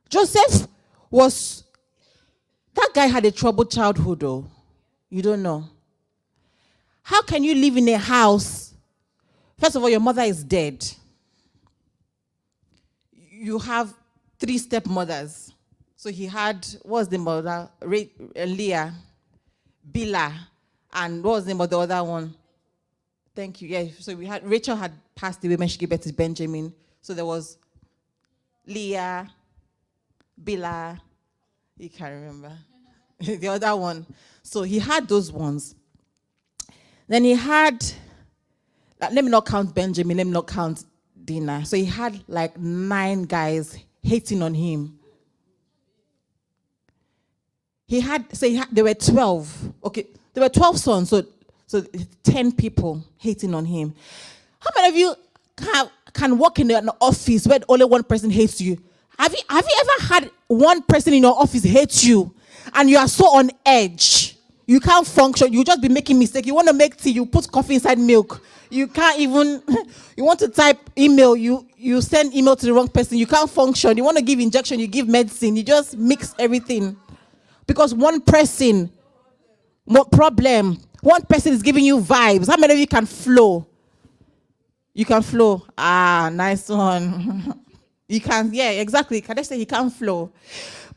[0.08, 0.66] Joseph
[1.10, 1.64] was,
[2.74, 4.46] that guy had a troubled childhood, though.
[5.10, 5.68] You don't know.
[7.12, 8.72] How can you live in a house?
[9.58, 10.82] First of all, your mother is dead.
[13.30, 13.92] You have
[14.38, 15.52] three stepmothers.
[15.94, 17.68] So he had, what was the mother?
[17.82, 17.86] Uh,
[18.46, 18.94] Leah,
[19.92, 20.32] Bilhah,
[20.94, 22.34] and what was the of the other one?
[23.36, 23.68] Thank you.
[23.68, 23.88] Yeah.
[23.98, 26.72] So we had Rachel had passed away when she gave birth to Benjamin.
[27.02, 27.58] So there was
[28.66, 29.30] Leah,
[30.42, 30.98] Bilhah.
[31.76, 32.56] You can't remember.
[33.20, 34.06] the other one.
[34.42, 35.74] So he had those ones.
[37.08, 37.84] Then he had,
[39.00, 40.84] let me not count Benjamin, let me not count
[41.24, 41.66] Dinah.
[41.66, 44.98] So he had like nine guys hating on him.
[47.86, 49.72] He had, so he had, there were 12.
[49.84, 51.22] Okay, there were 12 sons, so,
[51.66, 51.84] so
[52.22, 53.94] 10 people hating on him.
[54.60, 55.14] How many of you
[55.56, 58.78] can, can work in an office where only one person hates you?
[59.18, 62.34] Have you, have you ever had one person in your office hate you
[62.72, 64.31] and you are so on edge?
[64.72, 65.52] You can't function.
[65.52, 66.46] You just be making mistakes.
[66.46, 68.40] You want to make tea, you put coffee inside milk.
[68.70, 69.62] You can't even,
[70.16, 73.18] you want to type email, you, you send email to the wrong person.
[73.18, 73.98] You can't function.
[73.98, 75.56] You want to give injection, you give medicine.
[75.56, 76.96] You just mix everything.
[77.66, 78.90] Because one person
[79.84, 80.78] more problem.
[81.02, 82.48] One person is giving you vibes.
[82.48, 83.66] How many of you can flow?
[84.94, 85.66] You can flow.
[85.76, 87.60] Ah, nice one.
[88.08, 89.20] you can, yeah, exactly.
[89.20, 90.32] Can I say he can flow?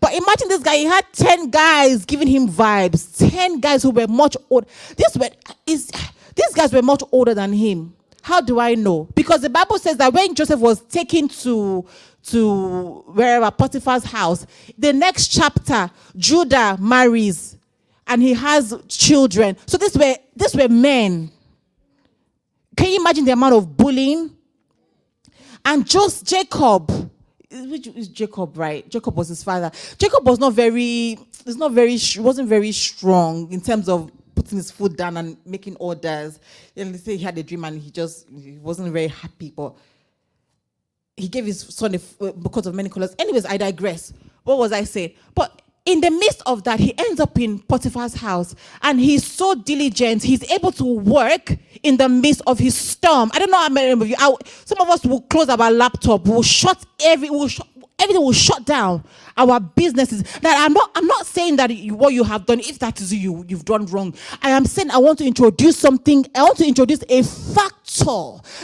[0.05, 3.17] But imagine this guy, he had 10 guys giving him vibes.
[3.27, 4.67] 10 guys who were much older.
[4.95, 5.31] This were
[5.65, 5.89] is
[6.35, 7.95] these guys were much older than him.
[8.21, 9.09] How do I know?
[9.15, 11.87] Because the Bible says that when Joseph was taken to
[12.25, 14.45] to wherever Potiphar's house,
[14.77, 17.57] the next chapter, Judah marries
[18.05, 19.57] and he has children.
[19.65, 21.31] So these were these were men.
[22.77, 24.37] Can you imagine the amount of bullying?
[25.65, 27.04] And just Jacob,
[27.51, 28.87] which is Jacob, right?
[28.89, 29.71] Jacob was his father.
[29.97, 34.71] Jacob was not very, it's not very, wasn't very strong in terms of putting his
[34.71, 36.39] foot down and making orders.
[36.75, 39.75] And they say he had a dream and he just he wasn't very happy, but
[41.17, 43.15] he gave his son a, uh, because of many colors.
[43.17, 44.13] Anyways, I digress.
[44.43, 45.13] What was I saying?
[45.33, 49.53] But in the midst of that, he ends up in Potiphar's house and he's so
[49.53, 50.23] diligent.
[50.23, 53.29] He's able to work in the midst of his storm.
[53.33, 54.33] I don't know how many of you, I,
[54.65, 57.67] some of us will close our laptop, we'll shut every, we'll shut,
[57.99, 59.03] everything will shut down.
[59.37, 63.01] Our businesses that i'm not i'm not saying that what you have done if that
[63.01, 64.13] is you you've done wrong.
[64.41, 67.75] I am saying i want to introduce something i want to introduce a factor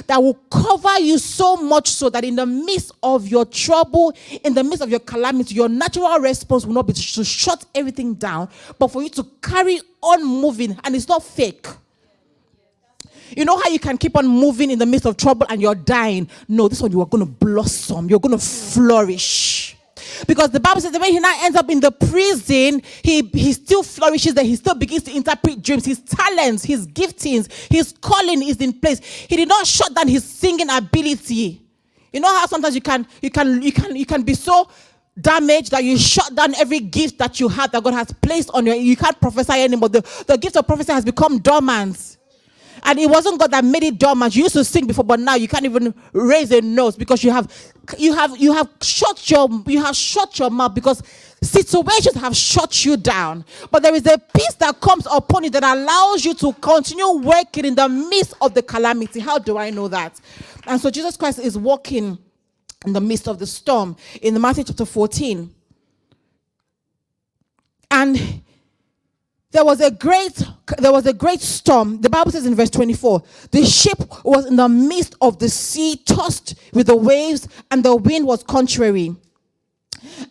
[0.08, 4.14] that will cover you so much so that in the midst of your trouble
[4.44, 8.14] in the midst of your calamity your natural response will not be to shut everything
[8.14, 8.48] down
[8.80, 11.68] but for you to carry on moving and it's not fake
[13.36, 15.76] you know how you can keep on moving in the midst of trouble and you're
[15.76, 16.30] dying?
[16.48, 18.10] No, this one you are going to blossom.
[18.10, 19.76] You're going to flourish.
[20.28, 23.54] Because the Bible says that when he now ends up in the prison, he, he
[23.54, 25.86] still flourishes that he still begins to interpret dreams.
[25.86, 29.00] His talents, his giftings, his calling is in place.
[29.00, 31.62] He did not shut down his singing ability.
[32.14, 34.70] You know how sometimes you can you can you can you can be so
[35.20, 38.66] damaged that you shut down every gift that you have that God has placed on
[38.66, 38.74] you.
[38.74, 39.90] You can't prophesy anymore.
[39.90, 42.18] The, the gift of prophecy has become dormant.
[42.84, 44.36] And it wasn't God that made it dormant.
[44.36, 47.32] You used to sing before, but now you can't even raise a note because you
[47.32, 47.52] have
[47.98, 51.04] you have you have shut your you have shut your mouth because
[51.42, 55.64] situations have shut you down, but there is a peace that comes upon you that
[55.64, 59.20] allows you to continue working in the midst of the calamity.
[59.20, 60.20] How do I know that?
[60.68, 62.18] And so Jesus Christ is walking
[62.86, 65.54] in the midst of the storm in the Matthew chapter 14.
[67.92, 68.42] And
[69.52, 70.42] there was a great
[70.78, 72.00] there was a great storm.
[72.02, 73.22] The bible says in verse 24
[73.52, 77.96] the ship was in the midst of the sea tossed with the waves and the
[77.96, 79.16] wind was contrary.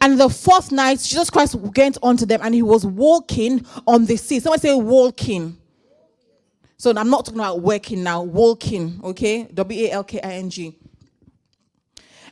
[0.01, 4.17] And the fourth night jesus christ went onto them and he was walking on the
[4.17, 4.41] sea.
[4.41, 5.57] Someone say walking.
[6.79, 8.23] So i'm not talking about working now.
[8.23, 9.45] Walking okay?
[9.53, 10.80] W-a-l-k-i-n-g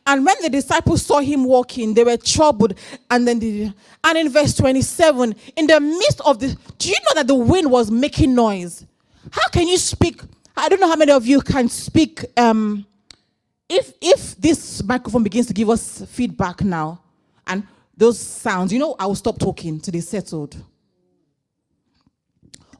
[0.08, 2.72] and when the disciples saw him walking, they were troubled.
[3.10, 3.70] And then, the,
[4.02, 7.70] and in verse 27, in the midst of the, do you know that the wind
[7.70, 8.86] was making noise?
[9.30, 10.22] How can you speak?
[10.56, 12.24] I don't know how many of you can speak.
[12.38, 12.86] Um,
[13.68, 17.02] if if this microphone begins to give us feedback now,
[17.46, 20.56] and those sounds, you know, I will stop talking till they settled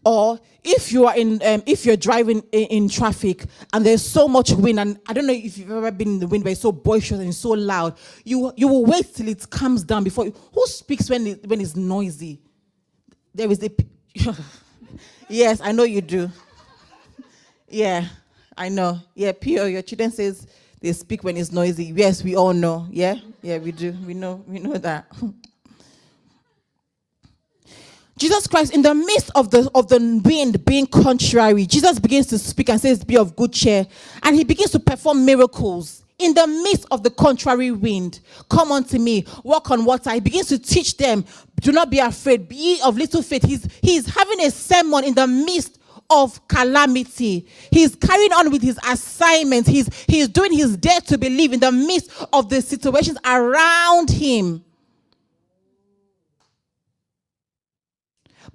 [0.09, 3.45] or if you are in um, if you're driving in, in, traffic
[3.75, 6.27] and there's so much wind and i don't know if you've ever been in the
[6.27, 7.95] wind but it's so boisterous and so loud
[8.25, 11.61] you you will wait till it calms down before you, who speaks when it, when
[11.61, 12.41] it's noisy?
[13.35, 13.71] There is a
[15.29, 16.31] yes i know you do.
[17.69, 18.07] Yeah
[18.57, 18.99] i know.
[19.15, 20.47] Yeah pio your children says
[20.81, 21.93] they speak when it's noisy.
[21.95, 22.87] Yes we all know.
[22.91, 23.93] Yeah yeah we do.
[24.07, 25.05] We know we know that
[28.19, 32.39] Jesus Christ, in the midst of the of the wind being contrary, Jesus begins to
[32.39, 33.87] speak and says, Be of good cheer.
[34.23, 38.21] And he begins to perform miracles in the midst of the contrary wind.
[38.51, 40.11] Come unto me, walk on water.
[40.11, 41.25] He begins to teach them,
[41.61, 43.45] do not be afraid, be of little faith.
[43.45, 45.79] He's he's having a sermon in the midst
[46.11, 47.47] of calamity.
[47.71, 49.67] He's carrying on with his assignment.
[49.69, 54.65] He's he's doing his dare to believe in the midst of the situations around him.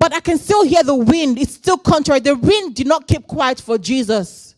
[0.04, 1.40] But I can still hear the wind.
[1.40, 2.20] It's still contrary.
[2.20, 4.54] The wind did not keep quiet for Jesus.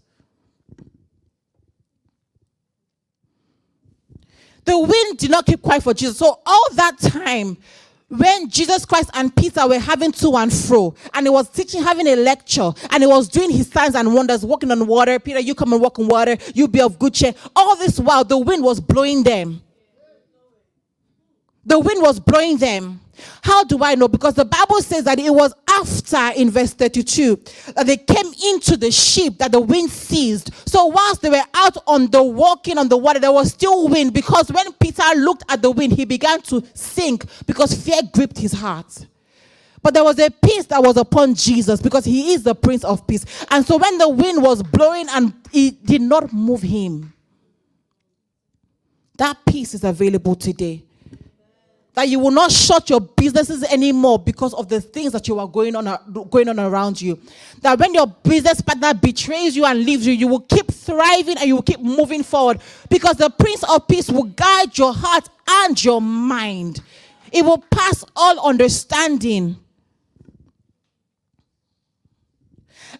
[4.64, 6.18] The wind did not keep quiet for Jesus.
[6.18, 7.58] So all that time,
[8.08, 12.08] when Jesus Christ and Peter were having to and fro, and he was teaching, having
[12.08, 15.20] a lecture, and he was doing his signs and wonders, walking on water.
[15.20, 17.36] Peter, you come and walk on water, you be of good cheer.
[17.56, 19.62] All this while, the wind was blowing them.
[21.66, 23.02] The wind was blowing them.
[23.42, 24.08] How do I know?
[24.08, 27.38] Because the Bible says that it was after, in verse 32,
[27.76, 30.52] that they came into the ship that the wind ceased.
[30.68, 34.14] So, whilst they were out on the walking on the water, there was still wind.
[34.14, 38.52] Because when Peter looked at the wind, he began to sink because fear gripped his
[38.52, 39.08] heart.
[39.82, 43.06] But there was a peace that was upon Jesus because he is the Prince of
[43.08, 43.26] Peace.
[43.50, 47.14] And so, when the wind was blowing and it did not move him,
[49.18, 50.85] that peace is available today
[51.96, 55.48] that you will not shut your businesses anymore because of the things that you are
[55.48, 55.86] going on
[56.30, 57.20] going on around you.
[57.62, 61.48] That when your business partner betrays you and leaves you you will keep thriving and
[61.48, 65.84] you will keep moving forward because the prince of peace will guide your heart and
[65.84, 66.82] your mind.
[67.32, 69.58] It will pass all understanding.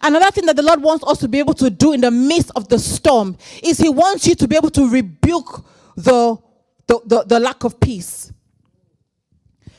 [0.02, 2.52] Another thing that the Lord wants us to be able to do in the midst
[2.56, 5.64] of the storm is He wants you to be able to rebuke
[5.96, 6.36] the,
[6.86, 8.32] the, the, the lack of peace.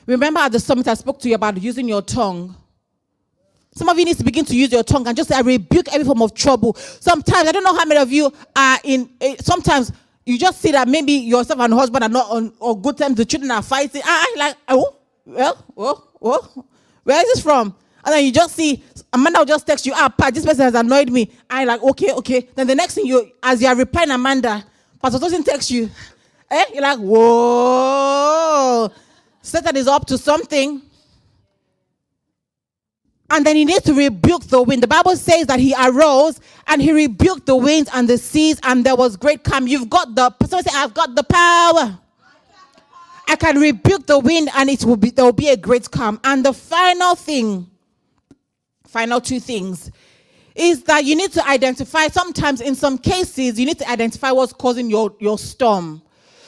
[0.07, 2.55] Remember at the summit, I spoke to you about using your tongue.
[3.75, 5.93] Some of you need to begin to use your tongue and just say, I rebuke
[5.93, 6.73] every form of trouble.
[6.75, 9.91] Sometimes, I don't know how many of you are in, eh, sometimes
[10.25, 13.51] you just see that maybe yourself and husband are not on, good terms, the children
[13.51, 14.01] are fighting.
[14.03, 16.65] I, I like, oh, well, well, well,
[17.03, 17.75] where is this from?
[18.03, 18.81] And then you just see
[19.11, 21.29] Amanda will just text you, ah, Pat, this person has annoyed me.
[21.49, 22.47] I like, okay, okay.
[22.55, 24.63] Then the next thing you, as you are replying, Amanda,
[25.01, 25.89] Pastor doesn't text you.
[26.49, 26.65] Eh?
[26.73, 28.89] You're like, whoa.
[29.41, 30.81] Satan is up to something.
[33.29, 34.83] And then he needs to rebuke the wind.
[34.83, 38.85] The Bible says that he arose and he rebuked the winds and the seas, and
[38.85, 39.67] there was great calm.
[39.67, 41.99] You've got the someone say, I've got the power.
[43.29, 46.19] I can rebuke the wind and it will be there will be a great calm.
[46.23, 47.69] And the final thing,
[48.87, 49.91] final two things,
[50.55, 54.53] is that you need to identify sometimes in some cases you need to identify what's
[54.53, 56.01] causing your, your storm.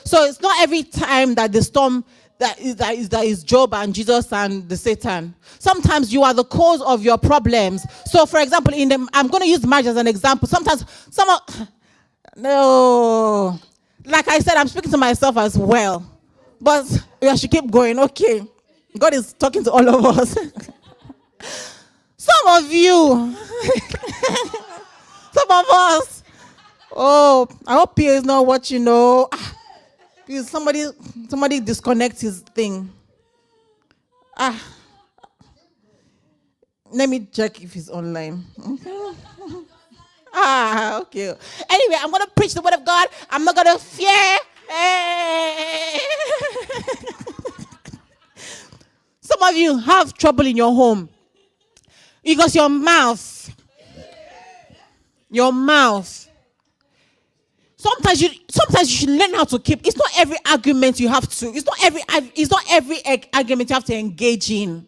[0.06, 2.06] So it's not every time that the storm
[2.40, 5.36] that is, that is that is Job and Jesus and the Satan.
[5.60, 7.86] Sometimes you are the cause of your problems.
[8.06, 10.48] So, for example, in the I'm going to use marriage as an example.
[10.48, 11.68] Sometimes some of,
[12.38, 13.60] no,
[14.06, 16.10] like I said, I'm speaking to myself as well.
[16.62, 16.86] But
[17.22, 18.00] I should keep going.
[18.00, 18.42] Okay,
[18.98, 20.32] God is talking to all of us.
[22.18, 23.36] some of you,
[25.34, 26.24] some of us.
[26.96, 28.86] Oh, I hope he is not watching.
[28.86, 29.28] No.
[29.34, 29.59] Ah.
[30.30, 30.86] Please, somebody,
[31.28, 32.88] somebody disconnect his thing.
[34.38, 34.64] Ah.
[36.92, 38.46] Let me check if he's online.
[40.32, 41.34] ah, okay.
[41.68, 43.08] Anyway, I'm gonna preach the word of God.
[43.28, 44.38] I'm not gonna fear.
[44.70, 45.98] Hey.
[49.22, 51.10] Some of you have trouble in your home
[52.24, 53.50] because your mouth,
[55.32, 56.29] your mouth.
[57.80, 59.88] Sometimes you sometimes you should learn how to keep.
[59.88, 61.48] It's not every argument you have to.
[61.48, 62.02] It's not every.
[62.36, 62.98] It's not every
[63.34, 64.86] argument you have to engage in.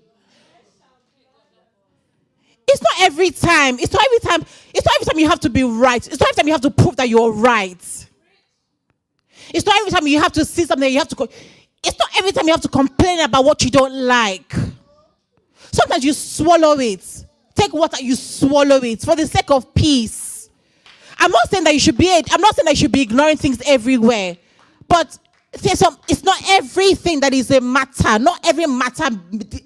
[2.67, 3.79] It's not every time.
[3.79, 4.41] It's not every time.
[4.73, 6.05] It's not every time you have to be right.
[6.05, 7.79] It's not every time you have to prove that you're right.
[9.53, 11.15] It's not every time you have to see something you have to.
[11.15, 11.29] go
[11.83, 14.53] it's not every time you have to complain about what you don't like.
[15.71, 17.25] Sometimes you swallow it.
[17.55, 20.30] Take water, you swallow it for the sake of peace.
[21.21, 22.11] I'm not saying that you should be.
[22.31, 24.37] I'm not saying that you should be ignoring things everywhere,
[24.87, 25.19] but
[25.55, 25.95] some.
[26.07, 28.17] It's not everything that is a matter.
[28.17, 29.07] Not every matter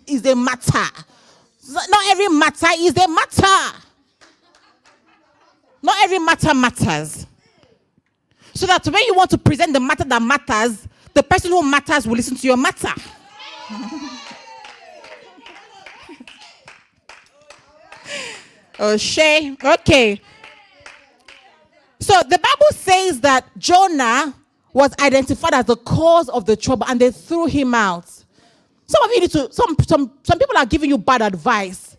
[0.06, 0.84] is a matter.
[1.70, 3.78] Not every matter is a matter.
[5.82, 7.26] Not every matter matters.
[8.54, 12.06] So that when you want to present the matter that matters, the person who matters
[12.06, 12.92] will listen to your matter.
[18.80, 19.56] oh, Shay.
[19.64, 20.20] Okay.
[22.06, 24.36] So the Bible says that Jonah
[24.74, 28.08] was identified as the cause of the trouble and they threw him out.
[28.86, 31.98] Some of you need to, some, some, some people are giving you bad advice.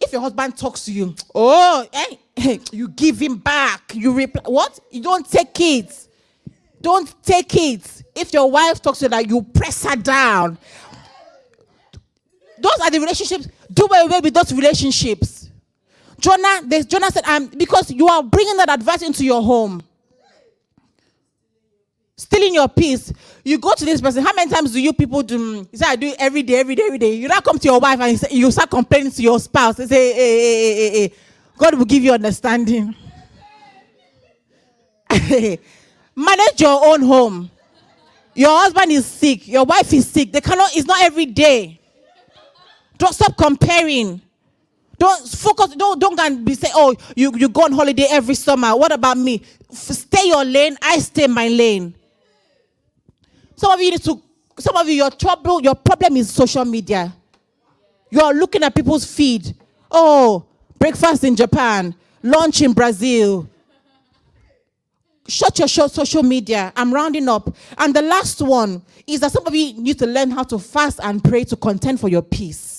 [0.00, 1.86] If your husband talks to you, oh,
[2.34, 3.92] hey, you give him back.
[3.94, 4.80] You reply, what?
[4.90, 6.08] You don't take it.
[6.80, 8.04] Don't take it.
[8.14, 10.56] If your wife talks to you like you press her down.
[12.58, 13.48] Those are the relationships.
[13.70, 15.41] Do away with those relationships.
[16.22, 19.82] Jonah, Jonah said, I'm, because you are bringing that advice into your home.
[22.16, 23.12] Stealing your peace.
[23.44, 24.22] You go to this person.
[24.24, 25.66] How many times do you people do?
[25.72, 27.14] You say, I do it every day, every day, every day.
[27.14, 29.80] You now come to your wife and you, say, you start complaining to your spouse.
[29.80, 31.14] You say, hey, hey, hey, hey,
[31.58, 32.94] God will give you understanding.
[36.14, 37.50] Manage your own home.
[38.34, 39.48] Your husband is sick.
[39.48, 40.30] Your wife is sick.
[40.30, 41.80] They cannot, it's not every day.
[42.96, 44.22] Don't stop comparing.
[45.02, 48.36] Don't focus, don't, don't go and be say, oh, you, you go on holiday every
[48.36, 48.76] summer.
[48.76, 49.42] What about me?
[49.68, 51.92] Stay your lane, I stay my lane.
[53.56, 54.22] Some of you need to,
[54.60, 57.12] some of you, your trouble, your problem is social media.
[58.10, 59.56] You are looking at people's feed.
[59.90, 60.44] Oh,
[60.78, 63.50] breakfast in Japan, lunch in Brazil,
[65.26, 66.72] shut your social media.
[66.76, 67.52] I'm rounding up.
[67.76, 71.00] And the last one is that some of you need to learn how to fast
[71.02, 72.71] and pray to contend for your peace.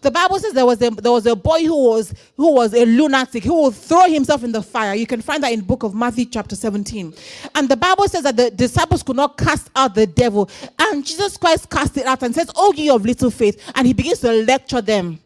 [0.00, 2.86] The Bible says there was a there was a boy who was who was a
[2.86, 4.94] lunatic who would throw himself in the fire.
[4.94, 7.14] You can find that in book of Matthew chapter 17.
[7.54, 10.48] And the Bible says that the disciples could not cast out the devil.
[10.78, 13.72] And Jesus Christ cast it out and says, Oh ye of little faith.
[13.74, 15.20] And he begins to lecture them.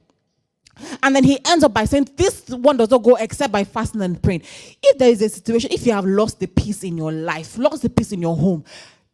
[1.02, 4.02] And then he ends up by saying, This one does not go except by fasting
[4.02, 4.42] and praying.
[4.82, 7.82] If there is a situation, if you have lost the peace in your life, lost
[7.82, 8.64] the peace in your home,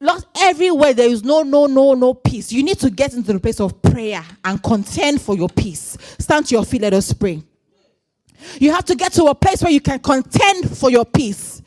[0.00, 2.52] lost everywhere, there is no, no, no, no peace.
[2.52, 5.96] You need to get into the place of prayer and contend for your peace.
[6.18, 7.42] Stand to your feet, let us pray.
[8.58, 11.62] You have to get to a place where you can contend for your peace.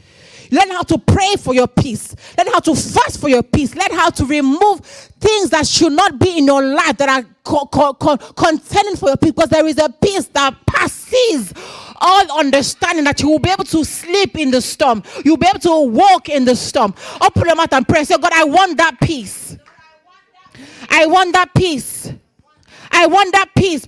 [0.52, 2.16] Learn how to pray for your peace.
[2.38, 3.76] Learn how to fast for your peace.
[3.76, 7.66] Learn how to remove things that should not be in your life that are co-
[7.68, 9.32] co- co- contending for your peace.
[9.32, 11.54] Because there is a peace that passes
[12.04, 15.02] all understanding that you will be able to sleep in the storm.
[15.24, 16.94] You'll be able to walk in the storm.
[17.22, 18.04] Open your mouth and pray.
[18.04, 19.58] Say, God, I want that peace.
[20.90, 22.12] I want that peace.
[22.92, 23.88] I want that peace.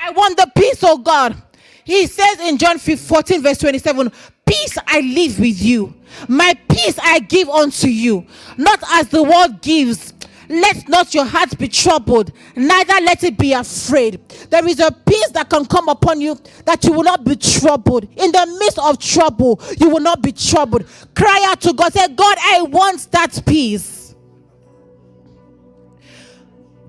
[0.00, 1.40] I want the peace, oh God.
[1.84, 4.12] He says in John 14, verse 27,
[4.46, 5.94] Peace I live with you,
[6.28, 8.26] my peace I give unto you,
[8.56, 10.12] not as the world gives.
[10.48, 14.26] Let not your heart be troubled, neither let it be afraid.
[14.50, 18.04] There is a peace that can come upon you that you will not be troubled.
[18.16, 20.86] In the midst of trouble, you will not be troubled.
[21.14, 24.14] Cry out to God, say, God, I want that peace.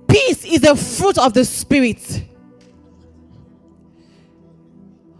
[0.07, 2.23] Peace is a fruit of the Spirit.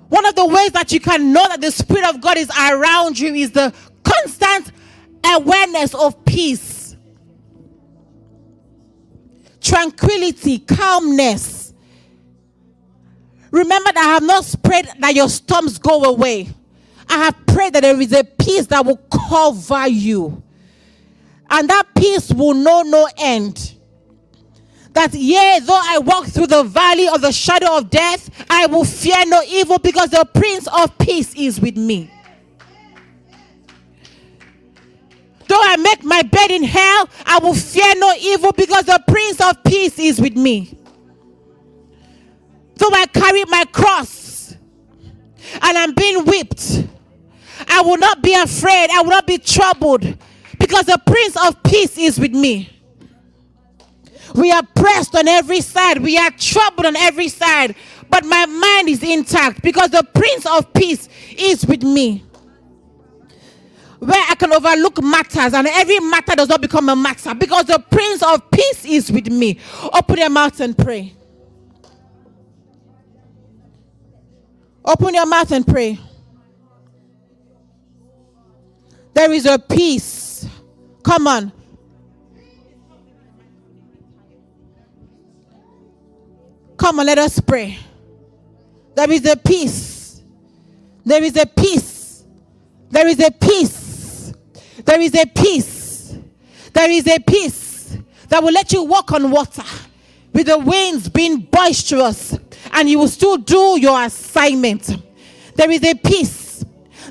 [0.10, 3.20] One of the ways that you can know that the Spirit of God is around
[3.20, 4.72] you is the constant
[5.24, 6.79] awareness of peace,
[9.70, 11.74] tranquility, calmness.
[13.52, 16.50] Remember that I have not prayed that your storms go away.
[17.08, 20.44] I have prayed that there is a peace that will cover you.
[21.50, 23.76] And that peace will know no end
[24.94, 28.84] that yea, though I walk through the valley of the shadow of death, I will
[28.84, 32.12] fear no evil because the Prince of Peace is with me.
[35.50, 39.42] Though I make my bed in hell, I will fear no evil because the Prince
[39.42, 40.78] of Peace is with me.
[42.76, 44.56] Though I carry my cross
[45.60, 46.84] and I'm being whipped,
[47.68, 48.92] I will not be afraid.
[48.92, 50.04] I will not be troubled
[50.60, 52.70] because the Prince of Peace is with me.
[54.36, 57.74] We are pressed on every side, we are troubled on every side,
[58.08, 62.29] but my mind is intact because the Prince of Peace is with me.
[64.00, 67.80] Where I can overlook matters and every matter does not become a matter because the
[67.92, 69.60] Prince of Peace is with me.
[69.94, 71.14] Open your mouth and pray.
[74.86, 76.00] Open your mouth and pray.
[79.14, 80.48] There is a peace.
[81.04, 81.52] Come on.
[86.78, 87.78] Come on, let us pray.
[88.96, 90.22] There is a peace.
[91.04, 92.24] There is a peace.
[92.90, 93.89] There is a peace.
[94.90, 96.18] There is a peace.
[96.74, 97.96] There is a peace
[98.28, 99.62] that will let you walk on water
[100.34, 102.36] with the winds being boisterous
[102.72, 104.90] and you will still do your assignment.
[105.54, 106.66] There is a peace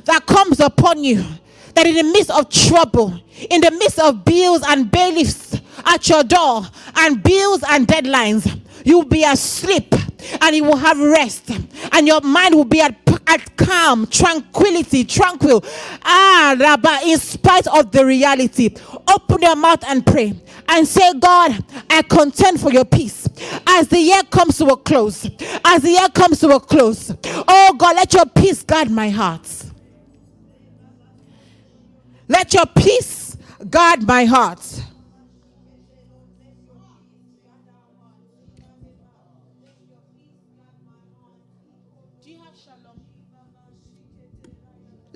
[0.07, 1.25] that comes upon you
[1.77, 3.17] that in the midst of trouble,
[3.49, 9.05] in the midst of bills and bailiffs at your door, and bills and deadlines, you'll
[9.05, 9.95] be asleep
[10.41, 11.51] and you will have rest,
[11.93, 12.97] and your mind will be at,
[13.27, 15.65] at calm, tranquility, tranquil.
[16.03, 18.75] Ah, Rabba, in spite of the reality,
[19.09, 20.35] open your mouth and pray
[20.69, 23.29] and say, God, I contend for your peace
[23.67, 25.29] as the year comes to a close.
[25.65, 29.47] As the year comes to a close, oh God, let your peace guard my heart.
[32.29, 33.37] Let your peace
[33.71, 34.61] guard my heart.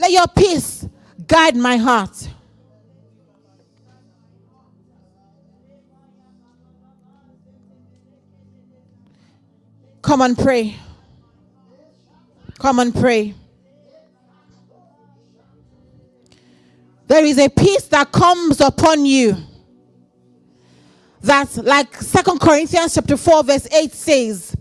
[0.02, 0.84] Let your peace
[1.28, 2.28] guide my heart.
[10.02, 10.74] Come and pray.
[12.58, 13.34] Come and pray.
[17.06, 19.36] There is a peace that comes upon you.
[21.20, 24.56] That, like Second Corinthians chapter 4, verse 8 says,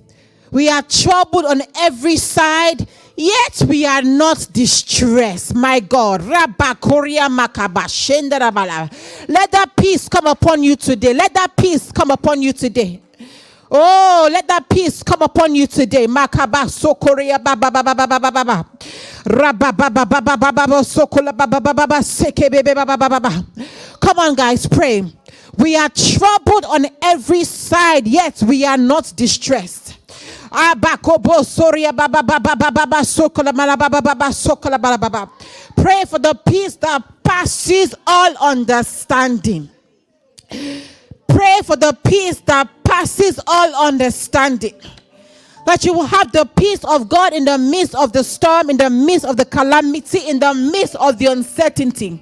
[0.51, 5.55] we are troubled on every side, yet we are not distressed.
[5.55, 6.23] My God.
[6.23, 6.51] Let
[9.51, 11.13] that peace come upon you today.
[11.13, 13.01] Let that peace come upon you today.
[13.71, 16.07] Oh, let that peace come upon you today.
[16.07, 18.65] Makaba sokoria baba baba baba baba.
[19.25, 21.87] Rabba baba baba baba sokola baba baba
[22.51, 23.45] bebe baba baba.
[24.01, 25.03] Come on, guys, pray.
[25.57, 29.80] We are troubled on every side, yet we are not distressed.
[35.75, 39.69] Pray for the peace that passes all understanding.
[41.27, 44.75] Pray for the peace that passes all understanding.
[45.65, 48.77] That you will have the peace of God in the midst of the storm, in
[48.77, 52.21] the midst of the calamity, in the midst of the uncertainty.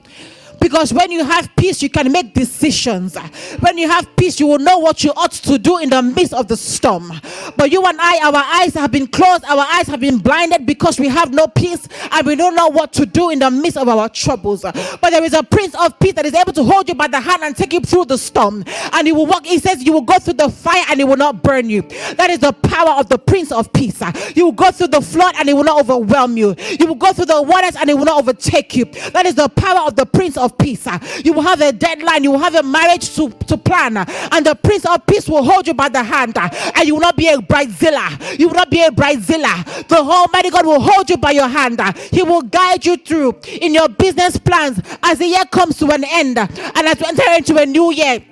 [0.59, 3.15] Because when you have peace, you can make decisions.
[3.59, 6.33] When you have peace, you will know what you ought to do in the midst
[6.33, 7.11] of the storm.
[7.55, 10.99] But you and I, our eyes have been closed, our eyes have been blinded because
[10.99, 13.87] we have no peace and we don't know what to do in the midst of
[13.87, 14.61] our troubles.
[14.61, 17.19] But there is a Prince of Peace that is able to hold you by the
[17.19, 18.63] hand and take you through the storm.
[18.93, 21.17] And he will walk, he says, you will go through the fire and it will
[21.17, 21.81] not burn you.
[22.15, 24.01] That is the power of the Prince of Peace.
[24.35, 26.55] You will go through the flood and it will not overwhelm you.
[26.79, 28.85] You will go through the waters and it will not overtake you.
[28.85, 30.87] That is the power of the Prince of Peace.
[30.87, 34.05] Uh, you will have a deadline, you will have a marriage to, to plan, uh,
[34.31, 37.01] and the Prince of Peace will hold you by the hand, uh, and you will
[37.01, 38.39] not be a bridezilla.
[38.39, 39.87] You will not be a bridezilla.
[39.87, 41.81] The Almighty God will hold you by your hand.
[42.11, 46.03] He will guide you through in your business plans as the year comes to an
[46.03, 46.51] end, and
[46.87, 48.23] as we enter into a new year.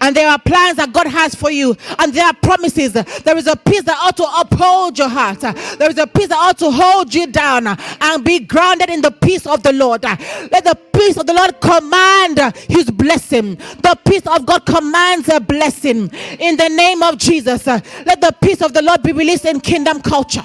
[0.00, 2.92] And there are plans that God has for you, and there are promises.
[2.92, 5.40] There is a peace that ought to uphold your heart.
[5.40, 9.10] There is a peace that ought to hold you down and be grounded in the
[9.10, 10.02] peace of the Lord.
[10.04, 13.56] Let the peace of the Lord command his blessing.
[13.56, 17.66] The peace of God commands a blessing in the name of Jesus.
[17.66, 20.44] Let the peace of the Lord be released in kingdom culture.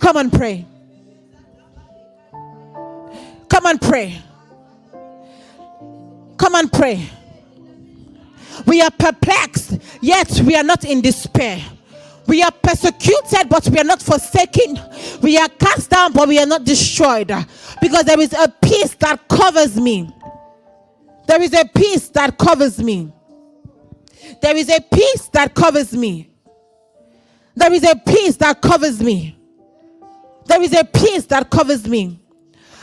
[0.00, 0.66] Come and pray.
[3.48, 4.20] Come and pray.
[6.36, 7.08] Come and pray.
[8.64, 11.62] We are perplexed, yet we are not in despair.
[12.26, 14.80] We are persecuted, but we are not forsaken.
[15.22, 17.28] We are cast down, but we are not destroyed.
[17.80, 20.12] Because there is a peace that covers me.
[21.28, 23.12] There is a peace that covers me.
[24.40, 26.30] There is a peace that covers me.
[27.54, 29.38] There is a peace that covers me.
[30.46, 32.20] There is a peace that covers me.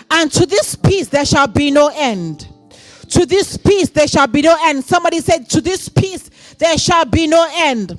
[0.10, 2.48] And to this peace there shall be no end.
[3.14, 4.84] To this peace there shall be no end.
[4.84, 7.92] Somebody said, To this peace there shall be no end.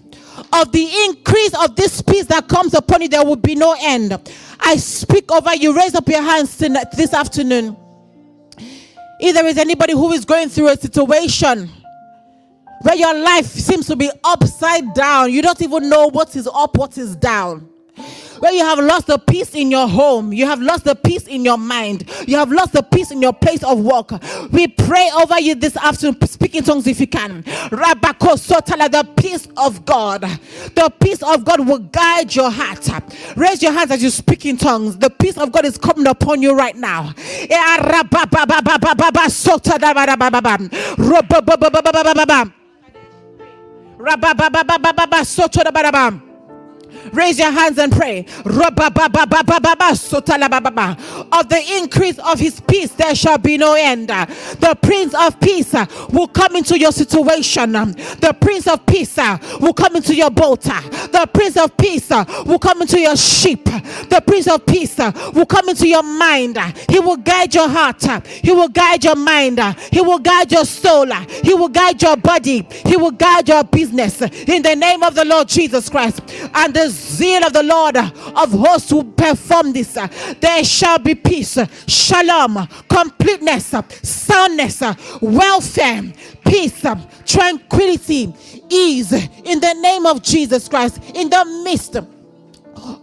[0.52, 4.18] Of the increase of this peace that comes upon you, there will be no end.
[4.58, 5.76] I speak over you.
[5.76, 7.76] Raise up your hands tonight, this afternoon.
[9.20, 11.70] If there is anybody who is going through a situation
[12.82, 16.76] where your life seems to be upside down, you don't even know what is up,
[16.76, 17.68] what is down
[18.40, 21.44] where you have lost the peace in your home, you have lost the peace in
[21.44, 24.10] your mind, you have lost the peace in your place of work.
[24.52, 26.20] We pray over you this afternoon.
[26.26, 27.42] Speak in tongues if you can.
[27.44, 30.22] Rabako Sotala, the peace of God.
[30.22, 32.88] The peace of God will guide your heart.
[33.36, 34.96] Raise your hands as you speak in tongues.
[34.98, 37.12] The peace of God is coming upon you right now.
[47.12, 48.26] Raise your hands and pray.
[51.32, 54.08] Of the increase of his peace, there shall be no end.
[54.08, 57.76] The Prince of Peace uh, will come into your situation.
[57.76, 60.66] Um, the Prince of Peace uh, will come into your boat.
[60.68, 63.60] Uh, the Prince of Peace uh, will come into your ship.
[63.66, 66.58] Uh, the Prince of Peace uh, will come into your mind.
[66.88, 68.02] He will guide your heart.
[68.26, 69.60] He will guide your mind.
[69.92, 71.06] He will guide your soul.
[71.42, 72.66] He will guide your body.
[72.86, 74.20] He will guide your business.
[74.22, 76.20] In the name of the Lord Jesus Christ.
[76.54, 79.94] And the zeal of the Lord of hosts will perform this.
[80.40, 84.82] There shall be peace, shalom, completeness, soundness,
[85.20, 86.02] welfare,
[86.46, 86.84] peace,
[87.26, 88.32] tranquility,
[88.70, 91.96] ease in the name of Jesus Christ in the midst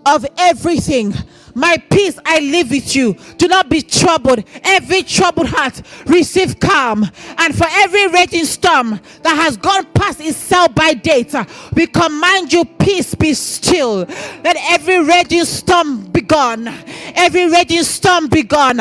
[0.05, 1.13] of everything
[1.55, 3.15] my peace I leave with you.
[3.37, 4.43] Do not be troubled.
[4.63, 7.05] Every troubled heart receive calm.
[7.37, 12.51] And for every raging storm that has gone past itself by date, uh, we command
[12.53, 14.05] you, peace be still.
[14.43, 16.67] Let every raging storm be gone.
[17.15, 18.79] Every raging storm be gone.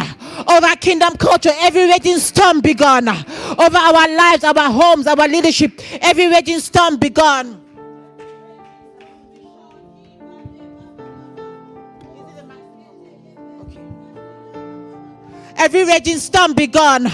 [0.48, 3.08] Over kingdom culture, every raging storm be gone.
[3.08, 7.59] Over our lives, our homes, our leadership, every raging storm be gone.
[15.60, 17.06] Every raging storm be gone.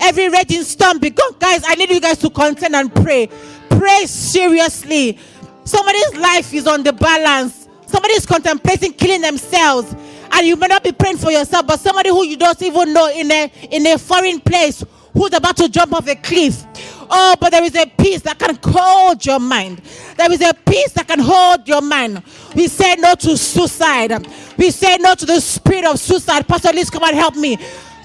[0.00, 1.34] Every raging storm be gone.
[1.38, 3.28] Guys, I need you guys to contend and pray.
[3.68, 5.18] Pray seriously.
[5.64, 7.68] Somebody's life is on the balance.
[7.84, 9.94] Somebody is contemplating killing themselves.
[10.32, 13.10] And you may not be praying for yourself, but somebody who you don't even know
[13.10, 14.82] in a in a foreign place
[15.12, 16.64] who's about to jump off a cliff.
[17.10, 19.82] Oh, but there is a peace that can hold your mind.
[20.16, 22.22] There is a peace that can hold your mind.
[22.54, 24.26] We say no to suicide.
[24.56, 26.48] We say no to the spirit of suicide.
[26.48, 27.58] Pastor please come and help me.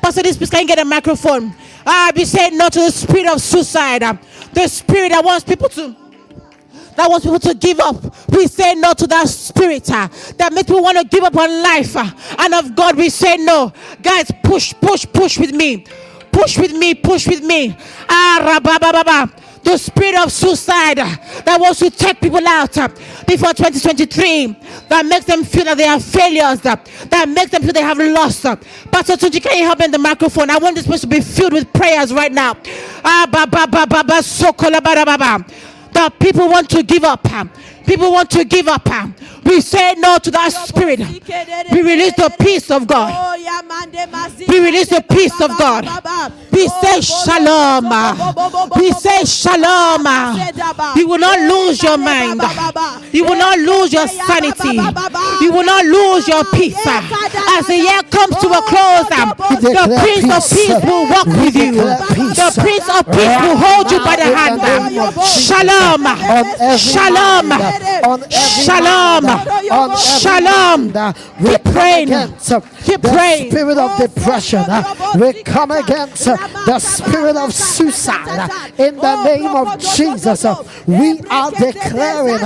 [0.06, 1.52] Pastor, this please can you get a microphone?
[1.84, 4.04] Ah, we say no to the spirit of suicide.
[4.54, 5.96] The spirit that wants people to
[6.96, 7.96] that wants people to give up.
[8.30, 10.08] We say no to that spirit uh,
[10.38, 11.96] that makes people want to give up on life.
[11.98, 12.08] Uh,
[12.38, 13.74] and of God, we say no.
[14.04, 15.88] Guys, push, push, push with me.
[16.32, 17.76] Push with me, push with me.
[18.08, 22.88] Ah, rabababa the spirit of suicide that wants to take people out uh,
[23.28, 24.56] before 2023,
[24.88, 26.76] that makes them feel that they are failures, uh,
[27.10, 28.46] that makes them feel they have lost.
[28.46, 28.56] Uh.
[28.92, 30.52] Pastor Tunji, can you help me in the microphone?
[30.52, 32.56] I want this place to be filled with prayers right now.
[33.04, 33.26] Ah.
[35.94, 37.28] That people want to give up.
[37.88, 38.88] People want to give up.
[39.46, 41.00] We say no to that spirit.
[41.72, 43.14] We release the peace of God.
[44.50, 45.86] We release the peace of God.
[46.52, 46.72] We ah.
[46.72, 46.82] ah.
[46.82, 47.86] say shalom.
[48.82, 50.02] We say shalom.
[50.98, 52.42] You will not lose your mind.
[53.14, 54.82] You will not lose your sanity.
[55.44, 56.82] You will not lose your peace.
[56.88, 57.60] Ah.
[57.60, 61.74] As the year comes to a close, the Prince of Peace will walk with you.
[61.76, 64.62] The Prince of Peace will hold you by the hand.
[65.22, 66.02] Shalom.
[66.82, 67.52] Shalom.
[68.32, 69.35] Shalom.
[69.98, 70.92] Shalom.
[71.40, 72.06] We pray
[72.86, 74.60] Keep the spirit of depression.
[74.68, 80.46] Uh, we come against uh, the spirit of suicide uh, in the name of Jesus.
[80.86, 82.38] We are declaring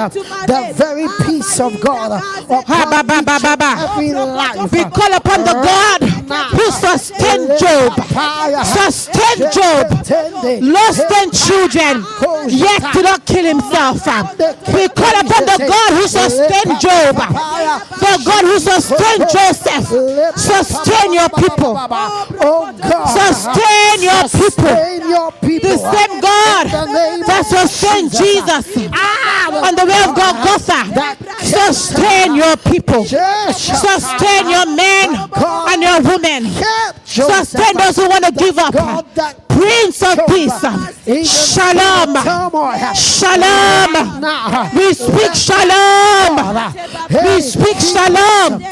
[0.48, 3.76] the very peace of God ba.
[3.92, 4.72] every life.
[4.72, 6.02] We call upon the God
[6.56, 7.94] who sustained Job,
[8.66, 9.92] sustained Job,
[10.64, 12.06] lost ten children,
[12.50, 14.06] yet did not kill himself.
[14.74, 20.29] We call upon the God who sustained Job, the God who sustained Joseph.
[20.36, 21.78] Sustain your people.
[22.42, 23.06] Oh God.
[23.08, 24.50] Sustain your people.
[24.50, 25.70] Sustain your people.
[25.70, 30.80] The same God In the name that sustained Jesus Ah, on the way of Golgotha.
[31.44, 33.06] Sustain your people.
[33.06, 35.16] Sustain your men
[35.70, 36.52] and your women.
[37.06, 38.76] Sustain those who want to give up.
[39.60, 40.62] Prince of Peace.
[41.28, 42.16] Shalom.
[42.96, 43.92] Shalom.
[44.74, 46.34] We speak shalom.
[47.10, 48.64] We speak shalom.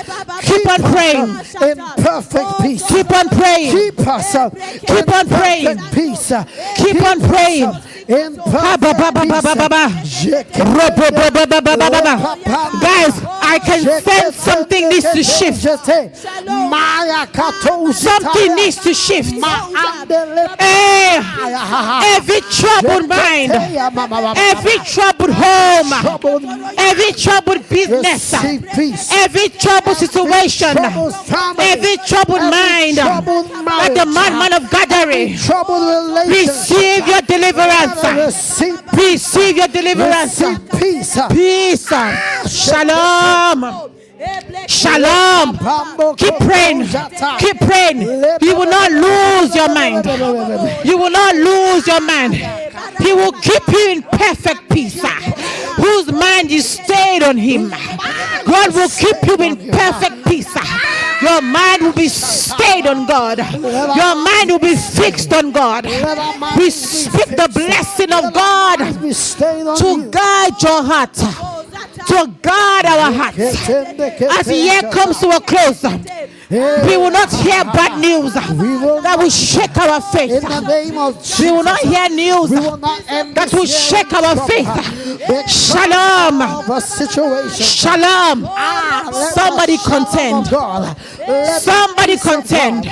[0.42, 1.30] Keep on praying.
[1.62, 2.88] In perfect oh, peace.
[2.88, 3.72] Keep on praying.
[3.76, 4.56] Keep us up.
[4.56, 5.78] Keep on praying.
[5.92, 6.32] Peace.
[6.78, 7.74] Keep on praying.
[8.08, 8.72] In Guys,
[13.42, 15.62] I can sense something needs to shift.
[17.94, 19.34] Something needs to shift
[22.16, 25.94] every troubled mind, every troubled home,
[26.78, 28.34] every troubled business,
[29.14, 30.78] every troubled situation,
[31.60, 36.28] every troubled mind, like the madman of relationship.
[36.28, 38.62] receive your deliverance.
[38.94, 40.44] Receive your deliverance.
[40.80, 41.18] Peace.
[41.30, 41.88] Peace.
[42.48, 43.97] Shalom.
[44.68, 45.58] Shalom.
[46.18, 46.88] Keep praying.
[47.40, 48.02] Keep praying.
[48.42, 50.06] You will not lose your mind.
[50.86, 52.34] You will not lose your mind.
[53.00, 55.02] He will keep you in perfect peace.
[55.78, 57.70] Whose mind is stayed on Him.
[58.46, 60.54] God will keep you in perfect peace.
[61.22, 63.38] Your mind will be stayed on God.
[63.40, 65.86] Your mind will be fixed on God.
[66.58, 68.78] We speak the blessing of God
[69.78, 71.18] to guide your heart,
[72.08, 73.38] to guard our hearts.
[74.40, 75.84] As the year comes to a close,
[76.50, 80.32] we will not hear bad news that will shake our faith.
[81.40, 84.68] We will not hear news that will shake our faith.
[85.50, 86.40] Shalom.
[87.52, 88.46] Shalom.
[88.48, 90.48] Ah, somebody contend.
[91.60, 92.86] Somebody contend.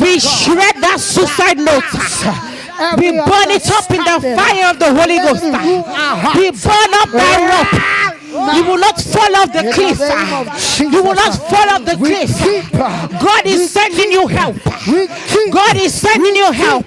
[0.00, 2.55] We shred that suicide note.
[2.76, 5.42] We every burn it up in the fire of the Holy Ghost.
[5.44, 6.38] let it rule our hearts.
[6.38, 7.96] We burn up that rope.
[8.54, 9.98] You will not fall off the cliff.
[9.98, 12.72] name of Jesus, You will not fall off the cliff.
[12.72, 14.56] God is sending you help.
[15.52, 16.86] God is sending you help.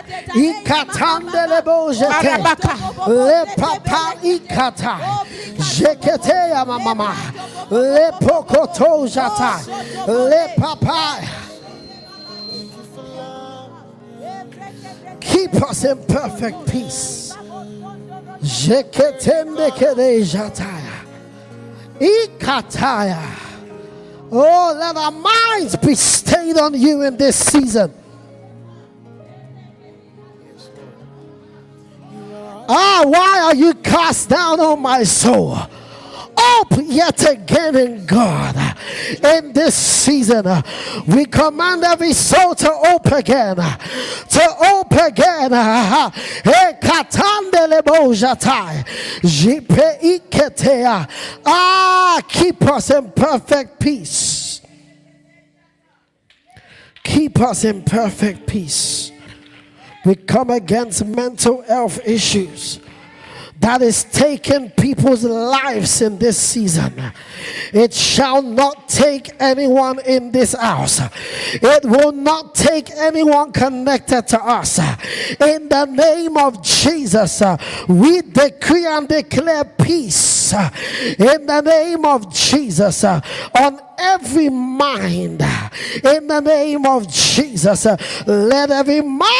[0.35, 2.09] Ikatandele bojete.
[2.09, 2.75] Marabaka.
[3.07, 5.25] Le papa ikata.
[5.57, 7.15] Jekete ya mama.
[7.69, 9.59] Le pokoto jata.
[10.07, 11.19] Le papa.
[15.19, 17.33] Keep us in perfect peace.
[18.41, 21.05] Jeketende kede jataya.
[21.99, 23.21] Ikataya.
[24.31, 27.93] Oh, let our minds be stayed on you in this season.
[32.67, 35.57] Ah, why are you cast down, oh my soul?
[36.37, 38.55] Up yet again in God.
[39.23, 40.45] In this season,
[41.07, 43.57] we command every soul to open again.
[43.57, 45.53] To open again.
[50.67, 51.05] eh.
[51.45, 54.61] Ah, keep us in perfect peace.
[57.03, 59.00] Keep us in perfect peace.
[60.05, 62.79] We come against mental health issues
[63.61, 66.99] that is taking people's lives in this season.
[67.71, 70.99] It shall not take anyone in this house.
[71.53, 74.79] It will not take anyone connected to us.
[74.79, 77.43] In the name of Jesus,
[77.87, 80.53] we decree and declare peace.
[80.53, 85.43] In the name of Jesus, on every mind
[86.03, 87.85] in the name of Jesus.
[88.25, 89.31] Let every mind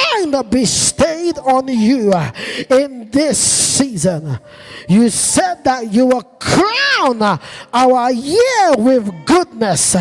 [0.49, 2.31] be stayed on you uh,
[2.69, 4.39] in this season.
[4.87, 7.37] You said that you will crown uh,
[7.73, 9.95] our year with goodness.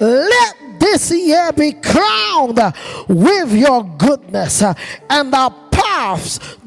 [0.00, 2.60] Let this year be crowned
[3.08, 5.61] with your goodness and our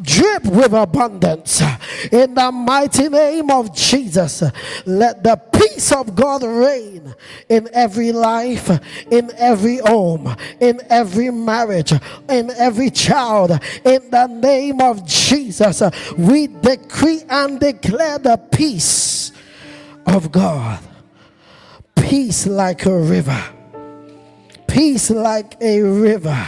[0.01, 1.61] drip with abundance.
[2.11, 4.43] In the mighty name of Jesus,
[4.85, 7.13] let the peace of God reign
[7.49, 8.69] in every life,
[9.11, 11.93] in every home, in every marriage,
[12.29, 13.51] in every child.
[13.83, 15.81] In the name of Jesus,
[16.17, 19.31] we decree and declare the peace
[20.05, 20.79] of God.
[21.95, 23.43] Peace like a river.
[24.67, 26.47] Peace like a river.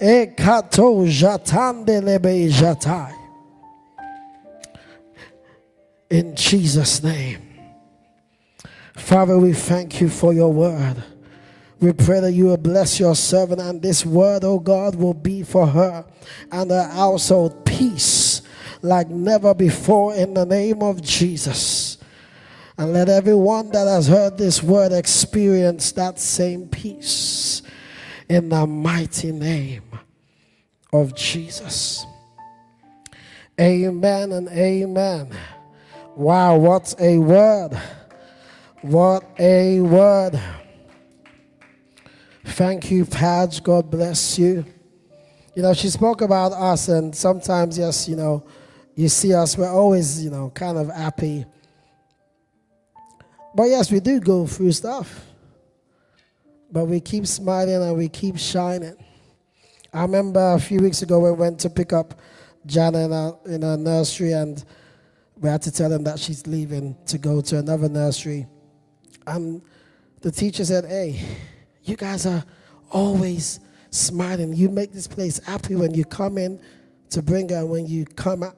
[0.00, 3.14] Jatandelebe jatai.
[6.10, 7.40] In Jesus' name.
[8.94, 11.02] Father, we thank you for your word.
[11.80, 15.42] We pray that you will bless your servant, and this word, oh God, will be
[15.42, 16.04] for her
[16.50, 18.42] and her household peace
[18.80, 21.98] like never before in the name of Jesus.
[22.78, 27.62] And let everyone that has heard this word experience that same peace
[28.28, 29.84] in the mighty name
[30.92, 32.04] of Jesus.
[33.60, 35.30] Amen and amen.
[36.16, 37.80] Wow, what a word!
[38.82, 40.38] What a word.
[42.44, 43.62] Thank you, Padge.
[43.62, 44.64] God bless you.
[45.54, 48.44] You know, she spoke about us, and sometimes, yes, you know,
[48.94, 51.46] you see us, we're always, you know, kind of happy.
[53.54, 55.24] But yes, we do go through stuff.
[56.74, 58.96] But we keep smiling and we keep shining.
[59.92, 62.18] I remember a few weeks ago we went to pick up
[62.66, 64.64] Jana in a, in a nursery, and
[65.36, 68.48] we had to tell them that she's leaving to go to another nursery.
[69.24, 69.62] And
[70.20, 71.24] the teacher said, Hey,
[71.84, 72.42] you guys are
[72.90, 73.60] always
[73.90, 74.52] smiling.
[74.52, 76.60] You make this place happy when you come in
[77.10, 78.56] to bring her and when you come out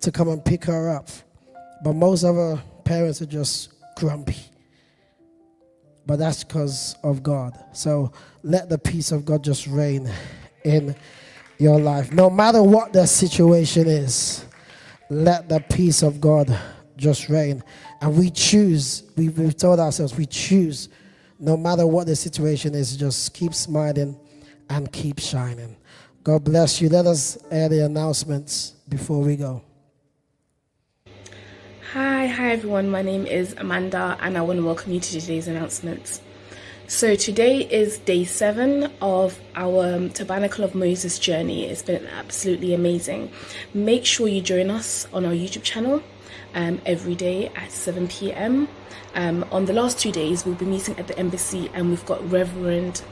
[0.00, 1.10] to come and pick her up.
[1.84, 4.51] But most of our parents are just grumpy.
[6.06, 7.58] But that's because of God.
[7.72, 8.12] So
[8.42, 10.10] let the peace of God just reign
[10.64, 10.96] in
[11.58, 12.12] your life.
[12.12, 14.44] No matter what the situation is,
[15.08, 16.56] let the peace of God
[16.96, 17.62] just reign.
[18.00, 20.88] And we choose, we, we've told ourselves, we choose,
[21.38, 24.18] no matter what the situation is, just keep smiling
[24.70, 25.76] and keep shining.
[26.24, 26.88] God bless you.
[26.88, 29.62] Let us air the announcements before we go.
[31.92, 32.88] Hi, hi everyone.
[32.88, 36.22] My name is Amanda, and I want to welcome you to today's announcements.
[36.86, 41.66] So, today is day seven of our Tabernacle of Moses journey.
[41.66, 43.30] It's been absolutely amazing.
[43.74, 46.02] Make sure you join us on our YouTube channel
[46.54, 48.68] um, every day at 7 p.m.
[49.14, 52.26] Um, on the last two days, we'll be meeting at the embassy, and we've got
[52.32, 53.02] Reverend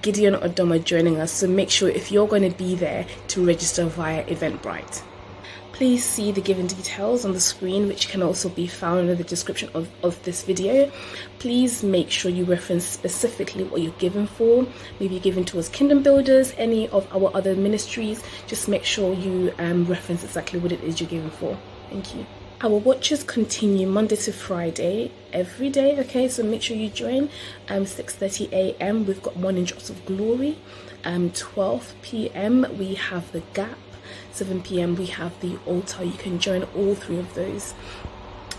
[0.00, 1.30] Gideon Odoma joining us.
[1.30, 5.02] So, make sure if you're going to be there to register via Eventbrite.
[5.82, 9.24] Please see the given details on the screen, which can also be found in the
[9.24, 10.88] description of, of this video.
[11.40, 14.64] Please make sure you reference specifically what you're given for.
[15.00, 18.22] Maybe you're given towards Kingdom Builders, any of our other ministries.
[18.46, 21.58] Just make sure you um, reference exactly what it is you're given for.
[21.90, 22.26] Thank you.
[22.60, 25.98] Our watches continue Monday to Friday every day.
[25.98, 27.28] Okay, so make sure you join.
[27.68, 29.04] Um, 6:30 a.m.
[29.04, 30.58] We've got morning drops of glory.
[31.04, 32.64] Um, 12 p.m.
[32.78, 33.76] we have the gap
[34.32, 34.96] 7 p.m.
[34.96, 36.04] we have the altar.
[36.04, 37.74] You can join all three of those.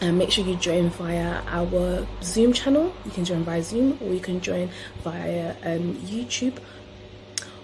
[0.01, 2.93] And make sure you join via our Zoom channel.
[3.05, 4.69] You can join via Zoom or you can join
[5.03, 6.57] via um, YouTube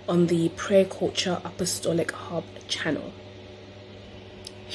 [0.08, 3.14] on the Prayer Culture Apostolic Hub channel.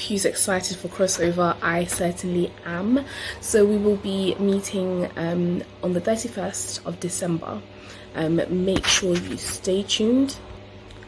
[0.07, 1.57] Who's excited for crossover?
[1.61, 3.05] I certainly am.
[3.41, 7.61] So we will be meeting um, on the 31st of December.
[8.13, 10.37] Um, make sure you stay tuned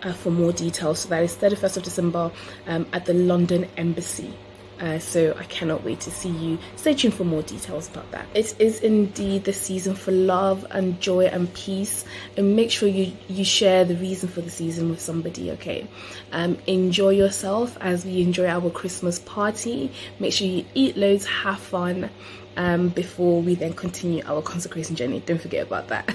[0.03, 0.99] uh, for more details.
[0.99, 2.31] So that is 31st of December
[2.67, 4.33] um, at the London Embassy.
[4.79, 6.59] Uh, so I cannot wait to see you.
[6.75, 8.27] Stay tuned for more details about that.
[8.35, 12.05] It is indeed the season for love and joy and peace.
[12.35, 15.51] And make sure you you share the reason for the season with somebody.
[15.51, 15.87] Okay,
[16.31, 19.91] um, enjoy yourself as we enjoy our Christmas party.
[20.19, 22.11] Make sure you eat loads, have fun.
[22.57, 25.19] Um, before we then continue our consecration journey.
[25.19, 26.11] Don't forget about that.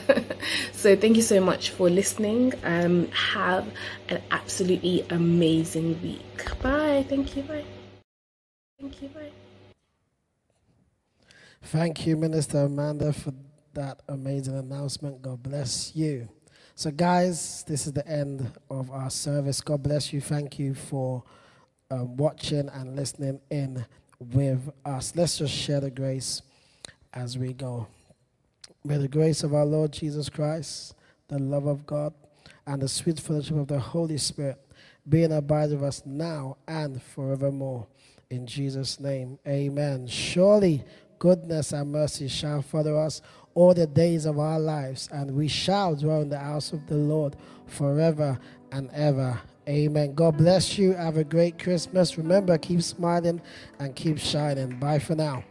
[0.72, 2.52] so, thank you so much for listening.
[2.64, 3.64] Um, have
[4.08, 6.60] an absolutely amazing week.
[6.60, 7.06] Bye.
[7.08, 7.44] Thank you.
[7.44, 7.64] Bye.
[8.80, 9.08] Thank you.
[9.10, 9.30] Bye.
[11.62, 13.32] Thank you, Minister Amanda, for
[13.74, 15.22] that amazing announcement.
[15.22, 16.28] God bless you.
[16.74, 19.60] So, guys, this is the end of our service.
[19.60, 20.20] God bless you.
[20.20, 21.22] Thank you for
[21.90, 23.86] um, watching and listening in
[24.32, 25.12] with us.
[25.16, 26.42] Let's just share the grace
[27.12, 27.86] as we go.
[28.84, 30.94] May the grace of our Lord Jesus Christ,
[31.28, 32.14] the love of God,
[32.66, 34.58] and the sweet fellowship of the Holy Spirit
[35.08, 37.86] be and abide with us now and forevermore.
[38.30, 40.06] In Jesus' name, amen.
[40.06, 40.84] Surely
[41.18, 43.20] goodness and mercy shall follow us
[43.54, 46.96] all the days of our lives, and we shall dwell in the house of the
[46.96, 47.36] Lord
[47.66, 48.38] forever
[48.70, 49.40] and ever.
[49.68, 50.14] Amen.
[50.14, 50.92] God bless you.
[50.92, 52.18] Have a great Christmas.
[52.18, 53.40] Remember, keep smiling
[53.78, 54.78] and keep shining.
[54.78, 55.44] Bye for now.